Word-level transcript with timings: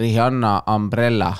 Rihanna 0.00 0.62
Umbrella. 0.74 1.34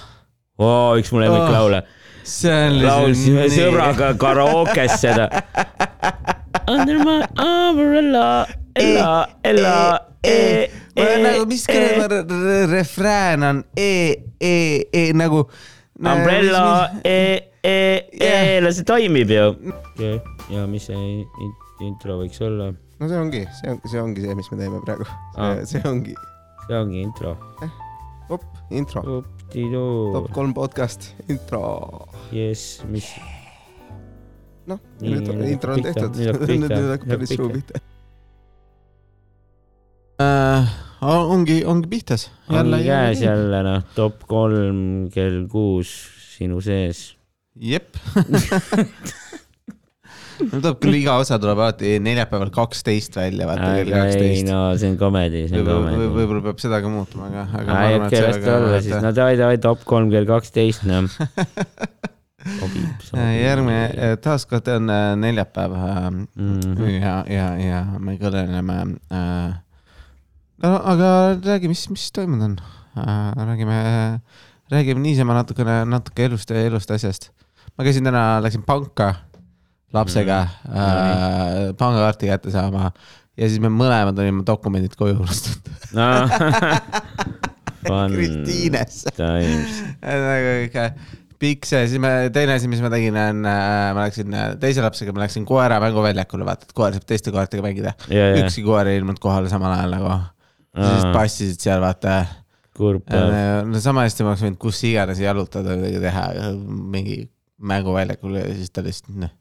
oo, 0.61 0.97
üks 1.01 1.11
mu 1.13 1.21
lemmiklaule. 1.23 1.83
see 2.23 2.53
on 2.53 2.77
laulsime 2.85 3.47
sõbraga 3.51 4.13
karaokes 4.21 4.99
seda. 5.01 5.29
Under 6.69 6.99
my 7.01 7.17
umbrella, 7.41 8.47
ella, 8.77 9.15
ella, 9.43 9.75
e, 10.23 10.69
olen 10.97 11.23
nagu, 11.25 11.47
mis 11.51 11.65
e, 11.69 11.73
kuradi 11.73 12.41
refrään 12.71 13.43
on 13.43 13.65
E, 13.77 13.91
E, 14.41 14.55
E 14.93 15.13
nagu. 15.17 15.47
umbrella, 15.99 16.91
e, 17.05 17.17
e, 17.65 17.75
e 18.21 18.61
no 18.61 18.71
see 18.73 18.85
toimib 18.85 19.31
ju. 19.33 19.49
ja 20.51 20.67
mis 20.67 20.87
see 20.87 20.97
in- 20.97 21.57
intro 21.81 22.21
võiks 22.21 22.41
olla? 22.45 22.71
no 23.01 23.09
see 23.09 23.17
ongi, 23.19 23.43
see 23.61 23.71
on, 23.73 23.81
see 23.89 24.01
ongi 24.01 24.21
see, 24.25 24.35
mis 24.37 24.49
me 24.53 24.59
teeme 24.61 24.81
praegu. 24.85 25.05
See 25.67 25.81
ongi, 25.89 26.15
see 26.69 26.77
ongi 26.77 27.01
intro. 27.03 27.37
op, 28.31 28.45
intro, 28.71 29.23
top, 30.13 30.31
kolm 30.35 30.53
podcast, 30.55 31.11
intro. 31.29 31.63
jess, 32.35 32.81
mis, 32.91 33.09
noh, 34.71 34.79
nüüd 35.03 35.27
nüüd 35.27 35.55
intro 35.57 35.75
on 35.75 35.83
tehtud, 35.87 36.21
nüüd 36.21 36.77
hakkab 36.77 37.09
päris 37.15 37.35
suu 37.35 37.51
pihta. 37.51 37.83
ongi, 41.01 41.61
ongi 41.67 41.91
pihtas. 41.91 42.29
ongi 42.49 42.85
käes. 42.87 43.25
jälle 43.27 43.65
noh, 43.67 43.83
top 43.97 44.25
kolm 44.31 45.11
kell 45.15 45.47
kuus 45.51 45.95
sinu 46.37 46.63
sees. 46.65 47.17
jep. 47.59 47.99
no 50.49 50.61
tuleb 50.61 50.79
küll, 50.83 50.97
iga 51.01 51.17
osa 51.21 51.39
tuleb 51.43 51.61
alati 51.61 51.97
neljapäeval 52.03 52.51
kaksteist 52.55 53.17
välja, 53.19 53.49
vaata 53.49 53.69
kell 53.77 53.93
aga 53.93 54.05
ei 54.07 54.13
kaksteist. 54.13 54.49
no 54.49 54.61
see 54.81 54.93
on 54.93 54.97
komedi, 55.01 55.45
see 55.51 55.61
on 55.61 55.69
komedi. 55.69 56.09
võib-olla 56.17 56.45
peab 56.49 56.63
seda 56.63 56.81
ka 56.85 56.93
muutma, 56.93 57.29
aga, 57.31 57.47
aga 57.61 57.77
ma 57.77 57.85
ei, 57.89 57.99
okei, 58.01 58.23
las 58.27 58.41
ta 58.45 58.57
olla 58.57 58.81
siis, 58.81 58.97
no 59.05 59.13
davai, 59.17 59.37
davai, 59.41 59.61
top 59.63 59.85
kolm 59.89 60.11
kell 60.13 60.29
kaksteist, 60.29 60.87
noh. 60.89 61.09
sobib. 62.61 63.09
järgmine, 63.13 64.13
taaskord 64.25 64.69
on 64.73 64.93
äh, 64.93 65.07
neljapäev 65.21 65.77
äh, 65.77 65.97
Mhm. 66.11 66.85
ja, 66.97 67.17
ja, 67.29 67.49
ja 67.61 67.81
me 67.99 68.17
kõneleme 68.21 68.79
äh,. 69.13 69.59
no 70.65 70.77
aga 70.95 71.11
räägi, 71.45 71.73
mis, 71.73 71.87
mis 71.93 72.09
toimunud 72.17 72.53
on 72.53 72.61
äh,, 72.97 73.33
räägime, 73.37 73.81
räägime 74.73 75.05
niisama 75.05 75.37
natukene, 75.43 75.83
natuke 75.89 76.31
elust 76.31 76.51
ja 76.51 76.65
elust 76.69 76.91
asjast. 76.91 77.31
ma 77.77 77.85
käisin 77.85 78.09
täna, 78.09 78.41
läksin 78.45 78.65
panka 78.65 79.15
lapsega 79.95 80.43
mm. 80.47 80.75
äh, 80.75 81.73
pangakaarti 81.79 82.31
kätte 82.31 82.51
saama 82.55 82.91
ja 83.41 83.49
siis 83.49 83.61
me 83.63 83.71
mõlemad 83.73 84.19
olime 84.21 84.45
dokumendid 84.47 84.97
koju 84.99 85.21
unustanud. 85.21 85.71
Kristiines. 87.81 89.05
times. 89.17 89.79
nagu 90.03 90.51
ikka 90.67 90.91
pikk 91.41 91.69
see, 91.69 91.87
siis 91.89 92.03
me, 92.03 92.11
teine 92.35 92.59
asi, 92.59 92.69
mis 92.69 92.83
ma 92.85 92.91
tegin, 92.93 93.17
on, 93.17 93.41
ma 93.47 94.05
läksin 94.05 94.37
äh, 94.37 94.51
teise 94.61 94.85
lapsega, 94.85 95.15
ma 95.17 95.25
läksin 95.25 95.47
koera 95.49 95.81
mänguväljakule, 95.83 96.45
vaata, 96.45 96.69
et 96.69 96.77
koer 96.77 96.93
saab 96.97 97.07
teiste 97.09 97.33
koertega 97.33 97.65
mängida. 97.65 97.95
ja, 98.13 98.29
ja, 98.35 98.43
ükski 98.43 98.65
koer 98.67 98.93
ei 98.93 99.01
ilmunud 99.01 99.21
kohale 99.23 99.49
samal 99.53 99.73
ajal 99.79 99.97
nagu. 99.97 100.13
siis 100.77 101.09
passisid 101.17 101.65
seal, 101.65 101.81
vaata. 101.83 102.21
no 103.67 103.81
sama 103.83 104.05
hästi 104.05 104.27
ma 104.27 104.35
oleks 104.35 104.45
võinud 104.45 104.61
kus 104.61 104.85
iganes 104.91 105.25
jalutada 105.25 105.73
või 105.73 105.87
midagi 105.87 106.05
teha, 106.05 106.27
mingi 106.97 107.21
mänguväljakul 107.73 108.37
ja 108.43 108.49
siis 108.53 108.73
ta 108.73 108.85
lihtsalt, 108.85 109.17
noh. 109.25 109.33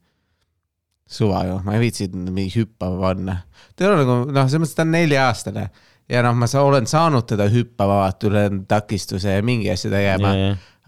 Suva 1.10 1.44
ju, 1.48 1.60
ma 1.66 1.76
ei 1.76 1.84
viitsinud 1.88 2.32
mingi 2.34 2.54
hüppama 2.60 3.00
panna. 3.02 3.38
ta 3.76 3.86
ei 3.86 3.90
ole 3.90 4.04
nagu, 4.04 4.18
noh, 4.30 4.50
selles 4.50 4.64
mõttes 4.64 4.78
ta 4.78 4.86
on 4.86 4.94
nelja-aastane. 4.94 5.70
Ja 6.10 6.24
noh, 6.26 6.36
ma 6.38 6.50
sa, 6.50 6.64
olen 6.66 6.90
saanud 6.90 7.28
teda 7.30 7.46
hüppama 7.54 8.04
vaata 8.04 8.30
üle 8.30 8.44
takistuse 8.70 9.36
ja 9.38 9.46
mingi 9.46 9.70
asja 9.74 9.92
tegema. 9.94 10.34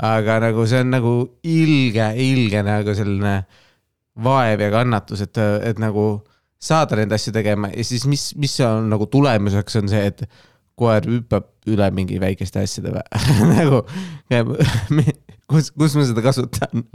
Aga 0.01 0.39
nagu 0.47 0.65
see 0.69 0.81
on 0.81 0.93
nagu 0.95 1.15
ilge, 1.45 2.07
ilge 2.21 2.63
nagu 2.65 2.95
selline 2.97 3.35
vaev 4.21 4.63
ja 4.65 4.69
kannatus, 4.73 5.21
et, 5.25 5.37
et 5.65 5.81
nagu 5.81 6.05
saada 6.61 6.97
neid 6.97 7.13
asju 7.13 7.33
tegema. 7.35 7.69
Ja 7.73 7.85
siis 7.85 8.07
mis, 8.09 8.31
mis 8.37 8.57
on 8.65 8.89
nagu 8.89 9.05
tulemuseks 9.09 9.77
on 9.81 9.91
see, 9.91 10.05
et 10.09 10.25
koer 10.77 11.05
hüppab 11.05 11.49
üle 11.69 11.89
mingi 11.93 12.17
väikeste 12.21 12.63
asjade 12.63 12.93
nagu, 13.55 13.83
kus, 15.51 15.71
kus 15.75 15.95
ma 15.97 16.05
seda 16.07 16.23
kasutan 16.25 16.85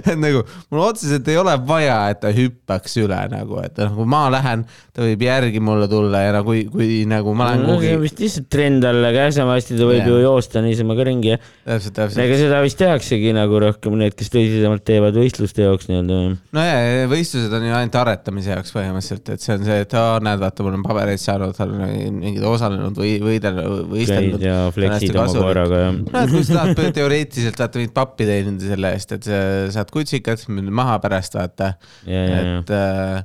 et 0.00 0.16
nagu 0.24 0.42
mul 0.70 0.82
otseselt 0.84 1.28
ei 1.30 1.38
ole 1.40 1.54
vaja, 1.66 1.96
et 2.12 2.20
ta 2.22 2.32
hüppaks 2.34 2.96
üle 3.02 3.18
nagu, 3.32 3.58
et 3.64 3.76
noh, 3.82 3.92
kui 3.98 4.08
ma 4.10 4.22
lähen, 4.32 4.64
ta 4.96 5.04
võib 5.04 5.24
järgi 5.24 5.62
mulle 5.64 5.88
tulla 5.90 6.22
ja 6.26 6.34
no 6.36 6.42
kui, 6.46 6.64
kui 6.70 7.02
nagu 7.10 7.34
ma 7.36 7.50
lähen 7.50 7.64
no 7.64 7.74
kuhugi 7.74 7.94
vist 8.04 8.22
lihtsalt 8.22 8.48
trend 8.52 8.86
alla 8.88 9.12
käes, 9.14 9.36
samasti 9.38 9.78
ta 9.78 9.88
võib 9.88 10.02
Jah. 10.02 10.10
ju 10.12 10.20
joosta 10.24 10.64
niisama 10.64 10.96
ka 10.98 11.06
ringi. 11.08 11.36
täpselt, 11.64 11.96
täpselt. 11.96 12.22
ega 12.24 12.38
seda 12.40 12.62
vist 12.64 12.80
tehaksegi 12.80 13.34
nagu 13.36 13.62
rohkem 13.62 13.98
need, 14.00 14.16
kes 14.18 14.32
tõsisemalt 14.32 14.84
teevad 14.88 15.18
võistluste 15.20 15.66
jaoks 15.66 15.90
nii-öelda. 15.90 16.20
no 16.56 16.66
ja, 16.66 17.08
võistlused 17.10 17.56
on 17.58 17.68
ju 17.68 17.76
ainult 17.80 18.00
aretamise 18.04 18.54
jaoks 18.54 18.74
põhimõtteliselt, 18.76 19.34
et 19.34 19.44
see 19.44 19.56
on 19.56 19.66
see, 19.68 19.80
et 19.86 19.98
aa, 19.98 20.18
näed, 20.24 20.40
vaata, 20.42 20.66
mul 20.66 20.78
on 20.78 20.86
pabereid 20.86 21.22
saanud, 21.22 21.56
olen 21.64 22.20
mingid 22.20 22.46
osalenud 22.46 22.96
või 23.00 23.16
võidelnud, 23.24 23.70
käid 23.70 23.92
võistelnud. 23.94 24.44
ja 24.44 24.56
flex'id 24.74 25.16
oma 25.16 25.44
koeraga 25.44 25.80
ja. 25.84 25.90
no 25.94 26.24
et 26.24 26.34
kui 26.34 26.44
sa 26.46 26.60
tahad 26.60 26.76
teoreetiliselt 26.98 27.58
vaata 27.60 27.80
mingit 27.80 27.96
pappi 27.96 28.28
teenida 28.28 28.72
selle 28.72 28.94
eest, 28.96 29.16
et 29.16 29.28
sa 29.28 29.40
saad 29.78 29.90
kutsikad 29.94 30.46
maha 30.70 30.98
pärast 31.02 31.36
vaata, 31.38 31.74
ja. 32.08 32.22
et 32.40 32.72
äh, 32.76 33.16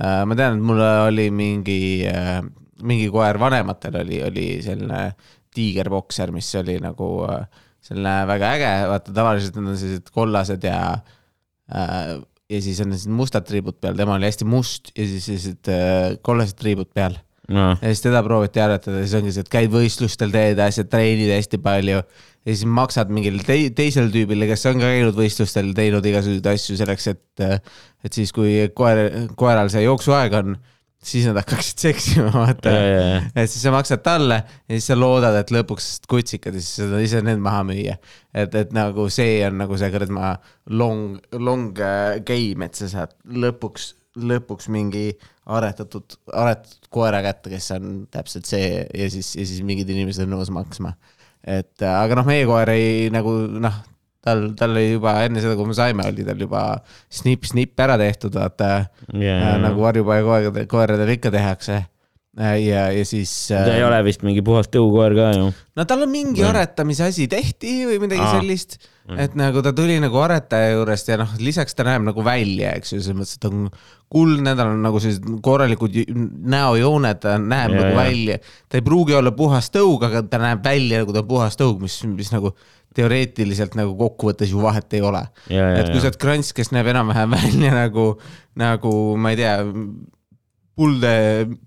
äh, 0.00 0.20
ma 0.28 0.38
tean, 0.38 0.58
et 0.58 0.68
mul 0.72 0.82
oli 0.82 1.30
mingi 1.34 1.80
äh,, 2.10 2.42
mingi 2.84 3.08
koer 3.12 3.38
vanematel 3.40 4.00
oli, 4.02 4.20
oli 4.26 4.46
selline 4.64 5.06
tiigerbokser, 5.54 6.32
mis 6.34 6.48
oli 6.58 6.78
nagu 6.82 7.08
äh, 7.28 7.44
selline 7.84 8.14
väga 8.28 8.54
äge, 8.58 8.72
vaata 8.90 9.14
tavaliselt 9.16 9.58
need 9.58 9.72
on 9.72 9.78
sellised 9.80 10.10
kollased 10.14 10.64
ja 10.66 10.78
äh, 11.70 12.16
ja 12.50 12.60
siis 12.62 12.80
on 12.82 12.90
sellised 12.92 13.14
mustad 13.14 13.46
triibud 13.48 13.78
peal, 13.80 13.96
tema 13.98 14.18
oli 14.18 14.28
hästi 14.28 14.48
must 14.48 14.92
ja 14.96 15.06
siis 15.08 15.28
sellised 15.28 15.70
äh, 15.72 16.16
kollased 16.24 16.58
triibud 16.60 16.90
peal. 16.94 17.16
Noh, 17.52 17.74
ja 17.76 17.90
siis 17.92 18.00
teda 18.00 18.22
prooviti 18.24 18.60
aretada, 18.64 19.02
siis 19.02 19.18
ongi 19.18 19.34
see, 19.34 19.44
et 19.44 19.50
käid 19.52 19.72
võistlustel, 19.72 20.30
teed 20.32 20.60
asja, 20.64 20.86
treenid 20.88 21.28
hästi 21.28 21.60
palju 21.60 22.00
ja 22.44 22.52
siis 22.52 22.68
maksad 22.68 23.10
mingile 23.14 23.42
te 23.44 23.56
teisele 23.76 24.12
tüübile, 24.12 24.48
kes 24.50 24.66
on 24.70 24.82
ka 24.82 24.92
käinud 24.92 25.16
võistlustel, 25.16 25.72
teinud 25.76 26.04
igasuguseid 26.04 26.52
asju 26.52 26.76
selleks, 26.80 27.08
et, 27.14 27.66
et 28.04 28.12
siis, 28.16 28.32
kui 28.36 28.58
koer, 28.76 29.04
koeral 29.38 29.72
see 29.72 29.84
jooksuaeg 29.86 30.36
on, 30.42 30.58
siis 31.04 31.26
nad 31.28 31.38
hakkaksid 31.40 31.82
seksima, 31.86 32.30
vaata 32.34 32.72
et 33.32 33.50
siis 33.50 33.62
sa 33.64 33.72
maksad 33.74 34.04
talle 34.04 34.40
ja 34.44 34.76
siis 34.76 34.88
sa 34.92 34.98
loodad, 34.98 35.36
et 35.40 35.52
lõpuks 35.54 35.88
kutsikad 36.10 36.56
ja 36.56 36.62
siis 36.62 36.80
sa 36.80 36.88
saad 36.88 37.04
ise 37.04 37.24
need 37.24 37.42
maha 37.44 37.64
müüa. 37.68 37.96
et, 38.34 38.54
et 38.54 38.72
nagu 38.76 39.08
see 39.12 39.38
on 39.46 39.60
nagu 39.64 39.80
see 39.80 39.92
kuradi 39.94 40.16
long, 40.70 41.18
long 41.36 41.80
äh, 41.80 42.20
game, 42.24 42.68
et 42.68 42.76
sa 42.76 42.90
saad 42.92 43.16
lõpuks, 43.24 43.94
lõpuks 44.20 44.68
mingi 44.72 45.10
aretatud, 45.50 46.16
aretatud 46.32 46.88
koera 46.92 47.20
kätte, 47.24 47.52
kes 47.52 47.70
on 47.76 48.06
täpselt 48.12 48.48
see 48.48 48.84
ja 48.84 49.10
siis, 49.12 49.34
ja 49.36 49.44
siis 49.48 49.64
mingid 49.66 49.90
inimesed 49.92 50.24
on 50.24 50.36
nõus 50.38 50.52
maksma. 50.54 50.94
Et 51.44 51.84
äh, 51.84 51.96
aga 51.96 52.16
noh, 52.18 52.28
meie 52.28 52.46
koer 52.48 52.72
ei 52.72 53.10
nagu 53.12 53.34
noh, 53.60 53.80
tal, 54.24 54.46
tal 54.58 54.72
oli 54.74 54.94
juba 54.94 55.18
enne 55.26 55.42
seda, 55.44 55.56
kui 55.58 55.68
me 55.68 55.76
saime, 55.76 56.06
oli 56.08 56.24
tal 56.26 56.40
juba 56.40 56.62
snipp-snipp 57.12 57.84
ära 57.84 57.98
tehtud, 58.00 58.36
vaata 58.38 58.70
ja, 59.12 59.34
äh, 59.34 59.58
nagu 59.62 59.84
varjupaia 59.84 60.66
koeradel, 60.70 61.14
ikka 61.16 61.32
tehakse. 61.34 61.82
ja, 62.40 62.88
ja 62.90 63.04
siis. 63.06 63.32
ta 63.52 63.76
ei 63.76 63.84
ole 63.86 64.00
vist 64.08 64.24
mingi 64.26 64.42
puhas 64.42 64.70
tõukoer 64.72 65.14
ka 65.18 65.30
ju. 65.36 65.52
no 65.52 65.86
tal 65.86 66.06
on 66.06 66.10
mingi 66.10 66.42
aretamise 66.46 67.10
asi 67.10 67.28
tehti 67.30 67.84
või 67.90 68.00
midagi 68.06 68.24
Aa. 68.24 68.38
sellist, 68.40 68.80
et 69.20 69.34
nagu 69.36 69.60
ta 69.64 69.72
tuli 69.76 69.98
nagu 70.00 70.16
aretaja 70.22 70.70
juurest 70.78 71.10
ja 71.10 71.18
noh, 71.20 71.34
lisaks 71.42 71.76
ta 71.76 71.84
näeb 71.84 72.06
nagu 72.06 72.24
välja, 72.24 72.72
eks 72.78 72.94
ju, 72.94 73.00
selles 73.04 73.18
mõttes, 73.18 73.36
et 73.36 73.42
ta 73.44 73.50
on 73.52 73.66
kuldne, 74.14 74.54
tal 74.56 74.70
on 74.72 74.80
nagu 74.84 75.00
sellised 75.02 75.26
korralikud 75.44 75.98
näojooned, 76.54 77.20
ta 77.20 77.34
näeb 77.40 77.74
Ja, 77.74 77.80
nagu 77.82 77.90
ja. 77.90 77.98
välja. 77.98 78.38
ta 78.68 78.80
ei 78.80 78.86
pruugi 78.86 79.16
olla 79.18 79.34
puhas 79.36 79.68
tõug, 79.74 80.06
aga 80.08 80.24
ta 80.28 80.40
näeb 80.40 80.64
välja 80.64 81.02
nagu 81.02 81.12
ta 81.12 81.20
on 81.24 81.28
puhas 81.28 81.60
tõug, 81.60 81.82
mis, 81.84 81.98
mis 82.08 82.32
nagu 82.32 82.54
teoreetiliselt 82.94 83.74
nagu 83.76 83.96
kokkuvõttes 83.98 84.52
ju 84.54 84.62
vahet 84.62 84.92
ei 84.94 85.02
ole. 85.04 85.24
et 85.50 85.90
kui 85.90 86.00
sa 86.00 86.08
oled 86.08 86.18
krants, 86.20 86.52
kes 86.56 86.70
näeb 86.72 86.88
enam-vähem 86.94 87.34
välja 87.36 87.74
nagu, 87.74 88.08
nagu 88.56 88.92
ma 89.20 89.34
ei 89.34 89.40
tea, 89.42 89.56
pulde, 90.78 91.14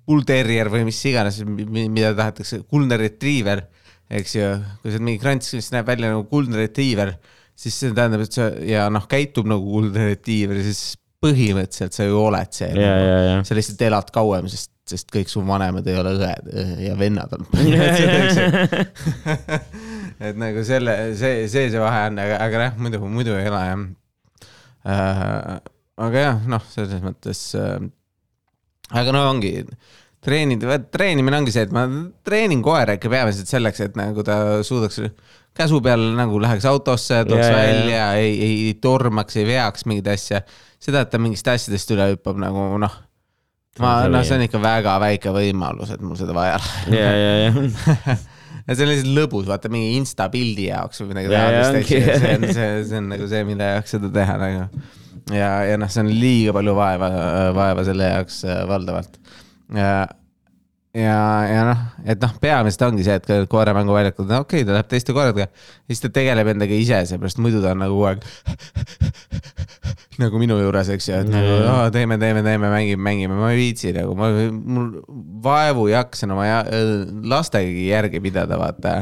pullterrier 0.08 0.70
või 0.72 0.88
mis 0.88 1.00
iganes, 1.08 1.42
mida 1.46 2.14
tahetakse, 2.18 2.62
kuldne 2.68 3.00
retriiver, 3.00 3.66
eks 4.10 4.36
ju. 4.36 4.52
kui 4.82 4.92
sa 4.92 4.96
oled 4.98 5.08
mingi 5.10 5.22
krants, 5.24 5.52
kes 5.56 5.72
näeb 5.76 5.88
välja 5.88 6.12
nagu 6.14 6.26
kuldne 6.32 6.60
retriiver, 6.60 7.16
siis 7.58 7.78
see 7.82 7.94
tähendab, 7.98 8.24
et 8.26 8.38
sa 8.38 8.50
ja 8.66 8.88
noh, 8.94 9.08
käitub 9.10 9.50
nagu 9.50 9.66
kuldne 9.66 10.12
retriiver, 10.12 10.62
siis 10.66 10.96
põhimõtteliselt 11.24 11.96
sa 11.98 12.06
ju 12.06 12.18
oled 12.22 12.52
see. 12.54 12.70
ja, 12.78 12.96
ja, 13.02 13.20
ja. 13.26 13.38
sa 13.48 13.58
lihtsalt 13.58 13.82
elad 13.88 14.12
kauem, 14.14 14.50
sest, 14.52 14.72
sest 14.88 15.10
kõik 15.14 15.32
su 15.32 15.42
vanemad 15.46 15.88
ei 15.90 15.98
ole 15.98 16.14
õed 16.20 16.52
ja 16.86 16.94
vennad 17.00 17.34
on 17.36 17.48
et 20.28 20.38
nagu 20.38 20.64
selle, 20.68 20.98
see, 21.18 21.48
see 21.50 21.72
see 21.74 21.82
vahe 21.82 22.04
on, 22.12 22.22
aga, 22.22 22.40
aga 22.46 22.66
jah, 22.68 22.78
muidu, 22.82 23.02
muidu 23.10 23.38
ei 23.38 23.50
ole 23.50 23.64
jah 23.66 23.86
äh,. 24.88 25.58
aga 26.08 26.26
jah, 26.28 26.44
noh, 26.54 26.68
selles 26.74 27.02
mõttes 27.04 27.42
äh,. 27.58 27.80
aga 29.02 29.16
no 29.16 29.26
ongi, 29.32 29.56
treenid, 30.24 30.66
treenimine 30.94 31.42
ongi 31.42 31.54
see, 31.56 31.66
et 31.68 31.74
ma 31.74 31.88
treenin 32.28 32.62
koera 32.66 32.98
ikka 32.98 33.12
peamiselt 33.12 33.50
selleks, 33.50 33.82
et 33.90 33.98
nagu 34.00 34.26
ta 34.26 34.62
suudaks 34.66 35.02
käsu 35.58 35.82
peal 35.84 36.04
nagu 36.18 36.40
läheks 36.42 36.68
autosse, 36.70 37.24
tuleks 37.28 37.50
jaa, 37.50 37.58
välja, 37.58 38.06
ei, 38.22 38.38
ei 38.46 38.78
tormaks, 38.82 39.38
ei 39.40 39.48
veaks 39.50 39.88
mingeid 39.90 40.10
asju. 40.14 40.42
seda, 40.84 41.04
et 41.04 41.12
ta 41.14 41.22
mingist 41.22 41.48
asjadest 41.52 41.94
üle 41.96 42.12
hüppab 42.14 42.40
nagu 42.42 42.70
noh, 42.82 42.98
ma, 43.82 43.94
noh, 44.12 44.26
see 44.26 44.38
on 44.38 44.46
ikka 44.48 44.62
väga 44.62 44.98
väike 45.04 45.34
võimalus, 45.36 45.94
et 45.94 46.04
mul 46.04 46.20
seda 46.20 46.36
vaja 46.38 46.60
on. 46.60 46.98
ja, 46.98 47.10
ja, 47.18 47.34
ja. 47.48 48.18
ja 48.68 48.76
see 48.76 48.86
on 48.86 48.94
lihtsalt 48.94 49.14
lõbus, 49.18 49.48
vaata 49.50 49.72
mingi 49.74 49.98
insta 49.98 50.30
pildi 50.34 50.70
jaoks 50.70 51.02
või 51.04 51.12
midagi 51.14 51.34
taolist, 51.34 51.92
see 51.92 52.36
on, 52.36 52.48
see, 52.52 52.70
see 52.92 53.02
on 53.02 53.12
nagu 53.16 53.32
see, 53.32 53.44
mille 53.48 53.74
jaoks 53.74 53.98
seda 53.98 54.14
teha 54.14 54.38
nagu. 54.44 54.86
ja, 55.34 55.52
ja 55.72 55.82
noh, 55.82 55.92
see 55.92 56.06
on 56.06 56.14
liiga 56.14 56.56
palju 56.58 56.78
vaeva, 56.78 57.12
vaeva 57.58 57.86
selle 57.88 58.14
jaoks 58.14 58.42
valdavalt. 58.70 59.20
ja, 59.76 59.92
ja, 60.96 61.20
ja 61.48 61.64
noh, 61.68 61.82
et 62.08 62.22
noh, 62.22 62.34
peamiselt 62.42 62.86
ongi 62.88 63.06
see, 63.06 63.18
et 63.20 63.50
koeramänguväljakul, 63.52 64.28
no 64.30 64.42
okei 64.44 64.62
okay,, 64.62 64.68
ta 64.68 64.78
läheb 64.78 64.90
teiste 64.92 65.16
koeradega, 65.16 65.50
siis 65.90 66.04
ta 66.04 66.12
tegeleb 66.14 66.52
endaga 66.54 66.78
ise, 66.78 67.02
seepärast 67.10 67.42
muidu 67.44 67.62
ta 67.64 67.74
on 67.76 67.84
nagu 67.84 67.98
kogu 67.98 68.08
aeg 68.12 68.26
nagu 70.22 70.42
minu 70.42 70.58
juures, 70.62 70.90
eks 70.96 71.10
ju, 71.10 71.20
et 71.22 71.32
nagu 71.32 71.54
Jaa. 71.60 71.76
oh, 71.76 71.86
teeme, 71.94 72.18
teeme, 72.22 72.44
teeme, 72.46 72.72
mängime, 72.74 73.04
mängime, 73.10 73.38
ma 73.38 73.52
ei 73.54 73.62
viitsi 73.62 73.94
nagu, 73.96 74.16
ma, 74.18 74.32
mul 74.52 74.92
vaevu 75.46 75.88
ei 75.90 75.98
jaksa 75.98 76.30
oma 76.32 76.48
ja, 76.48 76.60
lastegi 77.30 77.90
järgi 77.92 78.22
pidada, 78.24 78.60
vaata. 78.60 79.00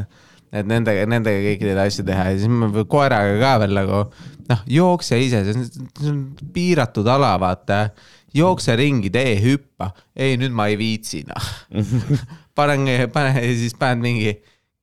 et 0.55 0.67
nendega, 0.67 1.05
nendega 1.11 1.43
kõiki 1.49 1.69
neid 1.69 1.83
asju 1.85 2.05
teha 2.07 2.29
ja 2.31 2.39
siis 2.39 2.51
ma 2.51 2.71
koeraga 2.89 3.37
ka 3.41 3.55
veel 3.63 3.77
nagu 3.77 4.03
noh, 4.49 4.67
jookse 4.69 5.19
ise, 5.21 5.41
see 5.47 6.11
on 6.11 6.21
piiratud 6.55 7.07
ala, 7.11 7.35
vaata. 7.41 7.87
Jookse 8.35 8.75
ringi, 8.79 9.11
tee 9.13 9.37
hüppa, 9.43 9.91
ei 10.15 10.35
nüüd 10.41 10.55
ma 10.55 10.67
ei 10.71 10.77
viitsi 10.79 11.23
noh. 11.29 11.53
panen, 12.57 13.09
pane 13.13 13.33
ja 13.39 13.55
siis 13.55 13.75
panen 13.79 14.03
mingi 14.03 14.35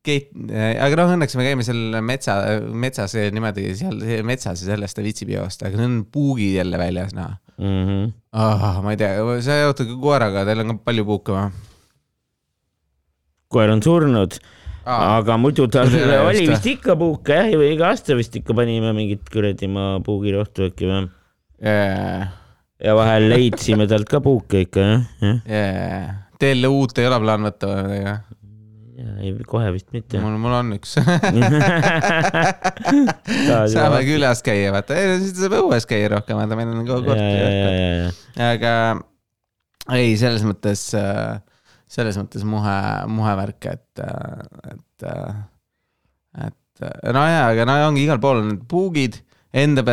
keit-, 0.05 0.33
aga 0.53 0.99
noh, 0.99 1.15
õnneks 1.17 1.39
me 1.39 1.47
käime 1.47 1.67
seal 1.67 2.01
metsa, 2.05 2.41
metsas 2.73 3.15
niimoodi 3.15 3.71
seal 3.79 4.03
metsas 4.27 4.65
ja 4.65 4.73
sellest 4.73 4.99
ta 4.99 5.05
viitsib 5.05 5.33
joosta, 5.35 5.69
aga 5.69 5.81
nüüd 5.81 5.91
on 5.91 6.03
puugid 6.13 6.59
jälle 6.59 6.81
väljas, 6.81 7.15
noh 7.17 7.39
Mhm. 7.63 8.13
oh,. 8.33 8.81
ma 8.83 8.91
ei 8.91 8.97
tea, 8.97 9.13
sa 9.45 9.61
jalutad 9.61 9.87
ka 9.87 9.99
koeraga, 10.01 10.43
teil 10.49 10.65
on 10.65 10.73
ka 10.73 10.79
palju 10.89 11.05
puuke 11.07 11.35
või 11.37 11.51
koer 13.53 13.73
on 13.75 13.83
surnud, 13.85 14.39
ah,? 14.89 15.19
aga 15.21 15.37
muidu 15.39 15.69
tal 15.71 15.93
ei 15.93 16.17
oli 16.17 16.47
vist 16.49 16.67
ikka 16.73 16.97
puuke 16.99 17.37
jah, 17.37 17.51
või 17.61 17.75
iga 17.77 17.91
aasta 17.93 18.17
vist 18.19 18.35
ikka 18.41 18.57
panime 18.57 18.95
mingit 18.97 19.29
kuradi 19.33 19.69
maa 19.71 20.01
puugirohtu 20.05 20.71
äkki 20.71 20.89
või. 20.89 21.03
Yeah, 21.63 22.33
ja 22.83 22.95
vahel 22.99 23.29
leidsime 23.31 23.87
talt 23.91 24.11
ka 24.11 24.21
puuke 24.25 24.67
ikka 24.67 24.87
jah, 24.87 25.09
jah. 25.23 25.41
yeah. 25.47 26.15
Teil 26.43 26.67
uut 26.67 26.99
ei 26.99 27.07
ole 27.07 27.19
plaan 27.23 27.45
võtta 27.47 27.69
või 27.71 27.83
midagi 27.87 28.07
või? 28.09 28.39
ja 29.03 29.15
ei, 29.23 29.33
kohe 29.49 29.71
vist 29.75 29.89
mitte. 29.95 30.21
mul, 30.23 30.37
mul 30.41 30.55
on 30.57 30.75
üks. 30.77 30.97
saame 33.75 34.03
külas 34.07 34.43
käia, 34.45 34.73
vaata, 34.75 34.99
siis 35.23 35.39
saab 35.39 35.57
õues 35.63 35.87
käia 35.89 36.11
rohkem, 36.13 36.39
vaata 36.39 36.59
meil 36.59 36.75
on 36.75 36.85
kogu 36.89 37.17
ja, 37.17 37.25
ja. 37.33 38.11
aga 38.53 38.75
ei, 39.97 40.15
selles 40.21 40.45
mõttes, 40.47 40.85
selles 41.91 42.21
mõttes 42.21 42.45
muhe, 42.49 42.79
muhe 43.11 43.35
värk, 43.41 43.71
et, 43.73 44.05
et, 44.75 45.09
et 46.47 46.87
no 47.17 47.27
jaa, 47.27 47.47
aga 47.49 47.69
no 47.69 47.79
ongi 47.89 48.07
igal 48.07 48.21
pool 48.23 48.43
on 48.43 48.49
need 48.53 48.65
puugid, 48.71 49.23
enda 49.53 49.85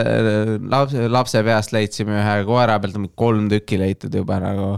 lapse, 0.71 1.07
lapse 1.11 1.43
peast 1.43 1.75
leidsime 1.75 2.15
ühe 2.21 2.37
koera 2.47 2.79
pealt 2.79 2.99
kolm 3.19 3.49
tükki 3.51 3.79
leitud 3.81 4.15
juba 4.15 4.39
nagu. 4.43 4.77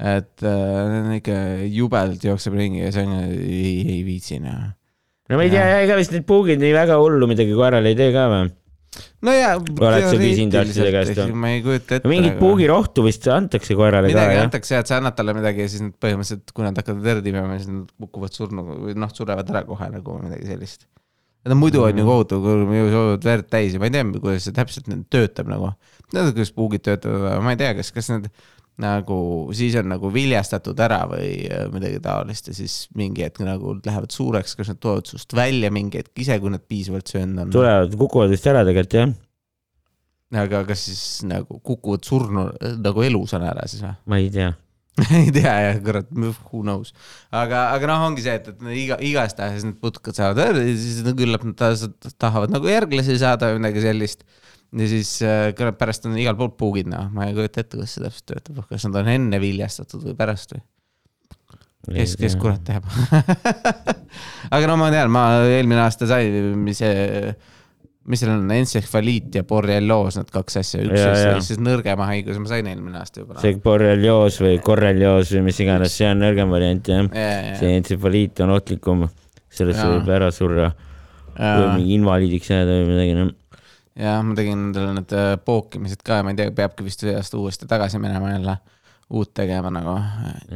et 0.00 0.44
äh, 0.48 1.16
ikka 1.18 1.34
jubedalt 1.68 2.22
jookseb 2.24 2.54
ringi 2.56 2.80
ja 2.80 2.92
see 2.94 3.02
on, 3.04 3.18
ei, 3.36 3.74
ei 3.96 3.98
viitsi 4.06 4.38
noh. 4.40 4.70
no 5.28 5.36
ma 5.36 5.44
ei 5.44 5.52
tea, 5.52 5.66
ega 5.82 5.98
vist 5.98 6.14
need 6.14 6.24
puugid 6.28 6.62
nii 6.62 6.72
väga 6.72 6.96
hullu 7.02 7.28
midagi 7.28 7.52
koerale 7.58 7.92
ei 7.92 7.98
tee 7.98 8.08
ka 8.14 8.24
või? 8.32 8.48
no 9.26 9.34
jaa. 9.34 9.58
Oled 9.58 10.06
sa 10.06 10.14
küsinud 10.22 10.56
arstide 10.62 10.92
käest 10.94 11.18
või? 11.18 11.34
ma 11.42 11.52
ei 11.54 11.60
kujuta 11.66 11.98
ette. 11.98 12.10
mingit 12.10 12.38
puugirohtu 12.40 13.04
vist 13.06 13.28
antakse 13.34 13.76
koerale 13.78 14.08
ka 14.08 14.14
midagi 14.14 14.38
jah? 14.38 14.46
antakse 14.46 14.74
ja 14.76 14.80
et 14.84 14.90
sa 14.90 14.98
annad 15.02 15.18
talle 15.18 15.34
midagi 15.36 15.66
ja 15.66 15.72
siis 15.74 15.84
nad 15.84 15.94
põhimõtteliselt, 16.02 16.54
kui 16.56 16.66
nad 16.66 16.80
hakkavad 16.80 17.04
verd 17.04 17.28
imema, 17.30 17.58
siis 17.60 17.70
nad 17.74 17.92
kukuvad 18.00 18.38
surnu 18.38 18.66
või 18.70 18.96
noh, 18.98 19.12
surevad 19.14 19.52
ära 19.52 19.66
kohe 19.68 19.90
nagu 19.92 20.16
midagi 20.24 20.48
sellist. 20.50 20.88
Nad 21.44 21.56
muidu 21.56 21.80
on 21.82 21.94
Mhm. 21.94 21.98
ju 22.02 22.04
kohutav, 22.04 22.42
kui 22.44 22.80
joovad 22.92 23.24
verd 23.24 23.46
täis 23.48 23.72
ja 23.72 23.78
ma 23.80 23.86
ei 23.88 23.94
tea, 23.94 24.04
kuidas 24.20 24.44
see 24.44 24.52
täpselt 24.52 24.88
töötab 25.08 25.48
nagu. 25.48 25.72
tead, 26.12 26.32
kuidas 26.34 26.52
puugid 26.52 26.82
töötavad, 26.84 27.40
ma 27.42 27.54
ei 27.54 27.56
tea, 27.56 27.74
kas, 27.78 27.90
kas 27.96 28.10
need 28.10 28.28
nagu 28.80 29.16
siis 29.56 29.74
on 29.76 29.88
nagu 29.92 30.08
viljastatud 30.12 30.78
ära 30.80 31.02
või 31.10 31.32
äh, 31.52 31.66
midagi 31.72 32.00
taolist 32.00 32.48
ja 32.48 32.54
siis 32.56 32.88
mingi 32.96 33.22
hetk 33.26 33.42
nagu 33.44 33.74
lähevad 33.84 34.10
suureks, 34.14 34.54
kas 34.56 34.68
nad 34.72 34.78
tulevad 34.80 35.06
sust 35.10 35.34
välja 35.36 35.70
mingi 35.74 36.00
hetk 36.00 36.16
ise, 36.22 36.38
kui 36.40 36.50
nad 36.52 36.64
piisavalt 36.68 37.06
söönud 37.12 37.42
on. 37.46 37.50
tulevad, 37.50 37.96
kukuvad 38.00 38.32
vist 38.32 38.46
ära 38.50 38.64
tegelikult 38.64 38.96
jah, 38.96 39.12
aga 40.44 40.64
kas 40.68 40.84
siis 40.88 41.04
nagu 41.28 41.60
kukuvad 41.60 42.04
surnu 42.08 42.46
nagu 42.80 43.02
elusana 43.06 43.50
ära 43.52 43.66
siis 43.68 43.82
või? 43.84 43.94
ma 44.06 44.20
ei 44.22 44.30
tea. 44.32 44.52
ei 45.20 45.30
tea 45.34 45.52
jah, 45.64 45.78
kurat, 45.84 46.08
who 46.50 46.62
knows. 46.64 46.92
aga, 47.30 47.68
aga 47.76 47.90
noh, 47.92 48.06
ongi 48.10 48.24
see, 48.24 48.36
et, 48.40 48.50
et 48.52 48.64
iga, 48.74 48.98
igastahes 49.04 49.64
need 49.66 49.78
putukad 49.82 50.18
saavad 50.18 50.42
öelda 50.44 50.64
ja 50.66 50.74
siis 50.76 51.00
küllap 51.18 51.46
nad 51.46 51.56
ta- 51.58 52.14
tahavad 52.20 52.52
nagu 52.54 52.70
järglasi 52.70 53.16
saada 53.20 53.52
või 53.52 53.62
midagi 53.62 53.84
sellist. 53.86 54.26
ja 54.76 54.90
siis 54.90 55.14
äh, 55.26 55.46
küllap 55.56 55.78
pärast 55.80 56.08
on 56.10 56.18
igal 56.20 56.36
pool 56.38 56.52
puugid, 56.58 56.90
noh, 56.90 57.08
ma 57.14 57.28
ei 57.28 57.36
kujuta 57.36 57.62
ette, 57.62 57.78
kuidas 57.78 57.96
see 57.96 58.04
täpselt 58.04 58.28
töötab, 58.32 58.60
kas 58.70 58.86
nad 58.88 59.00
on 59.02 59.14
enne 59.14 59.40
viljastatud 59.42 60.04
või 60.10 60.18
pärast 60.18 60.56
või? 60.56 60.66
kes, 61.94 62.16
kes 62.20 62.36
kurat 62.40 62.60
teab 62.66 62.84
aga 64.54 64.66
no 64.68 64.76
ma 64.80 64.90
tean, 64.92 65.10
ma 65.12 65.24
eelmine 65.48 65.80
aasta 65.86 66.08
mis 66.60 66.82
see, 66.82 67.32
mis 68.08 68.22
seal 68.22 68.32
on, 68.32 68.50
entsefaliit 68.54 69.34
ja 69.36 69.44
borrelioos, 69.44 70.16
need 70.16 70.30
kaks 70.32 70.60
asja, 70.62 70.82
üks 70.86 70.96
Ja, 70.96 71.08
siis, 71.14 71.24
ja. 71.26 71.40
siis 71.44 71.60
nõrgema 71.62 72.06
haiguse 72.08 72.40
ma 72.40 72.48
sain 72.48 72.68
eelmine 72.70 73.00
aasta 73.00 73.24
juba. 73.24 73.40
see 73.42 73.58
borrelioos 73.62 74.40
või 74.40 74.60
korrelioos 74.64 75.32
või 75.36 75.48
mis 75.50 75.60
iganes, 75.60 75.96
see 75.98 76.08
on 76.08 76.22
nõrgem 76.24 76.52
variant 76.52 76.88
jah. 76.88 77.10
see 77.60 77.74
entsefaliit 77.76 78.40
on 78.44 78.54
ohtlikum, 78.56 79.04
sellest 79.52 79.84
võib 79.84 80.14
ära 80.16 80.30
surra 80.34 80.70
või 81.36 81.68
mingi 81.76 81.94
invaliidiks 81.98 82.50
jääda 82.50 82.80
või 82.80 82.88
midagi 82.90 83.16
noh. 83.18 83.30
jah, 84.00 84.20
ma 84.24 84.36
tegin 84.38 84.66
endale 84.68 84.94
need 84.98 85.14
äh, 85.16 85.32
pookimised 85.44 86.04
ka 86.06 86.20
ja 86.20 86.26
ma 86.26 86.34
ei 86.34 86.40
tea, 86.40 86.52
peabki 86.56 86.86
vist 86.86 87.04
see 87.04 87.14
aasta 87.16 87.40
uuesti 87.40 87.68
tagasi 87.70 88.00
minema 88.02 88.32
jälle, 88.32 88.56
uut 89.10 89.32
tegema 89.36 89.72
nagu. 89.74 89.96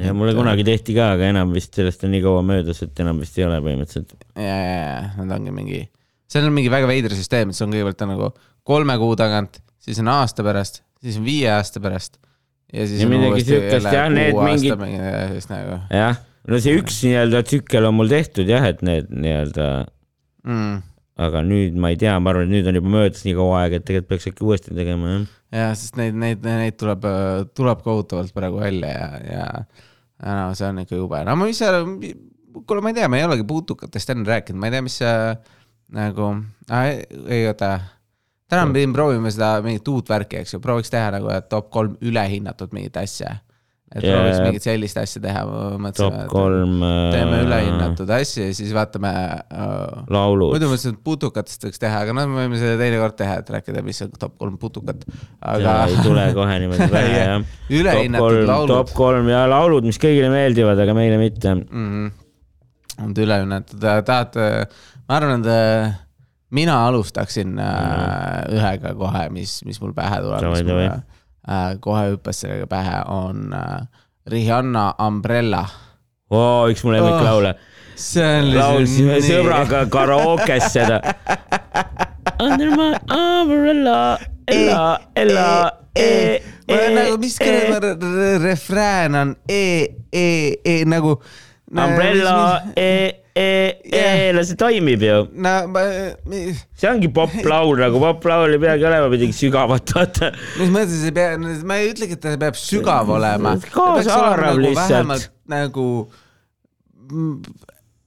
ja 0.00 0.14
mulle 0.16 0.34
kunagi 0.36 0.66
tehti 0.66 0.96
ka, 0.96 1.12
aga 1.16 1.28
enam 1.34 1.52
vist 1.54 1.76
sellest 1.76 2.06
on 2.06 2.14
nii 2.14 2.24
kaua 2.24 2.44
möödas, 2.46 2.82
et 2.86 3.04
enam 3.04 3.20
vist 3.22 3.38
ei 3.38 3.46
ole 3.48 3.60
põhimõtteliselt. 3.64 4.16
ja, 4.36 4.56
ja, 4.56 4.80
ja 4.80 5.04
nad 5.20 5.36
ongi 5.38 5.54
mingi, 5.54 5.84
seal 6.30 6.48
on 6.48 6.54
mingi 6.56 6.72
väga 6.72 6.88
veider 6.90 7.14
süsteem, 7.16 7.50
et 7.52 7.58
see 7.58 7.66
on 7.66 7.74
kõigepealt 7.74 8.04
on 8.06 8.12
nagu 8.14 8.30
kolme 8.66 8.96
kuu 9.00 9.16
tagant, 9.20 9.60
siis 9.84 10.00
on 10.02 10.08
aasta 10.12 10.44
pärast, 10.46 10.82
siis 11.04 11.18
on 11.20 11.26
viie 11.26 11.50
aasta 11.52 11.82
pärast. 11.84 12.18
ja 12.72 12.86
siis 12.88 13.02
Ja 13.04 13.08
on 13.08 13.14
uuesti 13.20 13.54
jälle 13.54 13.92
jah, 13.92 14.08
kuu 14.32 14.46
mingid- 14.46 14.72
aasta 14.72 14.80
mingi, 14.80 15.12
siis 15.36 15.50
nagu 15.52 15.78
jah, 15.92 16.18
no 16.48 16.60
see 16.64 16.74
üks 16.80 16.98
nii-öelda 17.06 17.44
tsükkel 17.46 17.88
on 17.90 17.96
mul 18.00 18.10
tehtud 18.12 18.50
jah, 18.50 18.66
et 18.72 18.82
need 18.86 19.12
nii-öelda, 19.12 19.68
mm,. 20.48 20.82
aga 21.28 21.42
nüüd 21.46 21.76
ma 21.78 21.92
ei 21.94 22.00
tea, 22.00 22.16
ma 22.18 22.32
arvan, 22.32 22.48
et 22.48 22.54
nüüd 22.56 22.70
on 22.72 22.80
juba 22.80 22.94
möödas 22.96 23.24
nii 23.28 23.36
kaua 23.38 23.62
aega, 23.62 23.78
et 23.80 23.86
tegelikult 23.88 24.14
peaks 24.14 24.30
äkki 24.32 24.46
uuesti 24.48 24.74
tegema 24.76 25.12
jah. 25.12 25.26
ja 25.60 25.72
sest 25.78 26.00
neid, 26.00 26.16
neid, 26.18 26.44
neid 26.46 26.78
tuleb, 26.80 27.04
tuleb 27.54 27.84
kohutavalt 27.84 28.34
praegu 28.34 28.62
välja 28.64 28.94
ja, 28.96 29.10
ja, 29.28 29.48
ja 30.24 30.38
no 30.40 30.54
see 30.56 30.70
on 30.72 30.80
ikka 30.82 30.98
jube, 30.98 31.20
no 31.28 31.36
mis 31.44 31.60
sa, 31.62 31.76
kuule, 32.64 32.80
ma 32.80 32.90
ei 32.90 32.98
tea, 32.98 33.10
me 33.12 33.20
ei 33.20 33.28
olegi 33.28 33.46
putukatest 33.46 34.16
enne 34.16 34.26
rääkinud, 34.32 34.58
ma 34.62 34.72
ei 34.72 34.74
tea, 34.74 34.86
mis 34.88 34.98
sa 35.04 35.12
nagu, 35.92 36.34
ei 37.28 37.46
oota. 37.48 37.78
täna 38.50 38.66
me 38.68 38.76
pidime 38.76 38.96
proovima 38.96 39.32
seda 39.32 39.56
mingit 39.64 39.88
uut 39.88 40.08
värki, 40.08 40.42
eks 40.42 40.54
ju, 40.56 40.60
prooviks 40.62 40.92
teha 40.92 41.10
nagu 41.16 41.32
et 41.34 41.48
top 41.50 41.70
kolm 41.74 41.98
ülehinnatud 42.04 42.72
mingit 42.76 42.96
asja. 43.00 43.36
et 43.94 44.02
Jaa. 44.02 44.14
prooviks 44.16 44.40
mingit 44.42 44.64
sellist 44.66 44.98
asja 44.98 45.22
teha, 45.22 45.42
mõtlesime 45.80 46.24
top. 46.24 46.32
kolm 46.32 46.80
teeme 47.12 47.36
äh, 47.38 47.44
ülehinnatud 47.46 48.10
asju 48.16 48.48
ja 48.48 48.56
siis 48.56 48.72
vaatame 48.74 49.12
uh, 49.12 50.02
laulud 50.10 50.56
muidu. 50.56 50.70
mõtlesin, 50.72 50.96
et 50.96 51.04
putukatest 51.06 51.68
võiks 51.68 51.82
teha, 51.82 52.00
aga 52.06 52.16
noh, 52.16 52.26
me 52.30 52.44
võime 52.44 52.60
selle 52.60 52.80
teinekord 52.80 53.18
teha, 53.20 53.38
et 53.42 53.54
rääkida, 53.58 53.84
mis 53.86 54.02
on 54.06 54.16
top 54.18 54.34
kolm 54.40 54.58
putukat. 54.60 55.04
aga 55.40 55.76
ei 55.90 56.00
tule 56.02 56.26
kohe 56.36 56.58
niimoodi 56.64 56.90
pähe 56.96 57.14
jah. 57.20 57.38
top 57.44 57.78
ülehinnatud 57.80 58.28
kolm, 58.28 58.50
laulud 58.50 58.74
top 58.74 58.96
kolm 58.98 59.32
ja 59.34 59.44
laulud, 59.50 59.86
mis 59.92 60.00
kõigile 60.02 60.32
meeldivad, 60.32 60.80
aga 60.86 60.96
meile 60.96 61.20
mitte. 61.22 61.54
mm. 61.54 61.86
-hmm. 61.92 62.10
on 63.04 63.14
ülehinnatud, 63.26 63.86
tahad, 64.06 64.42
ma 65.08 65.16
arvan, 65.18 65.42
et 65.44 65.50
äh, 65.52 65.92
mina 66.54 66.78
alustaksin 66.88 67.58
äh, 67.58 68.44
ühega 68.54 68.94
kohe, 68.98 69.26
mis, 69.34 69.58
mis 69.66 69.80
mul 69.82 69.92
pähe 69.96 70.20
tuleb, 70.24 70.44
mis 70.52 70.62
davai. 70.66 70.88
äh, 71.48 71.70
kohe 71.84 72.04
hüppas 72.14 72.40
sellega 72.44 72.66
pähe, 72.70 73.00
on 73.10 73.52
äh, 73.52 73.86
Rihanna 74.30 74.94
Umbrella. 75.06 75.64
oo, 76.30 76.68
üks 76.72 76.84
mu 76.84 76.90
lemmiklaule. 76.94 77.54
see 77.96 78.24
on 78.40 78.48
laulsime 78.56 79.20
sõbraga 79.22 79.84
karaokes 79.92 80.72
seda. 80.72 80.96
Under 82.42 82.70
my 82.74 82.88
umbrella, 83.14 84.18
ella, 84.50 84.86
ella, 85.14 85.44
e, 85.94 86.40
nagu 86.96 87.18
mis 87.22 87.36
kuradi 87.38 87.92
re- 88.02 88.38
refrään 88.42 89.14
on 89.14 89.36
E, 89.48 89.86
E, 90.12 90.26
E 90.64 90.74
nagu. 90.90 91.14
Umbrella, 91.70 92.62
E, 92.76 92.88
E, 93.34 93.44
E, 93.90 94.44
see 94.46 94.54
toimib 94.54 95.02
ju. 95.02 95.16
no 95.42 95.54
ma, 95.74 95.80
see 96.78 96.86
ongi 96.86 97.08
poplaul 97.10 97.80
nagu 97.82 97.98
poplaul 98.02 98.54
ei 98.54 98.60
peagi 98.62 98.86
olema 98.86 99.08
midagi 99.10 99.34
sügavat, 99.34 99.90
vaata. 99.96 100.28
mis 100.60 100.70
mõttes 100.70 101.02
ei 101.08 101.14
pea, 101.16 101.32
ma 101.66 101.80
ei 101.82 101.90
ütlegi, 101.90 102.14
et 102.14 102.22
ta 102.22 102.36
peab 102.38 102.54
sügav 102.60 103.10
olema. 103.16 103.56
Kaasaarv 103.74 104.62
lihtsalt. 104.62 105.30
nagu 105.50 105.88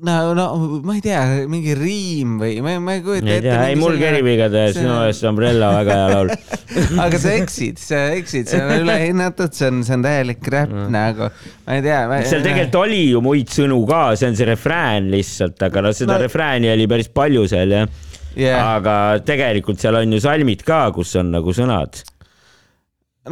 no, 0.06 0.34
no 0.38 0.46
ma 0.86 0.96
ei 0.98 1.02
tea, 1.02 1.22
mingi 1.50 1.74
riim 1.78 2.36
või 2.42 2.60
ma, 2.62 2.76
ma 2.84 2.98
ei 2.98 3.04
kujuta 3.06 3.32
ei 3.34 3.44
tea, 3.46 3.60
ei 3.72 3.78
mul 3.80 3.98
kerib 4.02 4.30
igatahes, 4.30 4.76
see- 4.76 4.86
minu 4.86 4.98
meelest 5.00 5.28
Umbrella 5.30 5.72
väga 5.74 5.96
hea 5.98 6.10
laul. 6.14 6.34
aga 7.06 7.22
sa 7.22 7.34
eksid, 7.38 7.80
sa 7.82 8.02
eksid, 8.18 8.52
see 8.52 8.62
on 8.62 8.84
ülehinnatud, 8.84 9.56
see 9.58 9.72
on, 9.72 9.82
see 9.88 9.98
on 9.98 10.06
täielik 10.06 10.52
räpp 10.54 10.74
mm. 10.76 10.92
nagu, 10.94 11.32
ma 11.66 11.80
ei 11.80 11.86
tea. 11.86 12.04
seal 12.30 12.46
tegelikult 12.46 12.82
oli 12.84 13.02
ju 13.08 13.24
muid 13.26 13.54
sõnu 13.54 13.80
ka, 13.90 14.04
see 14.20 14.30
on 14.30 14.38
see 14.38 14.50
refrään 14.52 15.10
lihtsalt, 15.14 15.58
aga 15.70 15.88
no 15.88 15.96
seda 15.98 16.18
No- 16.18 16.22
refrääni 16.28 16.70
oli 16.74 16.86
päris 16.90 17.10
palju 17.14 17.48
seal 17.50 17.74
jah 17.80 17.90
yeah. 18.38 18.76
aga 18.78 18.96
tegelikult 19.26 19.82
seal 19.82 19.98
on 20.00 20.14
ju 20.14 20.22
salmid 20.24 20.64
ka, 20.68 20.88
kus 20.96 21.16
on 21.20 21.34
nagu 21.34 21.54
sõnad. 21.56 22.02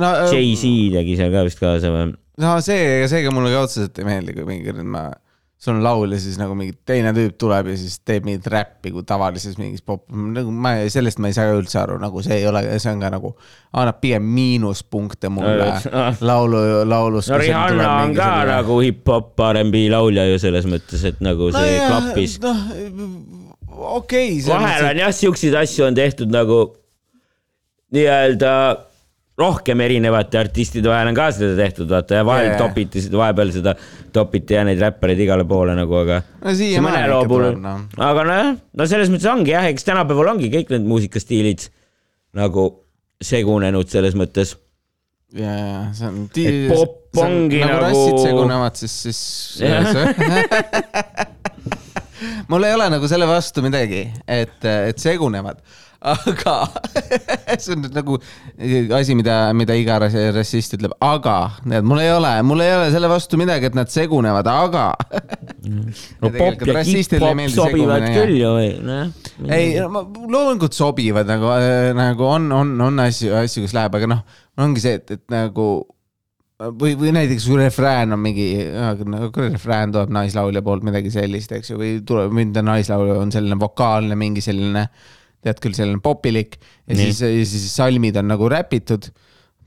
no, 0.02 0.12
Jay-Z 0.32 0.96
tegi 0.98 1.18
seal 1.20 1.34
ka 1.34 1.46
vist 1.48 1.62
kaasa 1.62 1.94
või? 1.94 2.10
no 2.42 2.56
see, 2.66 3.06
seega 3.12 3.34
mulle 3.34 3.54
ka 3.54 3.66
otseselt 3.68 4.02
ei 4.02 4.10
meeldi, 4.10 4.36
kui 4.36 4.48
mingi 4.50 4.74
ma, 4.82 5.08
sul 5.66 5.76
on 5.76 5.84
laul 5.84 6.14
ja 6.14 6.20
siis 6.22 6.38
nagu 6.40 6.56
mingi 6.58 6.76
teine 6.88 7.12
tüüp 7.16 7.36
tuleb 7.42 7.72
ja 7.72 7.78
siis 7.80 7.98
teeb 8.06 8.28
mingit 8.28 8.48
räppi 8.52 8.92
kui 8.94 9.06
tavalises 9.08 9.58
mingis 9.60 9.84
pop, 9.86 10.06
nagu 10.10 10.54
ma, 10.54 10.76
sellest 10.92 11.22
ma 11.24 11.32
ei 11.32 11.38
saa 11.38 11.54
üldse 11.56 11.80
aru, 11.82 11.98
nagu 12.02 12.22
see 12.26 12.40
ei 12.42 12.48
ole, 12.50 12.64
see 12.82 12.92
on 12.94 13.02
ka 13.04 13.12
nagu, 13.14 13.34
annab 13.74 14.00
pigem 14.04 14.26
miinuspunkte 14.36 15.32
mulle 15.34 15.72
Ah. 15.92 16.16
laulu, 16.22 16.58
laulus. 16.88 17.30
no 17.30 17.38
Rihanna 17.42 17.90
on 18.04 18.16
ka 18.18 18.30
nagu 18.50 18.80
hip-hop 18.84 19.42
R&B 19.52 19.88
laulja 19.92 20.28
ju 20.30 20.40
selles 20.42 20.68
mõttes, 20.70 21.04
et 21.08 21.22
nagu 21.26 21.52
see 21.56 21.78
no, 21.78 21.86
klappis. 21.90 22.40
noh, 22.44 22.66
okei 24.00 24.40
okay,. 24.40 24.50
vahel 24.50 24.90
on 24.92 25.06
jah, 25.06 25.14
siukseid 25.16 25.58
asju 25.66 25.88
on 25.90 25.98
tehtud 25.98 26.34
nagu 26.34 26.60
nii-öelda 27.96 28.52
rohkem 29.40 29.82
erinevate 29.84 30.40
artistide 30.40 30.88
vahel 30.90 31.10
on 31.12 31.18
ka 31.18 31.28
seda 31.36 31.56
tehtud, 31.60 31.90
vaata 31.92 32.22
ja 32.22 32.26
vahel 32.28 32.50
yeah. 32.54 32.60
topiti 32.60 33.04
seda, 33.04 33.20
vahepeal 33.20 33.52
seda 33.56 33.74
topiti 34.16 34.56
ja 34.56 34.64
neid 34.68 34.80
räppareid 34.80 35.20
igale 35.26 35.44
poole 35.50 35.76
nagu, 35.76 35.98
aga. 36.00 36.22
no 36.40 36.54
noh. 37.66 37.82
aga 38.08 38.28
nojah, 38.30 38.52
no 38.80 38.88
selles 38.92 39.12
mõttes 39.12 39.28
ongi 39.32 39.52
jah, 39.52 39.68
eks 39.72 39.88
tänapäeval 39.88 40.32
ongi 40.36 40.52
kõik 40.54 40.72
need 40.72 40.88
muusikastiilid 40.88 41.68
nagu 42.40 42.70
segunenud 43.24 43.92
selles 43.92 44.16
mõttes. 44.16 44.56
ja, 45.36 45.52
ja 45.52 45.80
see 45.96 46.08
on. 46.08 46.24
Et 46.40 46.72
pop 46.72 47.20
ongi 47.26 47.60
nagu. 47.60 47.72
nagu- 47.74 47.84
rassid 47.90 48.20
segunevad, 48.24 48.80
siis, 48.80 48.96
siis 49.04 49.20
mul 52.52 52.64
ei 52.64 52.76
ole 52.76 52.88
nagu 52.94 53.08
selle 53.12 53.28
vastu 53.30 53.64
midagi, 53.66 54.08
et, 54.28 54.60
et 54.64 55.02
segunevad, 55.02 55.60
aga 56.06 56.56
see 57.62 57.74
on 57.76 57.82
nüüd 57.86 57.96
nagu 57.98 58.18
asi, 58.98 59.16
mida, 59.18 59.38
mida 59.58 59.78
iga 59.78 59.98
rass- 60.04 60.18
rassist 60.36 60.78
ütleb, 60.78 60.94
aga 61.04 61.38
need 61.70 61.88
mul 61.88 62.04
ei 62.04 62.12
ole, 62.14 62.34
mul 62.48 62.64
ei 62.66 62.76
ole 62.76 62.92
selle 62.94 63.10
vastu 63.12 63.40
midagi, 63.42 63.72
et 63.72 63.78
nad 63.78 63.92
segunevad, 63.92 64.50
aga. 64.52 64.86
no 66.22 66.32
pop 66.36 66.68
ja 66.68 66.86
hip-hop 66.86 67.42
sobivad 67.56 68.08
küll 68.12 68.38
ju 68.40 68.54
või, 68.60 68.70
noh. 68.86 69.12
ei, 69.50 69.74
loomulikult 69.82 70.78
sobivad 70.78 71.30
nagu, 71.30 71.52
nagu 71.98 72.30
on, 72.30 72.48
on, 72.56 72.78
on 72.90 73.04
asju, 73.08 73.34
asju, 73.42 73.66
kus 73.66 73.76
läheb, 73.78 73.98
aga 73.98 74.12
noh, 74.16 74.24
ongi 74.62 74.86
see, 74.86 75.02
et, 75.02 75.18
et 75.18 75.26
nagu 75.34 75.68
või, 76.60 76.96
või 77.00 77.12
näiteks 77.16 77.48
kui 77.50 77.60
refrään 77.60 78.16
on 78.16 78.22
mingi, 78.24 78.48
kui 79.36 79.50
refrään 79.50 79.94
tuleb 79.96 80.14
naislaulja 80.16 80.64
poolt 80.66 80.86
midagi 80.88 81.12
sellist, 81.14 81.52
eks 81.56 81.74
ju, 81.74 81.80
või 81.82 81.98
tuleb, 82.08 82.34
mõnda 82.36 82.64
naislaulja 82.66 83.20
on 83.20 83.34
selline 83.36 83.60
vokaalne 83.60 84.18
mingi 84.20 84.44
selline, 84.44 84.88
tead 85.46 85.62
küll, 85.64 85.76
selline 85.78 86.02
popilik 86.04 86.58
ja 86.58 86.96
Nii. 86.98 87.12
siis, 87.14 87.22
ja 87.22 87.46
siis 87.54 87.70
salmid 87.78 88.18
on 88.22 88.28
nagu 88.34 88.50
räpitud. 88.52 89.12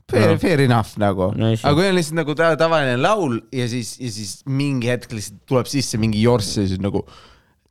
Fair, 0.09 0.31
No. 0.33 0.37
fair 0.41 0.61
enough 0.63 0.95
nagu, 0.97 1.27
Nice. 1.37 1.61
aga 1.61 1.75
kui 1.77 1.85
on 1.85 1.93
lihtsalt 1.99 2.17
nagu 2.17 2.33
ta- 2.33 2.55
tavaline 2.57 2.95
laul 2.97 3.35
ja 3.53 3.67
siis, 3.69 3.91
ja 4.01 4.09
siis 4.09 4.39
mingi 4.49 4.89
hetk 4.89 5.11
lihtsalt 5.13 5.43
tuleb 5.45 5.67
sisse 5.69 5.99
mingi 6.01 6.23
jorss 6.25 6.55
ja 6.57 6.63
siis 6.65 6.81
nagu 6.81 7.03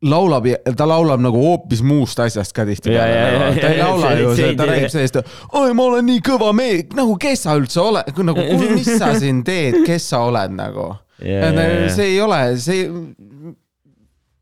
laulab 0.06 0.46
ja 0.46 0.60
ta 0.78 0.86
laulab 0.86 1.18
nagu 1.18 1.40
hoopis 1.42 1.80
muust 1.82 2.20
asjast 2.22 2.54
ka 2.54 2.62
tihtipeale 2.68 3.16
ja,. 3.16 3.48
ta 3.58 3.72
ei 3.72 3.80
laula 3.82 4.12
ju 4.14 4.36
ta 4.54 4.68
räägib 4.70 4.92
sellest, 4.94 5.18
oi, 5.58 5.72
ma 5.74 5.88
olen 5.90 6.06
nii 6.06 6.20
kõva 6.28 6.52
mees, 6.54 6.84
nagu 6.94 7.16
kes 7.18 7.42
sa 7.48 7.56
üldse 7.58 7.82
oled, 7.82 8.22
nagu 8.30 8.44
kuule, 8.52 8.70
mis 8.78 8.86
sa 9.00 9.10
siin 9.18 9.42
teed, 9.42 9.80
kes 9.88 10.06
sa 10.14 10.22
oled 10.30 10.54
nagu. 10.54 10.92
See 11.18 12.04
ei 12.12 12.20
ole, 12.22 12.38
see 12.62 12.84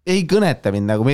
ei 0.06 0.22
kõneta 0.30 0.70
mind 0.74 0.86
nagu, 0.92 1.04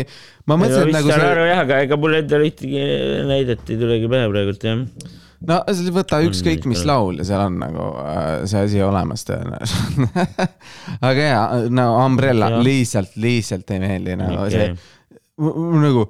ma 0.47 0.57
mõtlesin, 0.61 0.91
et 0.91 0.97
nagu 0.99 1.11
saan 1.11 1.21
see 1.25 1.33
aru 1.33 1.45
jah, 1.49 1.61
aga 1.65 1.81
ega 1.87 1.99
mul 2.01 2.17
endal 2.19 2.45
ühtegi 2.47 2.87
näidet 3.29 3.69
ei 3.73 3.79
tulegi 3.81 4.11
pähe 4.13 4.31
praegult 4.33 4.67
jah. 4.69 4.83
no 5.49 5.59
see- 5.75 5.95
võta 5.97 6.21
ükskõik 6.27 6.67
mis 6.71 6.85
laul 6.89 7.19
ja 7.23 7.27
seal 7.27 7.45
on 7.49 7.57
nagu 7.63 7.87
äh, 8.05 8.33
see 8.51 8.61
asi 8.69 8.83
olemas 8.85 9.25
tõenäoliselt. 9.29 10.19
aga 11.09 11.29
jaa, 11.31 11.47
no 11.73 11.87
Umbrella 12.05 12.51
Jah. 12.53 12.65
lihtsalt, 12.69 13.17
lihtsalt 13.23 13.71
ei 13.75 13.81
meeldi 13.83 14.19
nagu 14.21 14.43
Okei. 14.45 14.75
see, 14.77 14.99
nagu 15.87 16.07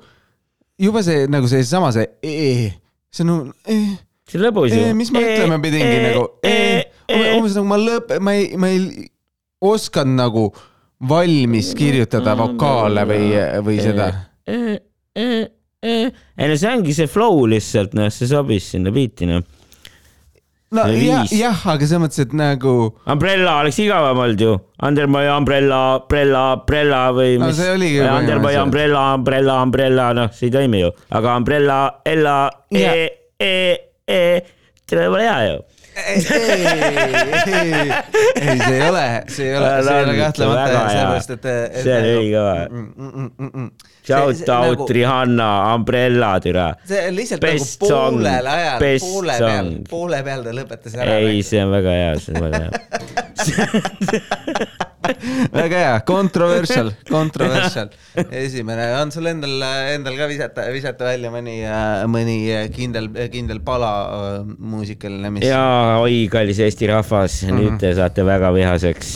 juba 0.82 1.04
see 1.06 1.26
nagu 1.32 1.48
seesama 1.50 1.92
see 1.94 2.08
E, 2.22 2.72
see 3.14 3.24
on 3.24 3.30
nagu 3.30 3.54
E, 3.70 3.78
see 4.28 4.40
on 4.40 4.46
lõbus 4.48 4.74
ju 4.74 4.82
E,. 4.90 4.92
mis 4.98 5.12
ma 5.14 5.22
ütlema 5.22 5.60
pidingi 5.62 6.02
nagu 6.08 6.26
E, 6.44 6.58
umbes 7.38 7.54
nagu 7.56 7.68
ma 7.70 7.78
lõp-, 7.80 8.18
ma 8.20 8.34
ei, 8.36 8.50
ma 8.60 8.72
ei 8.74 9.08
osanud 9.62 10.16
nagu 10.18 10.44
valmis 11.08 11.72
kirjutada 11.78 12.34
vokaale 12.38 13.02
või, 13.08 13.32
või 13.66 13.78
seda. 13.82 14.06
ei 14.46 16.48
no 16.48 16.56
see 16.56 16.70
ongi 16.70 16.94
see 16.94 17.08
flow 17.10 17.42
lihtsalt 17.50 17.94
noh, 17.98 18.10
see 18.14 18.28
sobis 18.30 18.68
sinna 18.74 18.92
biiti 18.94 19.26
noh. 19.26 19.42
no 20.72 20.84
jah, 20.94 21.26
jah, 21.34 21.58
aga 21.74 21.88
selles 21.88 22.02
mõttes, 22.04 22.22
et 22.22 22.32
nagu 22.38 22.74
Umbrella 23.10 23.58
oleks 23.64 23.80
igavam 23.82 24.22
olnud 24.24 24.40
ju. 24.46 24.52
Under 24.82 25.06
my 25.10 25.26
umbrella, 25.34 25.80
umbrella, 26.00 26.44
umbrella 26.56 27.02
või 27.16 27.34
No 27.42 27.50
mis 27.50 27.58
see 27.60 27.74
oligi 27.74 28.00
Under 28.06 28.38
my 28.40 28.54
umbrella, 28.62 29.02
umbrella, 29.18 29.58
umbrella, 29.66 30.06
noh, 30.16 30.30
see 30.32 30.48
ei 30.48 30.54
toimi 30.54 30.84
ju. 30.84 30.90
aga 31.10 31.36
umbrella, 31.42 31.78
Ella, 32.08 32.38
E 32.70 32.86
E, 33.42 33.52
E, 34.06 34.22
tere, 34.86 35.08
pole 35.10 35.26
hea 35.26 35.38
ju. 35.50 35.58
ei, 35.96 36.14
ei, 36.14 37.76
ei, 38.40 38.58
see 38.58 38.76
ei 38.76 38.88
ole, 38.88 39.24
see 39.28 39.46
ei 39.48 39.56
ole, 39.56 39.70
see 39.82 39.96
ei 39.96 40.04
ole 40.04 40.14
kahtlemata 40.18 40.68
sellepärast, 40.72 41.30
et, 41.36 41.44
et. 41.46 41.80
see 41.82 41.96
on 41.96 42.06
ülikõva. 42.12 42.54
kõva. 42.68 43.66
Shout 44.02 44.48
out 44.50 44.78
nagu... 44.78 44.86
Rihanna, 44.96 45.48
Umbrella 45.74 46.32
türa. 46.42 46.68
see 46.88 47.04
on 47.08 47.18
lihtsalt 47.18 47.44
Best 47.44 47.82
nagu 47.82 47.92
poolel 47.92 48.46
ajal, 48.54 48.78
poole 49.04 49.36
peal 49.44 49.74
poole 49.90 50.22
peal 50.26 50.46
ta 50.46 50.56
lõpetas 50.56 50.96
ära. 50.98 51.20
ei, 51.20 51.44
see 51.46 51.60
on 51.62 51.76
väga 51.76 51.98
hea, 51.98 52.16
see 52.24 52.32
on 52.34 52.42
väga 52.48 52.64
hea. 52.64 52.70
väga 55.52 55.78
hea, 55.78 56.00
controversial, 56.06 56.92
controversial. 57.08 57.90
esimene, 58.30 58.86
on 59.00 59.10
sul 59.14 59.26
endal, 59.30 59.62
endal 59.92 60.16
ka 60.18 60.26
visata, 60.30 60.66
visata 60.74 61.04
välja 61.10 61.30
mõni, 61.34 61.56
mõni 62.12 62.36
kindel, 62.74 63.06
kindel 63.32 63.60
pala 63.66 63.92
äh, 64.06 64.38
muusikaline, 64.46 65.30
mis. 65.34 65.46
jaa, 65.48 65.98
oi, 66.02 66.26
kallis 66.32 66.58
Eesti 66.62 66.86
rahvas, 66.92 67.32
nüüd 67.50 67.78
te 67.82 67.88
saate 67.98 68.22
väga 68.26 68.48
vihaseks. 68.54 69.08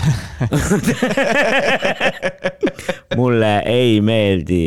mulle 3.18 3.54
ei 3.68 4.00
meeldi 4.00 4.64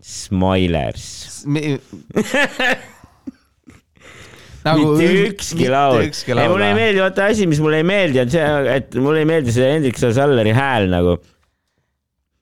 Smilers. 0.00 1.44
nagu 4.66 4.94
mitte 4.98 5.26
ükski 5.30 5.68
laul. 5.72 6.04
ei, 6.04 6.48
mulle 6.48 6.70
ei 6.70 6.78
meeldi, 6.78 7.02
vaata 7.02 7.28
asi, 7.32 7.48
mis 7.50 7.60
mulle 7.62 7.80
ei 7.80 7.86
meeldi, 7.86 8.22
on 8.22 8.32
see, 8.32 8.46
et 8.76 8.96
mulle 9.00 9.24
ei 9.24 9.28
meeldi 9.28 9.54
see 9.56 9.68
Hendrik 9.74 10.00
Salleri 10.00 10.54
hääl 10.56 10.90
nagu. 10.92 11.18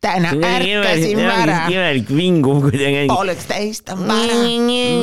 täna 0.02 0.30
ärkasin 0.30 1.22
vara, 1.26 1.62
imelik 1.74 2.10
vinguv 2.14 2.68
kuidagi. 2.68 3.06
pooleksteist 3.10 3.94
on 3.94 4.06
vara, 4.10 4.42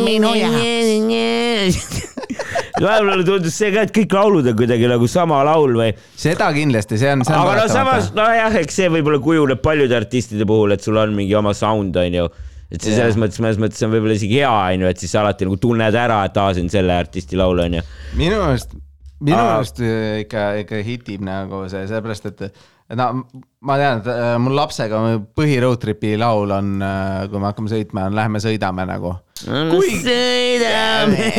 minu 0.07 0.35
jaoks. 0.39 1.81
vahepeal 2.81 3.09
mulle 3.09 3.25
tundus 3.27 3.55
see 3.57 3.71
ka, 3.73 3.85
et 3.87 3.93
kõik 3.95 4.15
laulud 4.15 4.49
on 4.51 4.57
kuidagi 4.59 4.89
nagu 4.91 5.07
sama 5.11 5.39
laul 5.47 5.75
või 5.79 5.91
seda 6.19 6.49
kindlasti, 6.55 6.99
see 6.99 7.13
on, 7.13 7.23
see 7.27 7.35
on 7.35 7.43
aga 7.43 7.61
no 7.61 7.69
samas, 7.71 8.11
nojah, 8.17 8.57
eks 8.61 8.81
see 8.81 8.91
võib-olla 8.91 9.21
kujuneb 9.23 9.61
paljude 9.63 9.95
artistide 9.97 10.47
puhul, 10.47 10.75
et 10.75 10.83
sul 10.83 10.99
on 10.99 11.15
mingi 11.15 11.35
oma 11.37 11.55
sound, 11.55 11.95
onju. 12.01 12.27
Et 12.75 12.85
see 12.85 12.95
selles 12.97 13.17
mõttes, 13.19 13.41
mõnes 13.43 13.59
mõttes 13.61 13.81
on 13.85 13.93
võib-olla 13.93 14.17
isegi 14.17 14.41
hea, 14.41 14.51
onju, 14.75 14.91
et 14.91 15.01
siis 15.01 15.15
sa 15.15 15.23
alati 15.23 15.47
nagu 15.47 15.57
tunned 15.61 15.97
ära, 16.05 16.21
et 16.29 16.37
aa, 16.41 16.53
see 16.55 16.65
on 16.65 16.71
selle 16.73 16.95
artisti 16.95 17.39
laul, 17.39 17.63
onju. 17.65 17.81
minu 18.19 18.39
meelest, 18.43 18.77
minu 19.23 19.41
meelest 19.41 19.83
äh, 19.83 20.21
ikka, 20.25 20.47
ikka 20.63 20.85
hitib 20.85 21.25
nagu 21.25 21.65
see, 21.71 21.83
sellepärast 21.89 22.31
et 22.31 22.47
et 22.85 22.97
no 22.99 23.05
ma 23.65 23.79
tean, 23.81 24.03
et 24.03 24.09
äh, 24.13 24.35
mul 24.41 24.53
lapsega 24.59 24.99
põhi 25.37 25.57
road 25.63 25.81
trip'i 25.81 26.13
laul 26.21 26.51
on, 26.53 26.75
kui 27.31 27.41
me 27.41 27.47
hakkame 27.49 27.71
sõitma, 27.71 28.09
on 28.11 28.17
Lähme 28.19 28.41
sõidame 28.43 28.85
nagu. 28.85 29.15
Kui- 29.41 29.97
sõidame 30.03 31.31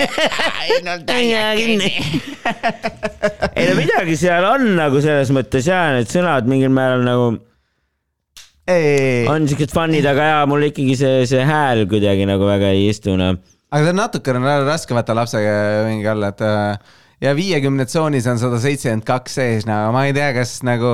ainult 0.67 1.13
ei 3.57 3.69
no 3.69 3.77
midagi 3.79 4.17
seal 4.21 4.45
on 4.49 4.67
nagu 4.77 5.01
selles 5.05 5.31
mõttes 5.35 5.69
ja 5.71 5.87
need 5.97 6.11
sõnad 6.11 6.49
mingil 6.51 6.73
määral 6.75 7.05
nagu 7.07 7.31
on 9.31 9.47
siuksed 9.47 9.73
fun'id, 9.75 10.07
aga 10.11 10.31
jaa, 10.33 10.45
mul 10.51 10.69
ikkagi 10.71 10.97
see, 10.99 11.25
see 11.31 11.43
hääl 11.47 11.85
kuidagi 11.91 12.27
nagu 12.29 12.49
väga 12.49 12.73
ei 12.75 12.89
istu 12.91 13.15
noh. 13.19 13.39
aga 13.71 13.83
ta 13.85 13.93
on 13.93 14.01
natukene 14.01 14.55
raske 14.67 14.97
võtta 14.97 15.15
lapsega 15.15 15.53
mingi 15.87 16.09
alla, 16.11 16.33
et 16.35 16.43
äh, 16.43 16.97
ja 17.23 17.33
viiekümne 17.37 17.87
tsoonis 17.89 18.27
on 18.31 18.41
sada 18.41 18.59
seitsekümmend 18.61 19.07
kaks 19.07 19.37
sees, 19.39 19.67
no 19.69 19.77
ma 19.95 20.07
ei 20.09 20.15
tea, 20.17 20.33
kas 20.37 20.59
nagu 20.67 20.91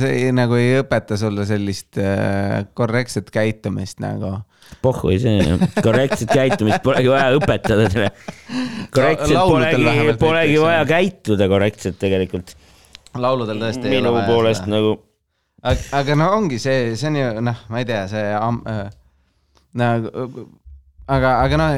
see 0.00 0.28
nagu 0.36 0.58
ei 0.60 0.82
õpeta 0.82 1.18
sulle 1.20 1.46
sellist 1.48 1.98
äh, 2.00 2.60
korrektset 2.76 3.32
käitumist 3.34 4.04
nagu. 4.04 4.36
pohhu 4.84 5.16
see, 5.20 5.56
korrektset 5.80 6.28
käitumist 6.28 6.84
polegi 6.84 7.10
vaja 7.12 7.32
õpetada 7.38 7.88
teile. 7.88 8.12
korrektselt 8.94 9.40
polegi 9.48 10.18
polegi 10.20 10.60
vaja 10.60 10.84
käituda 10.92 11.48
korrektselt 11.48 11.98
tegelikult. 12.04 12.54
lauludel 13.16 13.64
tõesti 13.64 13.88
ei 13.88 13.96
minu 13.96 14.12
ole 14.12 14.20
vaja 14.20 14.30
poolest 14.30 14.64
seda. 14.64 14.76
nagu 14.76 14.94
aga, 15.64 15.80
aga 16.00 16.18
no 16.18 16.28
ongi 16.36 16.60
see, 16.60 16.92
see 16.98 17.08
on 17.10 17.18
ju 17.18 17.32
noh, 17.44 17.64
ma 17.72 17.80
ei 17.80 17.88
tea, 17.88 18.04
see 18.10 18.28
am, 18.36 18.60
äh, 18.68 18.86
nagu, 19.80 20.46
aga, 21.08 21.38
aga 21.44 21.60
noh, 21.60 21.76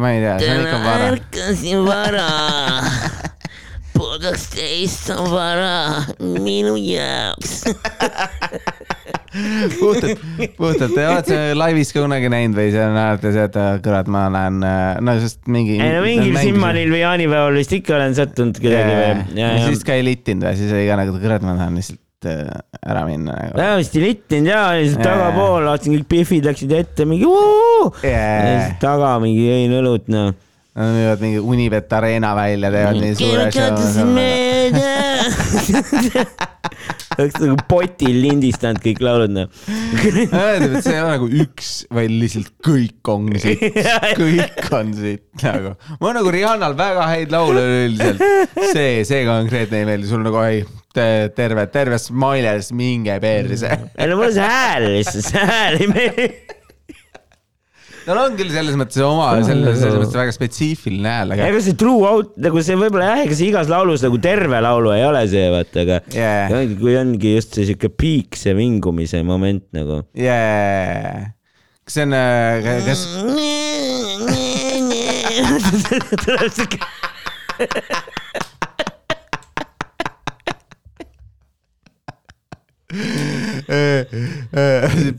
ma 0.00 0.14
ei 0.14 0.22
tea, 0.24 0.38
see 0.42 0.54
on 0.56 0.64
ikka 0.66 0.80
vara. 0.86 1.10
ärkasin 1.16 1.84
vara. 1.88 2.28
pool 3.92 4.16
kaksteist 4.22 5.10
on 5.14 5.28
vara 5.30 5.72
minu 6.20 6.74
jaoks. 6.80 7.62
puhtalt, 9.80 10.20
puhtalt, 10.58 10.92
oled 10.92 11.28
sa 11.28 11.40
laivis 11.56 11.92
ka 11.94 12.02
kunagi 12.04 12.28
näinud 12.32 12.56
või 12.58 12.68
sa 12.74 12.90
näed 12.92 13.24
see, 13.24 13.46
et 13.48 13.56
äh, 13.56 13.72
kurat, 13.84 14.12
ma 14.12 14.26
lähen, 14.32 14.60
no 14.60 15.16
sest 15.24 15.40
mingi. 15.48 15.78
ei 15.80 15.96
no 15.96 16.04
mingil 16.04 16.36
Simmanil 16.36 16.92
või 16.92 17.00
jaanipäeval 17.04 17.56
vist 17.56 17.72
ikka 17.80 17.96
olen 17.96 18.16
sattunud 18.18 18.60
kuidagi 18.60 18.96
või. 19.00 19.40
ja 19.40 19.52
siis 19.70 19.84
ka 19.88 19.96
ei 19.96 20.04
littinud 20.04 20.50
või, 20.50 20.56
siis 20.60 20.72
oli 20.76 20.88
ka 20.90 21.00
nagu, 21.00 21.16
kurat, 21.22 21.44
ma 21.44 21.56
tahan 21.56 21.80
lihtsalt 21.80 22.00
äh, 22.00 22.01
ära 22.26 23.04
minna 23.08 23.32
nagu. 23.36 23.56
vähemasti 23.58 24.02
littinud 24.02 24.50
ja 24.52 24.62
lihtsalt 24.78 25.04
Jaa. 25.04 25.16
tagapool, 25.16 25.66
vaatasin 25.70 25.96
kõik 25.98 26.08
Biffid 26.14 26.44
läksid 26.50 26.72
ette 26.78 27.06
mingi 27.08 27.26
vuu. 27.28 27.92
ja 28.02 28.10
Yeah. 28.12 28.66
siis 28.68 28.80
taga 28.82 29.16
mingi 29.22 29.44
jõin 29.48 29.78
õlut 29.82 30.08
noh. 30.12 30.32
Nad 30.72 30.94
müüvad 30.96 31.20
mingi 31.20 31.38
Unibet 31.52 31.92
Arena 31.92 32.30
välja, 32.36 32.70
teevad 32.72 32.96
nii 32.96 33.14
suure 33.18 33.50
show. 33.52 33.76
oleks 37.18 37.38
nagu 37.42 37.56
potil 37.68 38.18
lindistanud 38.22 38.80
kõik 38.82 39.02
laulud 39.04 39.32
noh. 39.34 39.48
öeldab, 39.68 40.78
et 40.78 40.86
see 40.86 40.94
ei 40.94 41.02
ole 41.02 41.14
nagu 41.14 41.28
üks, 41.44 41.70
vaid 41.92 42.14
lihtsalt 42.22 42.52
kõik 42.64 43.12
on 43.12 43.28
siit, 43.42 43.78
kõik 44.20 44.70
on 44.78 44.92
siit 44.96 45.44
nagu. 45.44 45.74
mul 45.98 46.12
on 46.12 46.18
nagu 46.20 46.34
Rihannal 46.34 46.76
väga 46.78 47.08
häid 47.10 47.34
laule 47.34 47.64
üleüldiselt. 47.66 48.22
see, 48.72 49.02
see 49.08 49.24
konkreetne 49.28 49.82
ei 49.82 49.88
meeldi, 49.88 50.08
sul 50.10 50.24
nagu 50.24 50.40
ei, 50.46 50.62
terve, 50.96 51.66
terve 51.72 51.98
Smiles, 52.00 52.72
minge 52.76 53.18
perse. 53.22 53.70
ei 53.96 54.10
no 54.10 54.18
mulle 54.18 54.32
see 54.36 54.48
hääl 54.48 54.88
lihtsalt, 54.98 55.28
see 55.28 55.46
hääl 55.52 55.78
ei 55.80 55.88
meeldi. 55.90 56.26
tal 58.06 58.18
on 58.18 58.34
küll 58.38 58.50
selles 58.50 58.74
mõttes 58.78 58.98
oma, 59.06 59.28
selles, 59.46 59.78
selles 59.78 59.98
mõttes 60.00 60.18
väga 60.18 60.34
spetsiifiline 60.34 61.12
hääl, 61.12 61.34
aga 61.36 61.50
ega 61.52 61.60
see 61.62 61.76
true 61.78 62.02
out 62.08 62.32
nagu 62.42 62.64
see 62.66 62.78
võib-olla 62.80 63.12
jah, 63.12 63.20
ega 63.26 63.38
see 63.38 63.50
igas 63.52 63.70
laulus 63.70 64.02
nagu 64.06 64.18
terve 64.22 64.62
laulu 64.64 64.90
ei 64.96 65.04
ole 65.06 65.22
see 65.30 65.46
vaata, 65.54 65.84
aga 65.86 66.00
Yeah. 66.12 66.50
ongi, 66.56 66.76
kui 66.80 66.96
ongi 66.98 67.36
just 67.36 67.54
see 67.56 67.68
siuke 67.70 67.88
piik, 67.94 68.36
see 68.38 68.54
vingumise 68.58 69.22
moment 69.26 69.64
nagu. 69.76 70.02
yeah.. 70.18 71.30
kas 71.86 71.98
see 72.00 72.08
on, 72.08 72.16
kas, 72.88 73.06
tuleb 76.26 76.50
siuke. 76.58 76.78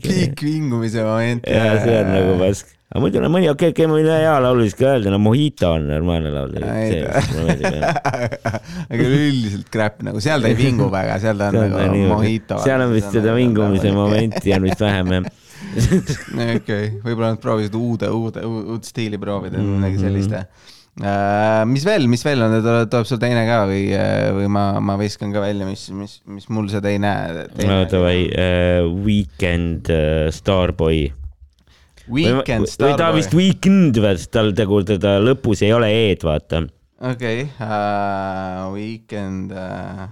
piik 0.02 0.40
vingumise 0.44 1.02
moment. 1.04 1.44
ja 1.48 1.74
see 1.82 1.98
on 2.00 2.10
nagu 2.14 2.32
pask. 2.40 2.66
aga 2.94 3.00
muidu 3.02 3.20
no 3.24 3.28
mõni, 3.32 3.48
okei, 3.50 3.72
okei, 3.74 3.86
ma 3.90 3.96
võin 3.98 4.08
hea 4.12 4.34
laulu 4.44 4.66
siis 4.68 4.76
ka 4.78 4.84
öelda, 4.92 5.10
no 5.14 5.18
Mojito 5.22 5.72
on 5.78 5.88
normaalne 5.90 6.30
laul. 6.34 6.52
jah. 6.60 7.14
aga 8.92 9.02
üldiselt 9.08 9.70
crap 9.74 10.02
nagu, 10.06 10.20
seal 10.22 10.44
ta 10.44 10.52
ei 10.52 10.58
vingu 10.58 10.86
väga, 10.92 11.16
seal 11.24 11.36
ta 11.40 11.48
on 11.50 11.58
nagu 11.80 12.04
mojito. 12.14 12.60
seal 12.64 12.84
on 12.86 12.92
vist 12.94 13.10
seda 13.14 13.34
vingumise. 13.36 13.90
momenti 13.96 14.54
on 14.54 14.62
vist 14.68 14.80
vähem 14.84 15.06
jah. 15.18 15.24
okei, 16.60 16.84
võib-olla 17.02 17.32
nad 17.34 17.40
proovisid 17.42 17.74
uude, 17.74 18.06
uude, 18.14 18.44
uut 18.46 18.84
stiili 18.86 19.18
proovida 19.18 19.58
või 19.58 19.80
midagi 19.80 19.98
Mhm. 19.98 20.04
sellist. 20.06 20.32
Mis 20.94 21.82
veel, 21.86 22.06
mis 22.06 22.22
veel 22.22 22.44
on, 22.44 22.54
tuleb 22.62 23.08
sul 23.08 23.18
teine 23.22 23.42
ka 23.48 23.64
või, 23.66 23.88
või 24.36 24.46
ma, 24.52 24.64
ma 24.78 24.94
viskan 25.00 25.32
ka 25.34 25.42
välja, 25.42 25.66
mis, 25.66 25.88
mis, 25.90 26.20
mis 26.30 26.46
mul 26.54 26.68
see 26.70 26.82
teine, 26.84 27.10
teine. 27.56 27.66
no 27.66 27.82
davai, 27.90 28.18
Weekend 29.02 29.90
uh, 29.90 30.30
Starboy. 30.34 31.08
Weekend 32.06 32.68
või 32.78 32.98
ta 33.00 33.10
vist 33.16 33.32
Starboy. 33.32 33.48
Weekend 33.48 34.02
tal 34.30 34.52
nagu 34.54 34.82
teda 34.86 35.16
lõpus 35.24 35.64
ei 35.66 35.72
ole 35.74 35.90
E-d, 35.90 36.26
vaata. 36.28 36.66
okei, 37.10 37.48
Weekend 38.74 39.50
uh,. 39.50 40.04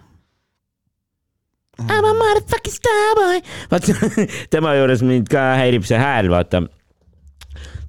I 1.83 1.85
m 1.89 2.05
a 2.05 2.13
motherfucking 2.15 2.75
starboy. 2.75 3.41
vaata, 3.71 3.95
tema 4.53 4.75
juures 4.77 5.03
mind 5.07 5.31
ka 5.33 5.53
häirib 5.59 5.87
see 5.89 5.99
hääl, 5.99 6.29
vaata. 6.33 6.67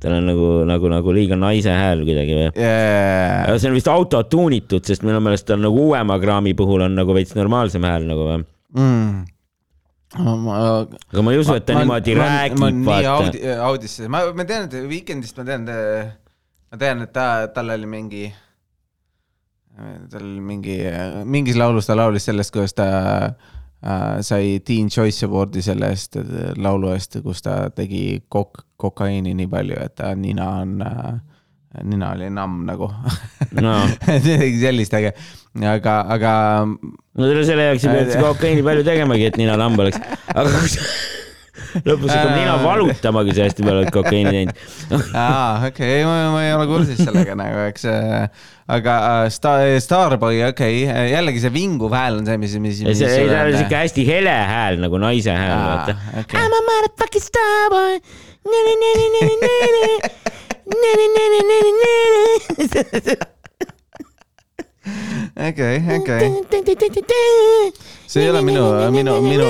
Tal 0.04 0.18
on 0.18 0.26
nagu, 0.28 0.48
nagu, 0.68 0.90
nagu 0.92 1.14
liiga 1.16 1.38
naise 1.40 1.74
hääl 1.74 2.04
kuidagi 2.08 2.38
või? 2.38 2.48
Yeah. 2.60 3.54
see 3.58 3.70
on 3.72 3.78
vist 3.78 3.90
autotuunitud, 3.92 4.84
sest 4.88 5.06
minu 5.08 5.22
meelest 5.24 5.48
tal 5.50 5.62
nagu 5.64 5.88
uuema 5.90 6.18
kraami 6.22 6.56
puhul 6.58 6.86
on 6.88 6.98
nagu 7.00 7.16
veits 7.16 7.36
normaalsem 7.38 7.86
hääl 7.88 8.10
nagu 8.10 8.28
või? 8.28 8.44
Mm. 8.80 9.24
Ma, 10.14 10.58
aga 11.10 11.24
ma 11.26 11.32
ei 11.34 11.40
usu, 11.42 11.56
et 11.58 11.66
ta 11.66 11.80
niimoodi 11.80 12.14
räägib, 12.20 12.60
ma 12.62 12.70
nii 12.70 12.86
vaata. 12.86 13.14
audi, 13.18 13.40
audisse, 13.70 14.10
ma, 14.14 14.22
ma 14.38 14.46
tean, 14.46 14.68
et 14.68 14.76
Weekendist 14.86 15.40
ma 15.40 15.46
tean, 15.48 15.66
ma 15.66 16.80
tean, 16.84 17.02
et 17.08 17.14
ta, 17.16 17.26
tal 17.56 17.74
oli 17.74 17.90
mingi, 17.90 18.28
tal 20.14 20.28
mingi, 20.52 20.78
mingis 21.26 21.58
laulus 21.58 21.90
ta 21.90 21.98
laulis 21.98 22.30
sellest, 22.30 22.54
kuidas 22.54 22.78
ta 22.78 22.86
äh, 22.94 23.54
sai 24.24 24.60
Teen 24.66 24.90
Choice 24.90 25.26
Awardi 25.28 25.62
selle 25.66 25.90
eest, 25.92 26.16
laulu 26.56 26.94
eest, 26.94 27.18
kus 27.24 27.44
ta 27.44 27.70
tegi 27.76 28.22
kok-, 28.32 28.64
kokaiini 28.80 29.34
nii 29.36 29.50
palju, 29.52 29.80
et 29.84 29.96
ta 30.00 30.14
nina 30.16 30.50
on 30.62 30.78
äh, 30.88 31.14
nina 31.84 32.12
oli 32.14 32.30
namm 32.30 32.64
nagu. 32.70 32.90
No. 33.58 33.74
Midagi 34.08 34.60
sellist, 34.62 34.94
aga, 34.94 35.12
aga, 35.74 35.96
aga 36.16 36.34
no 36.70 37.34
selle- 37.44 37.72
jaoks 37.72 37.88
ei 37.88 37.98
peaks 37.98 38.20
kokaiini 38.28 38.64
palju 38.66 38.86
tegemagi, 38.88 39.32
et 39.32 39.42
nina 39.42 39.58
lamb 39.60 39.80
oleks. 39.82 40.00
aga 40.34 40.48
kui 40.54 40.72
sa 40.76 40.88
lõpus 41.82 42.12
hakkab 42.14 42.34
nina 42.36 42.58
valutamagi, 42.62 43.36
sa 43.36 43.48
hästi 43.48 43.66
palju 43.66 43.82
oled 43.82 43.94
kokaiini 43.96 44.34
teinud. 44.38 44.56
aa, 45.18 45.70
okei 45.70 46.02
okay,, 46.04 46.32
ma, 46.34 46.42
ei 46.46 46.54
ole 46.58 46.68
kursis 46.70 47.00
sellega 47.02 47.38
nagu, 47.40 47.64
eks. 47.72 47.88
aga 48.78 48.98
äh, 49.10 49.30
Star, 49.34 49.66
Starboy, 49.84 50.44
okei 50.50 50.84
okay., 50.88 51.08
jällegi 51.14 51.44
see 51.44 51.54
vinguv 51.54 51.96
hääl 51.98 52.20
on 52.22 52.30
see, 52.30 52.38
mis, 52.42 52.58
mis. 52.64 52.84
see, 52.84 53.26
ta 53.30 53.46
on 53.48 53.58
siuke 53.58 53.80
hästi 53.82 54.06
hele 54.08 54.36
hääl 54.52 54.82
nagu 54.84 55.02
naise 55.02 55.34
hääl, 55.34 55.58
vaata. 55.70 55.98
okei, 56.24 56.38
I'm 56.40 56.60
a 56.60 56.62
motherfucking 56.70 57.26
starboy. 57.30 57.98
okei, 65.50 65.78
okei. 65.98 66.30
see 68.08 68.24
ei 68.24 68.30
ole 68.30 68.42
minu, 68.42 68.64
minu, 68.92 69.22
minu, 69.22 69.48